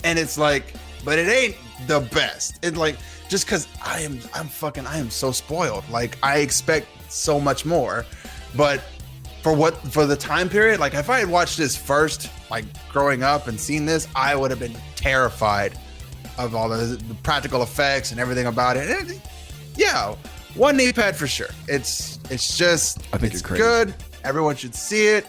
[0.04, 0.74] And it's like,
[1.04, 1.56] but it ain't
[1.88, 2.60] the best.
[2.64, 2.98] It's like
[3.30, 5.88] just because I am I'm fucking I am so spoiled.
[5.90, 8.06] Like I expect so much more,
[8.56, 8.82] but
[9.42, 13.24] for what for the time period, like if I had watched this first, like growing
[13.24, 15.78] up and seeing this, I would have been terrified
[16.38, 18.90] of all the, the practical effects and everything about it.
[18.90, 19.22] And
[19.76, 20.16] yeah,
[20.56, 21.50] one knee pad for sure.
[21.68, 23.94] It's it's just I think it's good.
[24.24, 25.26] Everyone should see it,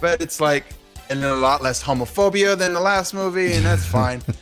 [0.00, 0.66] but it's like
[1.08, 4.22] and a lot less homophobia than the last movie, and that's fine.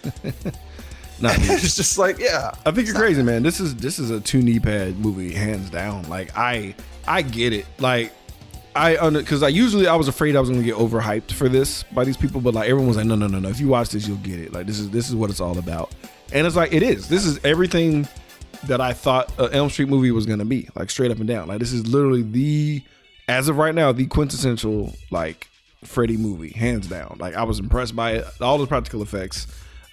[1.20, 1.30] Me.
[1.32, 3.42] it's just like yeah, I think you're crazy, man.
[3.42, 6.08] This is this is a two knee pad movie, hands down.
[6.08, 6.74] Like I
[7.06, 7.66] I get it.
[7.78, 8.12] Like
[8.76, 12.04] I because I usually I was afraid I was gonna get overhyped for this by
[12.04, 13.48] these people, but like everyone was like, no, no, no, no.
[13.48, 14.52] If you watch this, you'll get it.
[14.52, 15.92] Like this is this is what it's all about.
[16.32, 17.08] And it's like it is.
[17.08, 18.08] This is everything
[18.64, 20.68] that I thought a Elm Street movie was gonna be.
[20.74, 21.48] Like straight up and down.
[21.48, 22.82] Like this is literally the
[23.28, 25.48] as of right now the quintessential like
[25.84, 27.16] Freddy movie, hands down.
[27.20, 29.46] Like I was impressed by it, all the practical effects,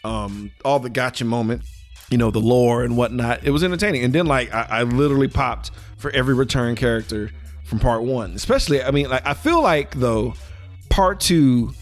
[0.04, 1.64] um, all the gotcha moment,
[2.10, 3.44] you know, the lore and whatnot.
[3.44, 4.04] It was entertaining.
[4.04, 7.32] And then like I, I literally popped for every return character
[7.72, 8.34] from part one.
[8.34, 10.34] Especially, I mean, like I feel like though,
[10.90, 11.74] part two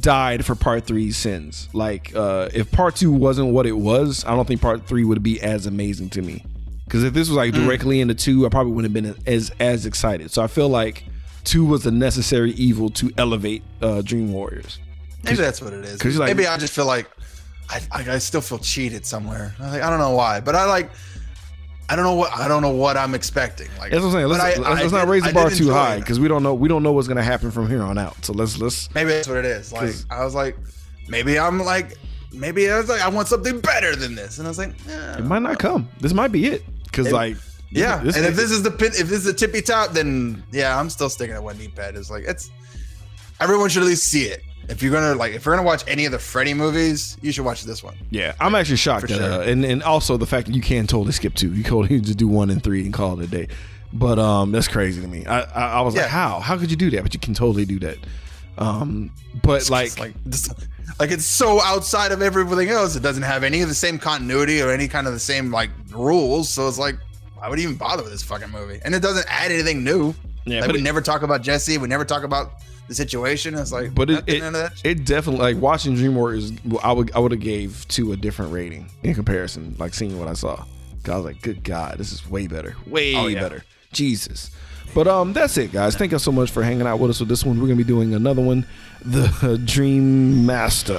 [0.00, 1.68] died for part three's sins.
[1.72, 5.22] Like uh if part two wasn't what it was, I don't think part three would
[5.22, 6.44] be as amazing to me.
[6.84, 9.86] Because if this was like directly into two, I probably wouldn't have been as as
[9.86, 10.32] excited.
[10.32, 11.04] So I feel like
[11.44, 14.80] two was the necessary evil to elevate uh Dream Warriors.
[15.22, 16.18] Maybe that's what it is.
[16.18, 17.08] like- Maybe I just feel like
[17.70, 19.54] I, I, I still feel cheated somewhere.
[19.60, 20.90] I, like, I don't know why, but I like.
[21.92, 23.68] I don't know what I don't know what I'm expecting.
[23.78, 24.26] Like That's what I'm saying.
[24.28, 26.54] Let's, I- let's, I let's not raise the bar too high because we don't know
[26.54, 28.24] we don't know what's gonna happen from here on out.
[28.24, 29.74] So let's let's Maybe that's what it is.
[29.74, 30.56] Like I was like,
[31.06, 31.98] maybe I'm like,
[32.32, 35.18] maybe I was like, I want something better than this, and I was like, eh.
[35.18, 35.86] it might not come.
[36.00, 36.62] This might be it.
[36.84, 37.36] Because like
[37.70, 37.98] yeah.
[37.98, 40.80] this- and if this is the pin, if this is the tippy top, then yeah,
[40.80, 41.94] I'm still sticking at one knee pad.
[41.94, 42.50] It's like it's
[43.38, 44.42] everyone should at least see it.
[44.68, 47.44] If you're gonna like, if you're gonna watch any of the Freddy movies, you should
[47.44, 47.94] watch this one.
[48.10, 49.32] Yeah, I'm actually shocked that, sure.
[49.32, 51.52] uh, and and also the fact that you can totally skip two.
[51.52, 53.48] You totally just do one and three and call it a day.
[53.92, 55.26] But um, that's crazy to me.
[55.26, 57.02] I I, I was like, how how could you do that?
[57.02, 57.98] But you can totally do that.
[58.58, 59.10] Um,
[59.42, 60.52] but like, It's like just,
[61.00, 62.96] like it's so outside of everything else.
[62.96, 65.70] It doesn't have any of the same continuity or any kind of the same like
[65.90, 66.48] rules.
[66.50, 66.96] So it's like,
[67.36, 68.80] why would you even bother with this fucking movie?
[68.84, 70.14] And it doesn't add anything new.
[70.44, 71.78] Yeah, like we it- never talk about Jesse.
[71.78, 72.52] We never talk about
[72.88, 73.54] the situation.
[73.54, 74.72] It's like, but it it, of that.
[74.84, 76.52] it definitely like watching Dream Warriors.
[76.82, 79.76] I would I would have gave to a different rating in comparison.
[79.78, 80.64] Like seeing what I saw.
[81.08, 83.40] I was like, good God, this is way better, way Oh, yeah.
[83.40, 83.64] better.
[83.92, 84.50] Jesus.
[84.94, 85.96] But um, that's it, guys.
[85.96, 87.58] Thank you so much for hanging out with us with this one.
[87.58, 88.66] We're gonna be doing another one,
[89.04, 90.98] the Dream Master,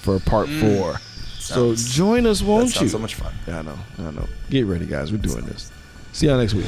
[0.00, 0.98] for part four.
[1.38, 1.76] So Mm.
[1.76, 2.88] Sounds- join us, won't you?
[2.88, 3.32] so much fun.
[3.46, 4.26] Yeah, I know, I know.
[4.50, 5.12] Get ready, guys.
[5.12, 5.70] We're doing this.
[6.12, 6.66] See y'all next week.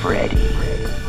[0.00, 0.99] Freddy.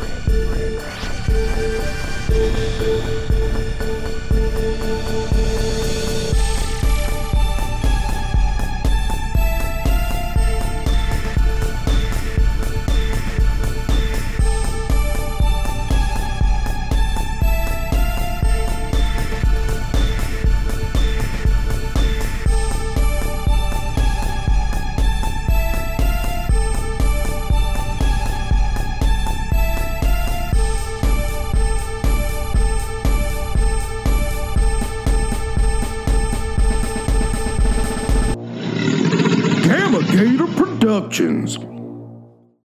[40.92, 41.71] Productions.